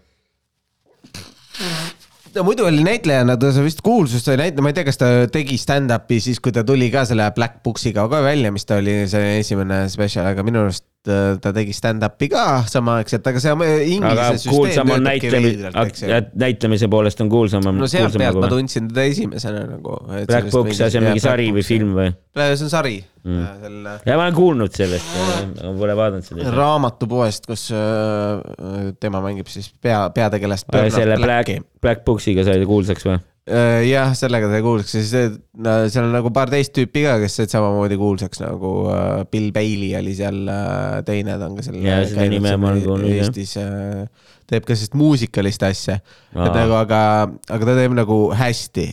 ta 2.33 2.43
muidu 2.47 2.65
oli 2.65 2.83
näitlejana, 2.85 3.35
ta 3.37 3.51
vist 3.63 3.83
kuulsust 3.85 4.27
sai 4.29 4.37
näitleja, 4.39 4.63
ma 4.63 4.71
ei 4.71 4.77
tea, 4.77 4.87
kas 4.87 4.99
ta 5.01 5.09
tegi 5.31 5.57
stand-up'i 5.59 6.21
siis, 6.23 6.39
kui 6.43 6.53
ta 6.55 6.63
tuli 6.67 6.87
ka 6.93 7.03
selle 7.09 7.27
Black 7.35 7.59
Boxiga 7.65 8.07
ka 8.11 8.23
välja, 8.23 8.53
mis 8.55 8.65
ta 8.67 8.79
oli 8.81 9.01
see 9.11 9.37
esimene 9.41 9.83
spetsial, 9.91 10.29
aga 10.31 10.45
minu 10.47 10.63
arust 10.63 10.85
äh, 10.87 10.90
ta 11.41 11.53
tegi 11.55 11.73
stand-up'i 11.73 12.29
ka 12.31 12.45
samaaegselt, 12.69 13.25
aga 13.31 13.41
see 13.41 13.53
aga 13.53 13.69
inglise 13.81 14.51
kuulsam 14.51 14.91
süsteem 14.91 15.05
töötabki 15.07 15.31
veidralt, 15.33 15.79
eks 15.91 16.03
ju. 16.05 16.19
näitlemise, 16.43 16.89
poolest 16.91 17.23
on 17.25 17.31
kuulsam. 17.31 17.69
no 17.77 17.89
sealt 17.89 18.17
pealt 18.21 18.41
ma 18.41 18.51
tundsin 18.51 18.89
teda 18.91 19.07
esimesena 19.09 19.63
nagu. 19.69 19.97
Black 20.29 20.51
Box, 20.53 20.77
see 20.77 21.01
on 21.01 21.09
mingi 21.09 21.23
sari 21.23 21.49
või? 21.55 21.65
film 21.65 21.95
või? 21.97 22.13
see 22.37 22.67
on 22.67 22.75
sari 22.75 22.99
Mm. 23.21 23.41
selle 23.61 23.91
ja 24.01 24.15
ma 24.17 24.23
olen 24.23 24.33
kuulnud 24.33 24.73
sellest, 24.73 25.09
aga 25.61 25.71
pole 25.77 25.93
vaadanud 25.93 26.25
seda. 26.25 26.53
raamatupoest, 26.55 27.45
kus 27.45 27.67
äh, 27.69 28.87
tema 28.97 29.21
mängib 29.21 29.51
siis 29.51 29.67
pea, 29.77 30.07
peategelast. 30.15 30.65
selle 30.89 31.19
Black, 31.21 31.51
Black 31.85 32.01
Boxiga 32.07 32.41
sai 32.47 32.57
ta 32.63 32.65
kuulsaks 32.65 33.05
või? 33.05 33.19
Äh, 33.51 33.83
jah, 33.89 34.13
sellega 34.15 34.47
ta 34.47 34.59
kuulsaks 34.63 34.93
ja 34.95 35.01
see, 35.03 35.29
seal 35.91 36.05
on 36.05 36.13
nagu 36.15 36.29
paar 36.33 36.51
teist 36.51 36.71
tüüpi 36.75 37.03
ka, 37.03 37.17
kes 37.19 37.35
said 37.41 37.51
samamoodi 37.51 37.97
kuulsaks 37.99 38.39
nagu 38.43 38.71
äh, 38.93 39.23
Bill 39.31 39.49
Bailey 39.55 39.91
oli 39.99 40.13
seal 40.15 40.45
äh, 40.47 41.01
teine, 41.07 41.35
ta 41.39 41.49
on 41.49 41.57
ka 41.57 41.65
seal. 41.65 41.79
Jaa, 41.83 42.05
seda 42.07 42.27
nime 42.31 42.53
ma 42.55 42.71
olen 42.71 42.85
kuulnud, 42.85 43.11
jah. 43.11 43.27
Eestis 43.27 43.57
äh, 43.59 44.05
teeb 44.51 44.67
ka 44.67 44.75
sellist 44.75 44.95
muusikalist 44.99 45.63
asja, 45.67 45.97
et 46.31 46.55
nagu, 46.55 46.75
aga, 46.79 47.01
aga 47.51 47.69
ta 47.69 47.75
teeb 47.79 47.95
nagu 47.97 48.19
hästi 48.39 48.87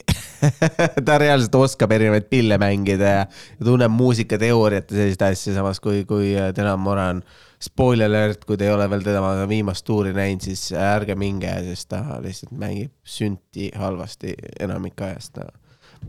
ta 1.06 1.18
reaalselt 1.22 1.54
oskab 1.58 1.94
erinevaid 1.94 2.26
pille 2.30 2.58
mängida 2.62 3.14
ja, 3.14 3.26
ja 3.58 3.68
tunneb 3.68 3.94
muusikateooriat 3.94 4.90
ja 4.90 5.02
selliseid 5.02 5.26
asju, 5.30 5.54
samas 5.58 5.82
kui, 5.82 6.02
kui 6.08 6.32
äh, 6.34 6.50
Dylan 6.56 6.82
Moran 6.82 7.22
spoiler 7.62 8.06
alert, 8.06 8.44
kui 8.46 8.56
te 8.56 8.68
ei 8.68 8.72
ole 8.72 8.86
veel 8.90 9.02
tema 9.06 9.32
viimast 9.50 9.86
tuuri 9.86 10.12
näinud, 10.16 10.44
siis 10.46 10.70
ärge 10.72 11.16
minge, 11.18 11.50
sest 11.70 11.88
ta 11.94 12.02
lihtsalt 12.22 12.54
mängib 12.58 12.92
sünti 13.02 13.70
halvasti 13.74 14.34
enamik 14.60 15.00
ajast 15.08 15.40
no.. 15.42 15.48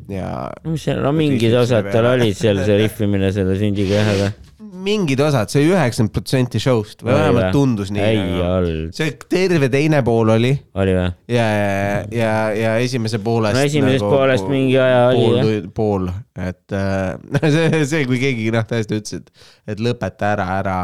Ja 0.10 0.30
mis 0.66 0.86
seal, 0.88 1.02
no 1.06 1.14
mingid 1.16 1.56
osad 1.60 1.90
tal 1.94 2.12
olid 2.16 2.38
seal 2.38 2.62
see 2.66 2.78
rihvimine 2.84 3.34
selle 3.36 3.58
sündiga 3.60 4.00
jah, 4.02 4.14
aga 4.16 4.32
mingid 4.80 5.20
osad, 5.24 5.50
see 5.52 5.62
oli 5.64 5.74
üheksakümmend 5.74 6.14
protsenti 6.16 6.60
show'st 6.62 7.04
või 7.04 7.16
vähemalt 7.16 7.52
tundus 7.56 7.92
nii 7.94 8.04
ei. 8.04 8.22
olnud, 8.44 8.96
see 8.96 9.14
terve 9.32 9.70
teine 9.72 10.02
pool 10.06 10.32
oli 10.36 10.52
oli 10.80 10.96
või? 10.96 11.08
ja, 11.34 11.46
ja, 11.58 12.00
ja, 12.16 12.32
ja 12.56 12.74
esimese 12.84 13.20
poolest. 13.24 13.58
no 13.58 13.64
esimesest 13.68 14.06
poolest 14.06 14.50
mingi 14.52 14.78
aja 14.80 15.02
oli 15.12 15.26
jah. 15.26 15.44
pool, 15.44 15.70
pool, 15.80 16.10
et 16.40 16.76
äh, 16.76 17.52
see, 17.56 17.84
see, 17.92 18.04
kui 18.10 18.22
keegi 18.22 18.50
noh, 18.56 18.68
tõesti 18.70 19.00
ütles, 19.02 19.20
et, 19.20 19.48
et 19.76 19.84
lõpeta 19.84 20.34
ära, 20.36 20.50
ära, 20.60 20.80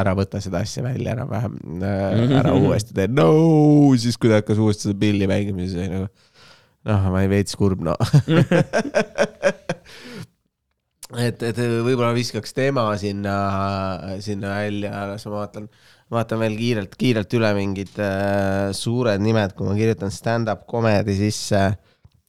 ära 0.00 0.16
võta 0.18 0.42
seda 0.44 0.64
asja 0.66 0.84
välja 0.86 1.16
enam-vähem 1.16 1.58
äh,, 1.80 2.38
ära 2.42 2.54
uuesti 2.56 2.96
tee, 2.96 3.10
no 3.12 3.28
siis 4.00 4.18
kui 4.18 4.32
ta 4.32 4.42
hakkas 4.42 4.62
uuesti 4.62 4.90
seda 4.90 4.98
pilli 5.06 5.30
mängima, 5.30 5.66
siis 5.66 5.78
oli 5.78 5.92
nagu 5.92 6.10
noh, 6.86 7.08
ma 7.10 7.20
olin 7.20 7.32
veits 7.32 7.56
kurb 7.58 7.82
noh. 7.86 7.98
et, 11.26 11.42
et 11.42 11.58
võib-olla 11.58 12.12
viskaks 12.16 12.54
tema 12.56 12.86
sinna, 13.00 13.36
sinna 14.22 14.56
välja, 14.58 14.92
las 15.12 15.26
ma 15.28 15.34
vaatan, 15.40 15.68
vaatan 16.12 16.42
veel 16.42 16.56
kiirelt, 16.58 16.96
kiirelt 16.98 17.38
üle 17.38 17.52
mingid 17.58 17.94
äh, 18.02 18.72
suured 18.76 19.22
nimed, 19.22 19.54
kui 19.58 19.68
ma 19.68 19.76
kirjutan 19.78 20.12
stand-up 20.14 20.66
comedy 20.70 21.16
sisse 21.18 21.62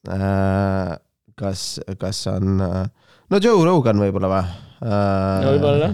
äh,. 0.07 0.93
kas, 1.37 1.61
kas 2.01 2.23
on 2.31 2.61
äh,, 2.65 2.85
no 3.29 3.41
Joe 3.43 3.65
Rogan 3.65 4.01
võib-olla 4.01 4.29
või 4.31 4.45
äh, 4.45 5.41
no 5.43 5.51
võib-olla. 5.55 5.91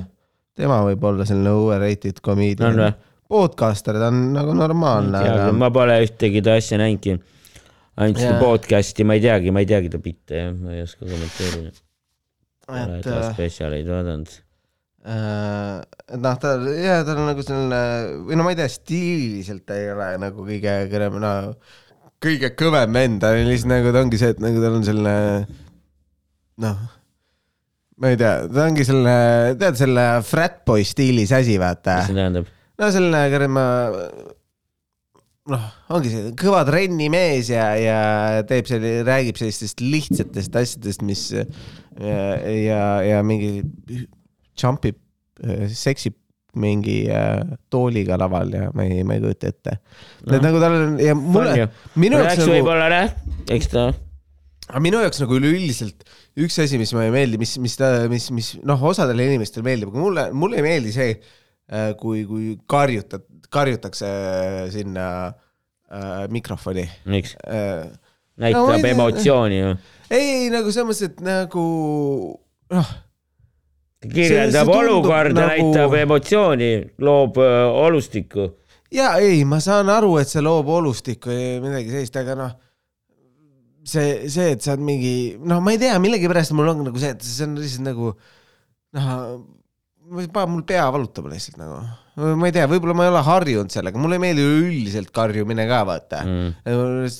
tema 0.55 0.83
võib 0.87 1.09
olla 1.09 1.27
selline 1.27 1.55
overrated 1.55 2.23
comedian 2.23 2.79
või? 2.79 2.93
podcaster, 3.33 3.97
ta 3.97 4.11
on 4.11 4.33
nagu 4.35 4.53
normaalne, 4.53 5.17
aga 5.17 5.53
ma 5.57 5.71
pole 5.73 5.95
ühtegi 6.03 6.43
ta 6.45 6.57
asja 6.59 6.77
näinudki. 6.77 7.15
Ainult 7.97 8.21
seda 8.21 8.39
podcast'i 8.41 9.05
ma 9.07 9.17
ei 9.17 9.23
teagi, 9.23 9.53
ma 9.53 9.63
ei 9.63 9.69
teagi 9.69 9.91
ta 9.93 9.99
bitte 10.01 10.39
jah, 10.39 10.55
ma 10.55 10.73
ei 10.77 10.81
oska 10.85 11.05
kommenteerida. 11.05 11.75
Pole 12.63 12.97
et 12.97 13.05
ta 13.05 13.19
äh, 13.19 13.29
spetsialeid 13.33 13.89
vaadanud. 13.91 14.33
Äh, 15.03 15.77
et 16.15 16.21
noh, 16.23 16.35
ta 16.39 16.55
ja 16.79 17.01
tal 17.03 17.21
on 17.21 17.29
nagu 17.33 17.43
selline 17.43 17.81
või 18.29 18.39
no 18.39 18.47
ma 18.47 18.53
ei 18.53 18.59
tea, 18.61 18.69
stiililiselt 18.71 19.65
ta 19.67 19.77
ei 19.79 19.91
ole 19.91 20.13
nagu 20.23 20.47
kõige 20.47 20.77
kõrgem, 20.93 21.19
no 21.23 21.33
kõige 22.23 22.53
kõvem 22.57 22.99
vend, 22.99 23.21
ta 23.23 23.33
on 23.35 23.49
lihtsalt 23.49 23.73
nagu 23.73 23.93
ta 23.93 24.03
ongi 24.05 24.21
see, 24.21 24.33
et 24.35 24.43
nagu 24.43 24.63
tal 24.63 24.77
on 24.79 24.85
selline 24.87 25.15
noh, 26.63 26.85
ma 27.99 28.13
ei 28.13 28.19
tea, 28.19 28.35
ta 28.47 28.67
ongi 28.69 28.87
selline, 28.87 29.17
tead 29.59 29.81
selle 29.81 30.07
fratboy 30.27 30.87
stiilis 30.87 31.35
asi, 31.35 31.59
vaata 31.61 31.99
mis 31.99 32.13
see 32.13 32.17
tähendab? 32.21 32.47
no 32.79 32.89
selline 32.95 33.25
kõrgema 33.35 33.65
noh, 35.51 35.67
ongi 35.93 36.11
see 36.11 36.33
kõva 36.39 36.63
trennimees 36.67 37.51
ja, 37.51 37.67
ja 37.79 37.99
teeb 38.47 38.69
selle, 38.69 38.95
räägib 39.07 39.39
sellistest 39.39 39.83
lihtsatest 39.83 40.55
asjadest, 40.61 41.03
mis 41.05 41.29
ja, 41.33 42.19
ja, 42.47 42.83
ja 43.03 43.23
mingi 43.27 43.65
jump 44.59 44.87
ib, 44.87 44.99
seksib 45.73 46.15
mingi 46.59 47.07
äh, 47.09 47.41
tooliga 47.73 48.17
laval 48.21 48.51
ja 48.53 48.69
ma 48.77 48.85
ei, 48.85 49.01
ma 49.07 49.17
ei 49.17 49.23
kujuta 49.23 49.49
ette 49.49 49.79
no.. 49.79 50.35
et 50.35 50.43
nagu 50.43 50.59
tal 50.61 50.75
on 50.77 50.99
ja 51.01 51.15
mulle, 51.17 51.69
minu 51.97 52.19
jaoks 52.21 52.43
nagu, 52.43 52.51
võib-olla 52.53 52.89
jah, 52.93 53.15
eks 53.55 53.71
ta, 53.71 53.87
aga 54.67 54.83
minu 54.85 55.01
jaoks 55.01 55.23
nagu 55.23 55.39
üleüldiselt 55.39 56.05
üks 56.43 56.59
asi, 56.61 56.77
mis 56.81 56.93
mulle 56.93 57.07
ei 57.09 57.15
meeldi, 57.15 57.39
mis, 57.41 57.55
mis 57.61 57.77
ta, 57.79 57.89
mis, 58.11 58.29
mis 58.33 58.51
noh, 58.65 58.85
osadele 58.89 59.25
inimestele 59.31 59.65
meeldib, 59.65 59.89
aga 59.93 60.03
mulle, 60.05 60.27
mulle 60.43 60.61
ei 60.61 60.67
meeldi 60.67 60.93
see, 60.93 61.17
kui, 61.99 62.25
kui 62.27 62.57
karjutad, 62.69 63.23
karjutakse 63.53 64.09
sinna 64.73 65.07
äh, 65.29 66.25
mikrofoni 66.29 66.87
miks? 67.05 67.37
äh,. 67.47 67.91
No 68.33 68.47
näitab 68.47 68.81
tea. 68.81 68.91
emotsiooni 68.95 69.57
ju. 69.59 69.73
ei, 70.09 70.47
nagu 70.49 70.71
selles 70.73 70.87
mõttes, 70.89 71.11
et 71.11 71.19
nagu 71.21 71.63
noh, 72.73 72.93
kirjeldab 74.01 74.71
olukorda 74.73 75.35
nagu- 75.37 75.51
nagu..., 75.51 75.69
näitab 75.69 75.93
emotsiooni, 75.99 76.69
loob 76.97 77.37
öö, 77.37 77.67
olustikku. 77.85 78.47
ja 78.91 79.13
ei, 79.21 79.43
ma 79.45 79.59
saan 79.61 79.89
aru, 79.93 80.15
et 80.17 80.33
see 80.33 80.41
loob 80.41 80.71
olustikku 80.73 81.29
ja 81.29 81.61
midagi 81.61 81.93
sellist, 81.93 82.17
aga 82.23 82.35
noh, 82.39 82.55
see, 83.85 84.29
see, 84.33 84.55
et 84.55 84.65
sa 84.65 84.73
oled 84.73 84.87
mingi, 84.89 85.13
noh, 85.37 85.61
ma 85.61 85.75
ei 85.75 85.81
tea, 85.85 85.93
millegipärast 86.01 86.55
mul 86.57 86.73
on 86.73 86.83
nagu 86.89 87.01
see, 87.01 87.13
et 87.13 87.21
see 87.27 87.45
on 87.45 87.53
lihtsalt 87.61 87.85
nagu 87.91 88.15
noh, 88.97 89.13
paneb 90.33 90.51
mul 90.53 90.63
pea 90.69 90.85
valutama 90.93 91.31
lihtsalt 91.33 91.57
nagu. 91.61 91.81
ma 92.39 92.45
ei 92.49 92.53
tea, 92.55 92.67
võib-olla 92.69 92.93
ma 92.97 93.07
ei 93.07 93.11
ole 93.13 93.21
harjunud 93.25 93.73
sellega, 93.73 93.97
mulle 94.01 94.19
ei 94.19 94.23
meeldi 94.27 94.43
üldiselt 94.59 95.09
karjumine 95.15 95.65
ka, 95.69 95.81
vaata 95.89 96.21
Mm. 96.23 96.49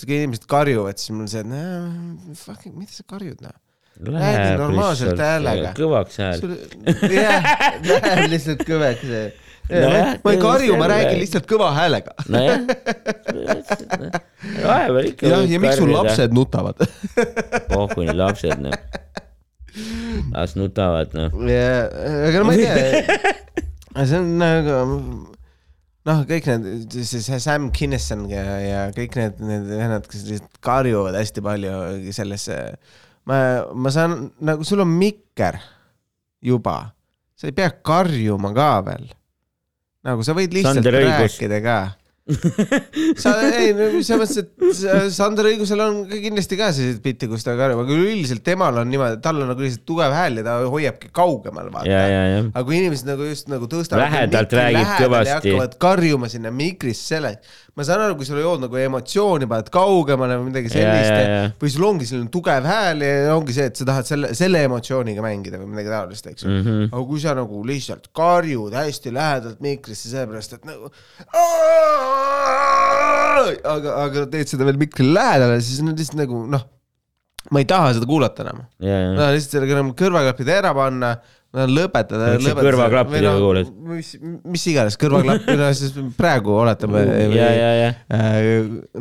kui 0.06 0.18
inimesed 0.20 0.46
karjuvad, 0.50 0.98
siis 1.02 1.14
mul 1.16 1.26
on 1.26 1.32
see, 1.34 1.42
et 1.42 1.50
noh, 1.50 2.36
fucking, 2.38 2.76
mida 2.78 2.94
sa 2.94 3.06
karjud, 3.10 3.40
noh. 3.42 3.56
Läheb 4.04 4.58
normaalselt 4.58 5.20
häälega. 5.22 5.74
kõvaks 5.78 6.16
hääl. 6.18 6.40
jah, 7.14 7.50
läheb 7.86 8.30
lihtsalt 8.34 8.64
kõveks 8.66 9.04
see. 9.06 9.26
Nojah, 9.70 10.10
ma 10.26 10.32
ei 10.34 10.40
karju, 10.42 10.74
ma 10.82 10.88
räägin 10.92 11.20
lihtsalt 11.22 11.46
kõva 11.48 11.70
häälega. 11.78 12.12
nojah, 12.28 12.66
vahepeal 14.68 15.06
ikka. 15.12 15.30
jah, 15.30 15.46
ja 15.48 15.60
miks 15.62 15.78
sul? 15.80 15.94
lapsed 15.94 16.36
nutavad? 16.36 16.82
oh, 17.78 17.86
kui 17.94 18.06
need 18.10 18.18
lapsed, 18.20 18.60
noh. 18.66 18.74
las 20.34 20.58
nutavad, 20.60 21.14
noh. 21.18 21.34
aga 21.34 22.42
no 22.42 22.50
ma 22.50 22.58
ei 22.58 22.66
tea, 22.66 23.38
see 24.04 24.20
on 24.20 24.36
nagu 24.42 24.78
noh, 26.08 26.24
kõik 26.28 26.50
need, 26.50 26.98
see 27.08 27.40
Sam 27.42 27.70
Kinison 27.76 28.26
ja, 28.32 28.44
ja 28.62 28.82
kõik 28.96 29.16
need, 29.20 29.40
need 29.44 29.70
vennad, 29.72 30.08
kes 30.10 30.26
lihtsalt 30.28 30.60
karjuvad 30.64 31.18
hästi 31.18 31.44
palju 31.46 31.74
sellesse. 32.16 32.60
ma, 33.30 33.38
ma 33.72 33.94
saan 33.94 34.28
nagu, 34.44 34.68
sul 34.68 34.84
on 34.84 34.92
mikker 35.00 35.60
juba, 36.44 36.78
sa 37.40 37.50
ei 37.50 37.56
pea 37.56 37.72
karjuma 37.86 38.54
ka 38.56 38.70
veel. 38.90 39.08
nagu 40.04 40.26
sa 40.28 40.36
võid 40.38 40.56
lihtsalt 40.56 40.92
rääkida 40.92 41.62
ka. 41.64 41.80
Sa 43.20 43.34
ei 43.60 43.74
no 43.76 43.90
selles 44.00 44.32
mõttes, 44.38 44.84
et 44.88 45.12
Sander 45.12 45.50
Õigusel 45.50 45.82
on 45.84 45.98
ka 46.08 46.20
kindlasti 46.24 46.56
ka 46.60 46.70
selliseid 46.72 47.02
bitte, 47.04 47.28
kus 47.28 47.44
ta 47.44 47.58
karjub, 47.60 47.82
aga 47.84 47.98
üleüldiselt 47.98 48.46
temal 48.48 48.80
on 48.80 48.88
niimoodi, 48.88 49.20
tal 49.26 49.42
on 49.44 49.52
nagu 49.52 49.66
lihtsalt 49.66 49.84
tugev 49.90 50.16
hääl 50.16 50.40
ja 50.40 50.46
ta 50.48 50.54
hoiabki 50.72 51.12
kaugemal, 51.16 51.68
vaata. 51.74 51.98
aga 52.46 52.64
kui 52.70 52.80
inimesed 52.80 53.10
nagu 53.12 53.28
just 53.28 53.52
nagu 53.52 53.68
tõstavad 53.68 54.06
Lähedalt 54.06 54.56
räägib 54.56 54.94
kõvasti. 55.02 55.36
hakkavad 55.36 55.76
karjuma 55.84 56.32
sinna 56.32 56.54
mikrisse 56.56 57.18
selle, 57.18 57.34
ma 57.74 57.86
saan 57.88 58.04
aru, 58.06 58.18
kui 58.20 58.28
sul 58.28 58.38
ei 58.38 58.46
olnud 58.46 58.68
nagu 58.68 58.78
emotsiooni, 58.78 59.48
paned 59.50 59.70
kaugemale 59.74 60.38
või 60.38 60.52
midagi 60.52 60.70
Ja, 60.74 60.84
ja, 60.84 60.92
ja. 60.94 61.06
sellist 61.08 61.64
või 61.64 61.72
sul 61.74 61.86
ongi 61.88 62.08
selline 62.10 62.30
tugev 62.34 62.68
hääl 62.70 63.02
ja 63.06 63.34
ongi 63.34 63.56
see, 63.56 63.66
et 63.72 63.80
sa 63.80 63.88
tahad 63.90 64.10
selle, 64.10 64.30
selle 64.38 64.62
emotsiooniga 64.68 65.26
mängida 65.26 65.58
või 65.62 65.72
midagi 65.72 65.94
taolist, 65.94 66.30
eks 66.30 66.46
ju 66.46 66.52
mm. 66.52 66.62
-hmm. 66.68 66.92
aga 66.92 67.04
kui 67.10 67.24
sa 67.24 67.34
nagu 67.38 67.64
lihtsalt 67.66 68.10
karjud 68.16 68.78
hästi 68.78 69.14
lähedalt 69.14 69.64
mikrisse, 69.66 70.12
sellepärast 70.12 70.58
et 70.60 70.70
nagu 70.70 70.92
aga, 73.74 73.98
aga 74.06 74.28
teed 74.38 74.54
seda 74.54 74.70
veel 74.70 74.80
mikrile 74.82 75.18
lähedale, 75.18 75.60
siis 75.66 75.82
on 75.82 75.94
lihtsalt 75.98 76.22
nagu 76.22 76.46
noh, 76.54 76.68
ma 77.52 77.64
ei 77.64 77.70
taha 77.70 77.94
seda 77.98 78.10
kuulata 78.10 78.46
enam. 78.46 78.66
ja, 78.80 79.00
ja, 79.00 79.14
ma 79.14 79.24
tahan 79.24 79.38
lihtsalt 79.40 79.74
enam 79.76 79.94
kõrvaklapid 79.98 80.54
ära 80.62 80.74
panna, 80.78 81.16
tahan 81.54 81.74
lõpetada. 81.78 82.32
Sa 82.44 82.56
kõrvaklappidega 82.58 83.36
kuulad? 83.42 83.74
mis, 83.94 84.14
mis 84.56 84.66
iganes 84.72 84.98
kõrvaklappi, 85.02 85.58
no 85.60 85.70
siis 85.78 85.94
praegu 86.18 86.58
oletame. 86.64 87.06
ja, 87.36 87.52
ja, 87.54 87.72
ja. 87.80 87.92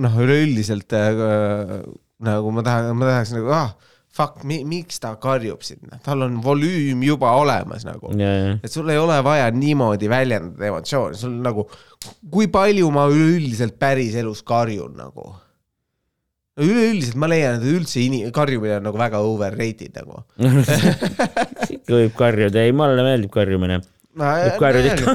noh, 0.04 0.20
üleüldiselt 0.24 0.96
äh, 0.98 1.80
nagu 2.22 2.52
ma 2.54 2.64
tahan, 2.66 2.92
ma 2.98 3.08
tahaks 3.08 3.34
nagu 3.34 3.52
ah, 3.56 3.72
fuck, 4.12 4.42
miks 4.44 5.00
ta 5.02 5.14
karjub 5.20 5.62
sinna, 5.64 5.98
tal 6.04 6.26
on 6.26 6.40
volüüm 6.44 7.02
juba 7.06 7.32
olemas 7.40 7.86
nagu. 7.88 8.12
et 8.12 8.72
sul 8.72 8.90
ei 8.92 9.00
ole 9.00 9.18
vaja 9.24 9.48
niimoodi 9.54 10.10
väljendada 10.12 10.68
emotsioone, 10.68 11.16
sul 11.18 11.38
nagu, 11.44 11.66
kui 12.30 12.50
palju 12.52 12.90
ma 12.94 13.08
üleüldiselt 13.10 13.78
päriselus 13.80 14.44
karjun 14.46 14.94
nagu. 15.00 15.32
üleüldiselt 16.60 17.16
ma 17.16 17.30
leian, 17.32 17.56
et 17.56 17.64
üldse 17.72 18.04
karjumine 18.36 18.76
on 18.76 18.90
nagu 18.90 19.00
väga 19.00 19.22
overrated 19.24 19.96
nagu. 19.96 20.20
ikka 21.82 21.98
võib 21.98 22.14
karjuda, 22.18 22.62
ei 22.62 22.74
mulle 22.76 23.06
meeldib 23.06 23.32
karjumine. 23.34 23.80
võib 24.18 24.60
karjuda 24.60 24.94
ikka, 24.94 25.14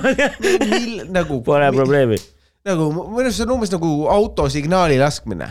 nagu, 1.18 1.39
pole 1.47 1.70
probleemi. 1.76 2.20
nagu 2.68 2.89
minu 2.91 3.24
arust 3.24 3.39
see 3.39 3.47
on 3.47 3.55
umbes 3.55 3.72
nagu 3.72 3.93
autosignaali 4.11 4.99
laskmine. 4.99 5.47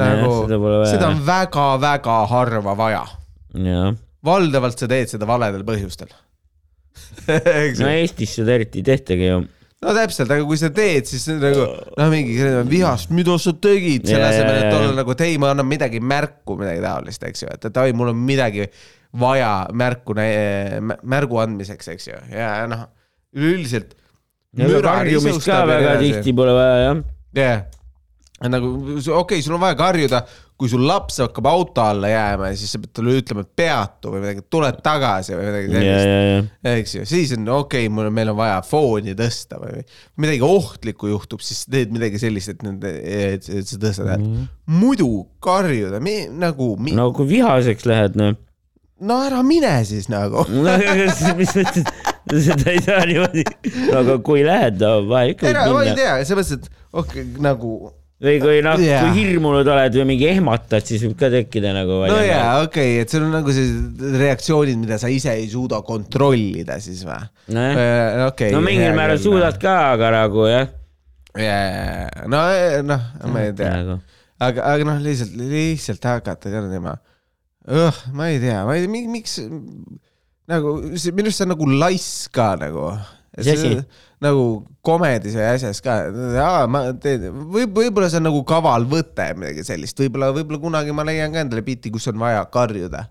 nagu 0.00 0.32
seda 0.42 0.58
pole 0.62 0.82
seda 0.90 1.12
on. 1.12 1.22
väga-väga 1.26 2.18
harva 2.32 2.74
vaja. 2.78 3.04
valdavalt 4.24 4.82
sa 4.82 4.90
teed 4.90 5.14
seda 5.14 5.30
valedel 5.30 5.64
põhjustel. 5.68 6.10
no 7.80 7.88
Eestis 7.88 8.36
seda 8.40 8.58
eriti 8.58 8.82
ei 8.82 8.86
tehtagi 8.90 9.30
ju. 9.30 9.40
no 9.80 9.94
täpselt, 9.94 10.30
aga 10.34 10.44
kui 10.44 10.58
sa 10.58 10.72
teed, 10.74 11.06
siis 11.06 11.28
nagu 11.30 11.66
noh, 11.70 12.08
mingi 12.10 12.34
vihast, 12.68 13.14
mida 13.14 13.38
sa 13.38 13.54
tegid, 13.54 14.08
selle 14.10 14.26
Ja, 14.26 14.32
ja, 14.32 14.38
asemel, 14.40 14.58
et 14.58 14.66
ja. 14.66 14.78
olla 14.80 14.96
nagu, 14.98 15.14
et 15.14 15.28
ei, 15.28 15.38
ma 15.40 15.54
annan 15.54 15.68
midagi 15.70 16.02
märku, 16.02 16.58
midagi 16.58 16.82
taolist, 16.82 17.22
eks 17.30 17.46
ju, 17.46 17.52
et, 17.54 17.70
et 17.70 17.84
oi, 17.84 17.94
mul 17.96 18.10
on 18.12 18.26
midagi 18.26 18.66
vaja 19.18 19.54
märku, 19.74 20.14
märgu 21.02 21.42
andmiseks, 21.42 21.90
eks 21.94 22.08
ju, 22.10 22.20
ja 22.34 22.52
noh, 22.70 22.86
üleüldiselt. 23.36 23.96
karjumist 24.56 25.44
ka 25.46 25.64
väga 25.68 25.98
tihti 26.02 26.34
pole 26.36 26.54
vaja 26.54 26.78
jah. 26.84 27.02
jah, 27.38 27.60
nagu 28.50 28.70
okei 28.96 29.12
okay,, 29.18 29.42
sul 29.42 29.56
on 29.58 29.62
vaja 29.62 29.76
karjuda, 29.78 30.22
kui 30.60 30.68
sul 30.68 30.82
laps 30.84 31.20
hakkab 31.22 31.46
auto 31.48 31.82
alla 31.82 32.10
jääma 32.10 32.50
ja 32.50 32.56
siis 32.58 32.74
sa 32.74 32.80
pead 32.82 32.92
talle 32.98 33.14
ütlema, 33.20 33.44
et 33.46 33.52
peatu 33.56 34.12
või 34.12 34.22
midagi, 34.24 34.44
tule 34.52 34.70
tagasi 34.84 35.36
või 35.36 35.46
midagi 35.48 35.70
sellist. 35.74 36.50
eks 36.72 36.94
ju, 36.98 37.06
siis 37.08 37.32
on 37.36 37.48
okei 37.48 37.86
okay,, 37.86 37.94
mul, 37.96 38.10
meil 38.14 38.32
on 38.34 38.38
vaja 38.40 38.58
fooni 38.66 39.16
tõsta 39.18 39.60
või 39.62 39.84
midagi 40.20 40.44
ohtlikku 40.46 41.10
juhtub, 41.10 41.42
siis 41.44 41.64
teed 41.70 41.94
midagi 41.94 42.20
sellist, 42.22 42.54
et 42.54 42.66
nende, 42.66 42.92
et 43.00 43.48
sa 43.48 43.80
tõstad 43.80 44.12
häält 44.12 44.26
mm. 44.26 44.36
-hmm. 44.36 44.78
muidu 44.82 45.10
karjuda, 45.42 46.02
nagu 46.36 46.74
no 46.94 47.10
kui 47.16 47.28
vihaseks 47.34 47.88
lähed, 47.88 48.20
noh. 48.20 48.36
No 49.00 49.20
ära 49.26 49.44
mine 49.46 49.72
siis 49.88 50.10
nagu. 50.12 50.44
no 50.66 50.74
mis 51.38 51.54
mõttes, 51.56 51.86
seda 52.48 52.74
ei 52.74 52.82
saa 52.84 53.06
niimoodi. 53.08 53.46
aga 53.96 54.18
kui 54.24 54.44
lähed, 54.46 54.80
no 54.82 55.00
vaja 55.10 55.34
ikka 55.34 55.48
ära, 55.52 55.70
ma 55.72 55.86
ei 55.86 55.96
tea, 55.98 56.20
mõttes, 56.36 56.52
et 56.58 56.68
okei 56.92 57.24
okay,, 57.24 57.40
nagu 57.42 57.72
või 58.20 58.36
kui 58.42 58.58
noh 58.64 58.76
Jaa. 58.84 59.00
kui 59.06 59.14
hirmunud 59.16 59.68
oled 59.72 59.94
või 59.96 60.06
mingi 60.12 60.26
ehmatad, 60.28 60.84
siis 60.84 61.00
võib 61.06 61.16
ka 61.20 61.30
tekkida 61.32 61.72
nagu. 61.72 62.02
no 62.10 62.18
jaa, 62.20 62.60
okei 62.66 62.98
okay,, 62.98 63.04
et 63.06 63.14
sul 63.14 63.24
on 63.24 63.32
nagu 63.38 63.54
sellised 63.56 64.20
reaktsioonid, 64.20 64.76
mida 64.82 65.00
sa 65.00 65.08
ise 65.12 65.32
ei 65.40 65.48
suuda 65.48 65.80
kontrollida 65.86 66.76
siis 66.84 67.00
või? 67.08 67.22
nojah, 67.56 68.26
okei. 68.28 68.52
no 68.52 68.60
mingil 68.64 68.92
määral 68.98 69.20
suudad 69.22 69.56
ka, 69.62 69.76
aga 69.94 70.12
nagu 70.18 70.44
jah. 70.50 70.68
jaa, 71.40 72.26
no, 72.28 72.44
noh, 72.92 73.12
ma 73.32 73.46
ei 73.46 73.56
tea, 73.56 73.72
nagu 73.80 74.00
aga, 74.40 74.66
aga 74.74 74.88
noh, 74.88 75.00
lihtsalt, 75.04 75.36
lihtsalt 75.40 76.10
hakata 76.12 76.52
ka 76.52 76.66
niisama, 77.70 78.12
ma 78.18 78.28
ei 78.30 78.40
tea, 78.42 78.60
ma 78.66 78.76
ei 78.76 78.84
tea, 78.86 79.06
miks 79.10 79.38
nagu 80.50 80.76
see 80.98 81.14
minu 81.14 81.30
arust 81.30 81.40
see 81.40 81.46
on 81.46 81.52
nagu 81.54 81.70
laiss 81.70 82.28
ka 82.34 82.52
nagu. 82.60 82.90
Nagu 84.20 84.42
komedis 84.84 85.32
või 85.38 85.46
asjas 85.48 85.78
ka, 85.80 85.94
ma 86.68 86.82
teen, 87.00 87.30
võib, 87.54 87.70
võib-olla 87.78 88.10
see 88.12 88.18
on 88.20 88.26
nagu 88.26 88.42
kaval 88.44 88.84
võte, 88.90 89.24
midagi 89.38 89.62
sellist, 89.64 89.96
võib-olla, 90.02 90.28
võib-olla 90.36 90.60
kunagi 90.60 90.92
ma 90.92 91.06
leian 91.08 91.32
ka 91.32 91.40
endale 91.46 91.62
biti, 91.64 91.92
kus 91.94 92.10
on 92.10 92.18
vaja 92.20 92.42
karjuda. 92.52 93.06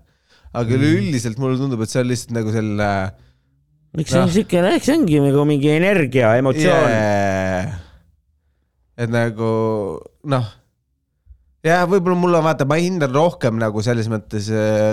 aga 0.52 0.68
Mm. 0.68 0.76
üleüldiselt 0.76 1.38
mulle 1.38 1.58
tundub, 1.58 1.82
et 1.82 1.90
see 1.90 2.00
on 2.02 2.08
lihtsalt 2.10 2.36
nagu 2.36 2.52
selle 2.54 2.86
miks 3.96 4.10
see 4.12 4.20
on 4.20 4.26
Noh. 4.28 4.34
siuke, 4.34 4.62
eks 4.76 4.86
see 4.86 4.96
ongi 4.98 5.20
nagu 5.24 5.44
mingi 5.48 5.70
energia, 5.72 6.36
emotsioon. 6.38 6.90
yeah.. 6.90 7.80
et 8.98 9.10
nagu 9.10 9.50
noh, 10.30 10.46
ja 11.66 11.82
võib-olla 11.88 12.18
mul 12.18 12.38
on 12.38 12.46
vaata, 12.46 12.66
ma 12.68 12.78
hindan 12.80 13.12
rohkem 13.14 13.58
nagu 13.60 13.82
selles 13.84 14.08
mõttes, 14.12 14.48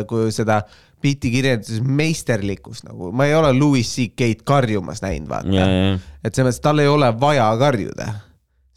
kui 0.10 0.30
seda 0.36 0.62
biti 1.04 1.32
kirjelduses 1.34 1.82
meisterlikkust 1.84 2.88
nagu, 2.88 3.12
ma 3.16 3.28
ei 3.30 3.36
ole 3.38 3.52
Louis 3.56 3.88
CK-d 3.88 4.46
karjumas 4.48 5.04
näinud, 5.06 5.30
ja, 5.30 5.36
vaata. 5.36 5.58
ja, 5.60 6.24
et 6.24 6.32
selles 6.34 6.50
mõttes 6.50 6.64
tal 6.66 6.82
ei 6.84 6.90
ole 6.90 7.12
vaja 7.22 7.52
karjuda. 7.60 8.08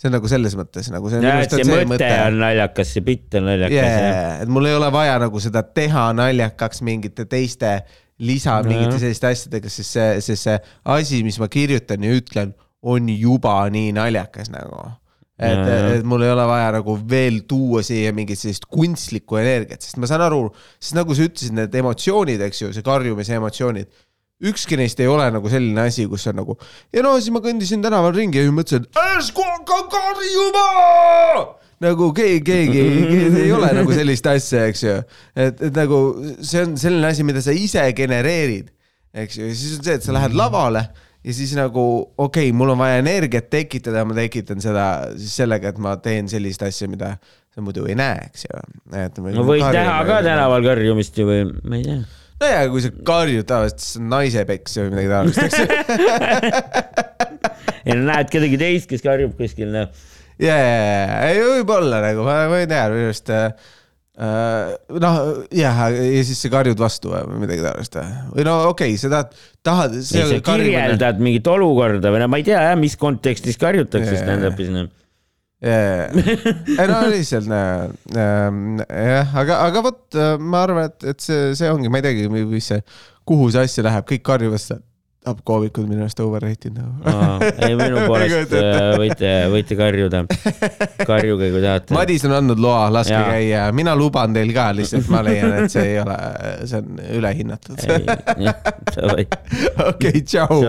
see 0.00 0.08
on 0.08 0.14
nagu 0.16 0.28
selles 0.32 0.54
mõttes 0.56 0.86
nagu 0.92 1.10
see 1.12 1.20
ja, 1.20 1.32
minu 1.34 1.44
et 1.44 1.56
see 1.56 1.64
see 1.68 1.88
mõte 1.88 2.12
on 2.26 2.38
naljakas, 2.40 2.92
see 2.94 3.04
bitt 3.04 3.34
on 3.40 3.48
naljakas 3.50 3.76
yeah.. 3.76 4.38
et 4.44 4.52
mul 4.52 4.68
ei 4.68 4.76
ole 4.76 4.88
vaja 4.92 5.18
nagu 5.20 5.42
seda 5.44 5.62
teha 5.62 6.06
naljakaks 6.16 6.80
mingite 6.86 7.26
teiste 7.28 7.74
lisa 8.20 8.60
Nojah. 8.60 8.68
mingite 8.68 9.00
selliste 9.00 9.28
asjadega, 9.30 9.72
sest 9.72 9.96
see, 9.96 10.08
sest 10.24 10.46
see 10.46 10.56
asi, 10.96 11.22
mis 11.24 11.40
ma 11.40 11.48
kirjutan 11.52 12.04
ja 12.04 12.12
ütlen, 12.16 12.54
on 12.82 13.08
juba 13.12 13.56
nii 13.72 13.92
naljakas 13.96 14.52
nagu. 14.52 14.88
Et 15.40 15.72
et 15.96 16.04
mul 16.04 16.26
ei 16.26 16.34
ole 16.34 16.44
vaja 16.48 16.68
nagu 16.76 16.98
veel 17.08 17.40
tuua 17.48 17.82
siia 17.86 18.12
mingit 18.16 18.40
sellist 18.40 18.68
kunstlikku 18.68 19.40
energiat, 19.40 19.80
sest 19.82 19.96
ma 20.00 20.10
saan 20.10 20.24
aru, 20.26 20.46
sest 20.82 20.98
nagu 20.98 21.16
sa 21.16 21.26
ütlesid, 21.26 21.56
need 21.56 21.74
emotsioonid, 21.80 22.44
eks 22.48 22.64
ju, 22.64 22.72
see 22.76 22.86
karjumise 22.86 23.38
emotsioonid 23.40 23.88
ükski 24.40 24.78
neist 24.80 25.00
ei 25.00 25.08
ole 25.10 25.26
nagu 25.34 25.50
selline 25.52 25.82
asi, 25.84 26.06
kus 26.08 26.24
on 26.30 26.38
nagu 26.40 26.56
ja 26.94 27.04
no 27.04 27.12
siis 27.18 27.32
ma 27.34 27.42
kõndisin 27.44 27.84
tänaval 27.84 28.14
ringi 28.16 28.40
ja 28.40 28.52
mõtlesin, 28.54 28.86
karjuma. 29.92 30.66
nagu 31.84 32.10
keegi, 32.16 32.40
keegi, 32.46 32.84
keegi 33.10 33.44
ei 33.44 33.52
ole 33.56 33.72
nagu 33.76 33.96
sellist 33.96 34.26
asja, 34.32 34.64
eks 34.70 34.84
ju. 34.86 34.96
et, 35.36 35.60
et 35.68 35.76
nagu 35.76 36.00
see 36.40 36.64
on 36.64 36.76
selline 36.80 37.12
asi, 37.12 37.26
mida 37.26 37.44
sa 37.44 37.54
ise 37.56 37.84
genereerid, 37.96 38.72
eks 39.12 39.40
ju, 39.40 39.50
ja 39.50 39.60
siis 39.60 39.78
on 39.78 39.86
see, 39.86 40.00
et 40.00 40.08
sa 40.08 40.16
lähed 40.16 40.36
lavale 40.36 40.86
ja 41.24 41.34
siis 41.36 41.52
nagu 41.56 41.82
okei 42.18 42.48
okay,, 42.48 42.56
mul 42.56 42.72
on 42.74 42.80
vaja 42.80 43.00
energiat 43.02 43.50
tekitada, 43.52 44.04
ma 44.08 44.16
tekitan 44.16 44.62
seda 44.64 44.86
siis 45.16 45.34
sellega, 45.42 45.72
et 45.72 45.80
ma 45.82 45.96
teen 46.02 46.30
sellist 46.32 46.62
asja, 46.64 46.88
mida 46.90 47.14
sa 47.50 47.64
muidu 47.64 47.84
ei 47.90 47.96
näe, 47.98 48.28
eks 48.30 48.46
ju. 48.46 48.62
no 49.34 49.44
võid 49.48 49.64
näha 49.66 49.98
ka. 50.08 50.20
tänaval 50.26 50.64
karjumist 50.64 51.18
ju 51.18 51.26
või, 51.28 51.42
ma 51.64 51.80
ei 51.80 51.86
tea. 51.86 51.98
nojah, 52.40 52.62
kui 52.72 52.84
sa 52.84 52.92
karjud 53.12 53.48
tavaliselt, 53.48 53.84
siis 53.84 54.04
naise 54.04 54.46
peks 54.48 54.78
või 54.80 54.94
midagi 54.94 55.12
taolist, 55.12 55.42
eks 55.44 55.58
ju. 55.60 55.66
ja 57.90 57.98
näed 58.00 58.32
kedagi 58.32 58.60
teist, 58.60 58.88
kes 58.90 59.04
karjub 59.04 59.34
kuskil, 59.36 59.68
noh. 59.74 59.90
ja, 60.40 60.56
ja, 60.56 60.78
ja, 60.78 61.20
ei 61.28 61.44
võib-olla 61.44 62.00
nagu, 62.06 62.24
ma, 62.24 62.44
ma 62.52 62.62
ei 62.62 62.70
tea, 62.70 62.86
minu 62.94 63.10
arust 63.10 63.34
äh, 63.34 63.50
noh, 64.20 65.18
jah, 65.54 65.78
ja 65.88 66.22
siis 66.28 66.42
sa 66.44 66.50
karjud 66.52 66.80
vastu 66.80 67.12
või 67.12 67.40
midagi 67.40 67.64
taolist 67.64 67.94
või 68.34 68.44
no 68.44 68.56
okei 68.68 68.92
okay,, 68.92 69.00
sa 69.00 69.08
tahad, 69.12 69.36
tahad. 69.64 69.94
sa 70.04 70.40
kirjeldad 70.44 71.22
mingit 71.24 71.48
olukorda 71.48 72.12
või 72.12 72.20
no 72.20 72.28
ma 72.28 72.40
ei 72.42 72.44
tea 72.50 72.60
jah, 72.68 72.76
mis 72.80 72.98
kontekstis 73.00 73.56
karjutakse 73.60 74.12
Jaa. 74.18 74.24
stand-up'is, 74.26 74.68
noh. 74.74 74.90
ei 75.64 76.90
no 76.90 77.00
lihtsalt 77.14 77.48
äh, 77.48 78.12
jah, 78.12 79.32
aga, 79.40 79.62
aga 79.70 79.86
vot 79.88 80.20
äh, 80.20 80.36
ma 80.36 80.66
arvan, 80.66 80.92
et, 80.92 81.08
et 81.14 81.24
see, 81.24 81.54
see 81.56 81.72
ongi, 81.72 81.88
ma 81.88 82.02
ei 82.02 82.10
teagi, 82.10 82.28
mis 82.28 82.70
see, 82.74 82.84
kuhu 83.24 83.48
see 83.54 83.64
asja 83.64 83.88
läheb, 83.88 84.04
kõik 84.12 84.26
karjuvad 84.28 84.60
seda 84.66 84.82
koomikud 85.44 85.84
minu 85.88 86.04
arust 86.04 86.20
overrated 86.24 86.76
nagu. 86.76 86.92
ei, 87.60 87.74
minu 87.76 88.02
poolest 88.08 88.54
äh, 88.56 88.78
võite, 89.00 89.32
võite 89.52 89.76
karjuda. 89.78 90.22
karjuge, 91.06 91.50
kui 91.52 91.64
tahate. 91.64 91.94
Madis 91.96 92.24
on 92.28 92.36
andnud 92.38 92.62
loa, 92.62 92.86
laske 92.92 93.14
Jaa. 93.14 93.34
käia, 93.34 93.66
mina 93.76 93.96
luban 93.98 94.36
teil 94.36 94.54
ka, 94.56 94.70
lihtsalt 94.76 95.10
ma 95.12 95.24
leian, 95.26 95.52
et 95.60 95.72
see 95.72 95.92
ei 95.92 95.98
ole, 96.00 96.16
see 96.64 96.80
on 96.80 97.02
ülehinnatud. 97.20 97.84
okei, 99.90 100.24
tšau. 100.24 100.64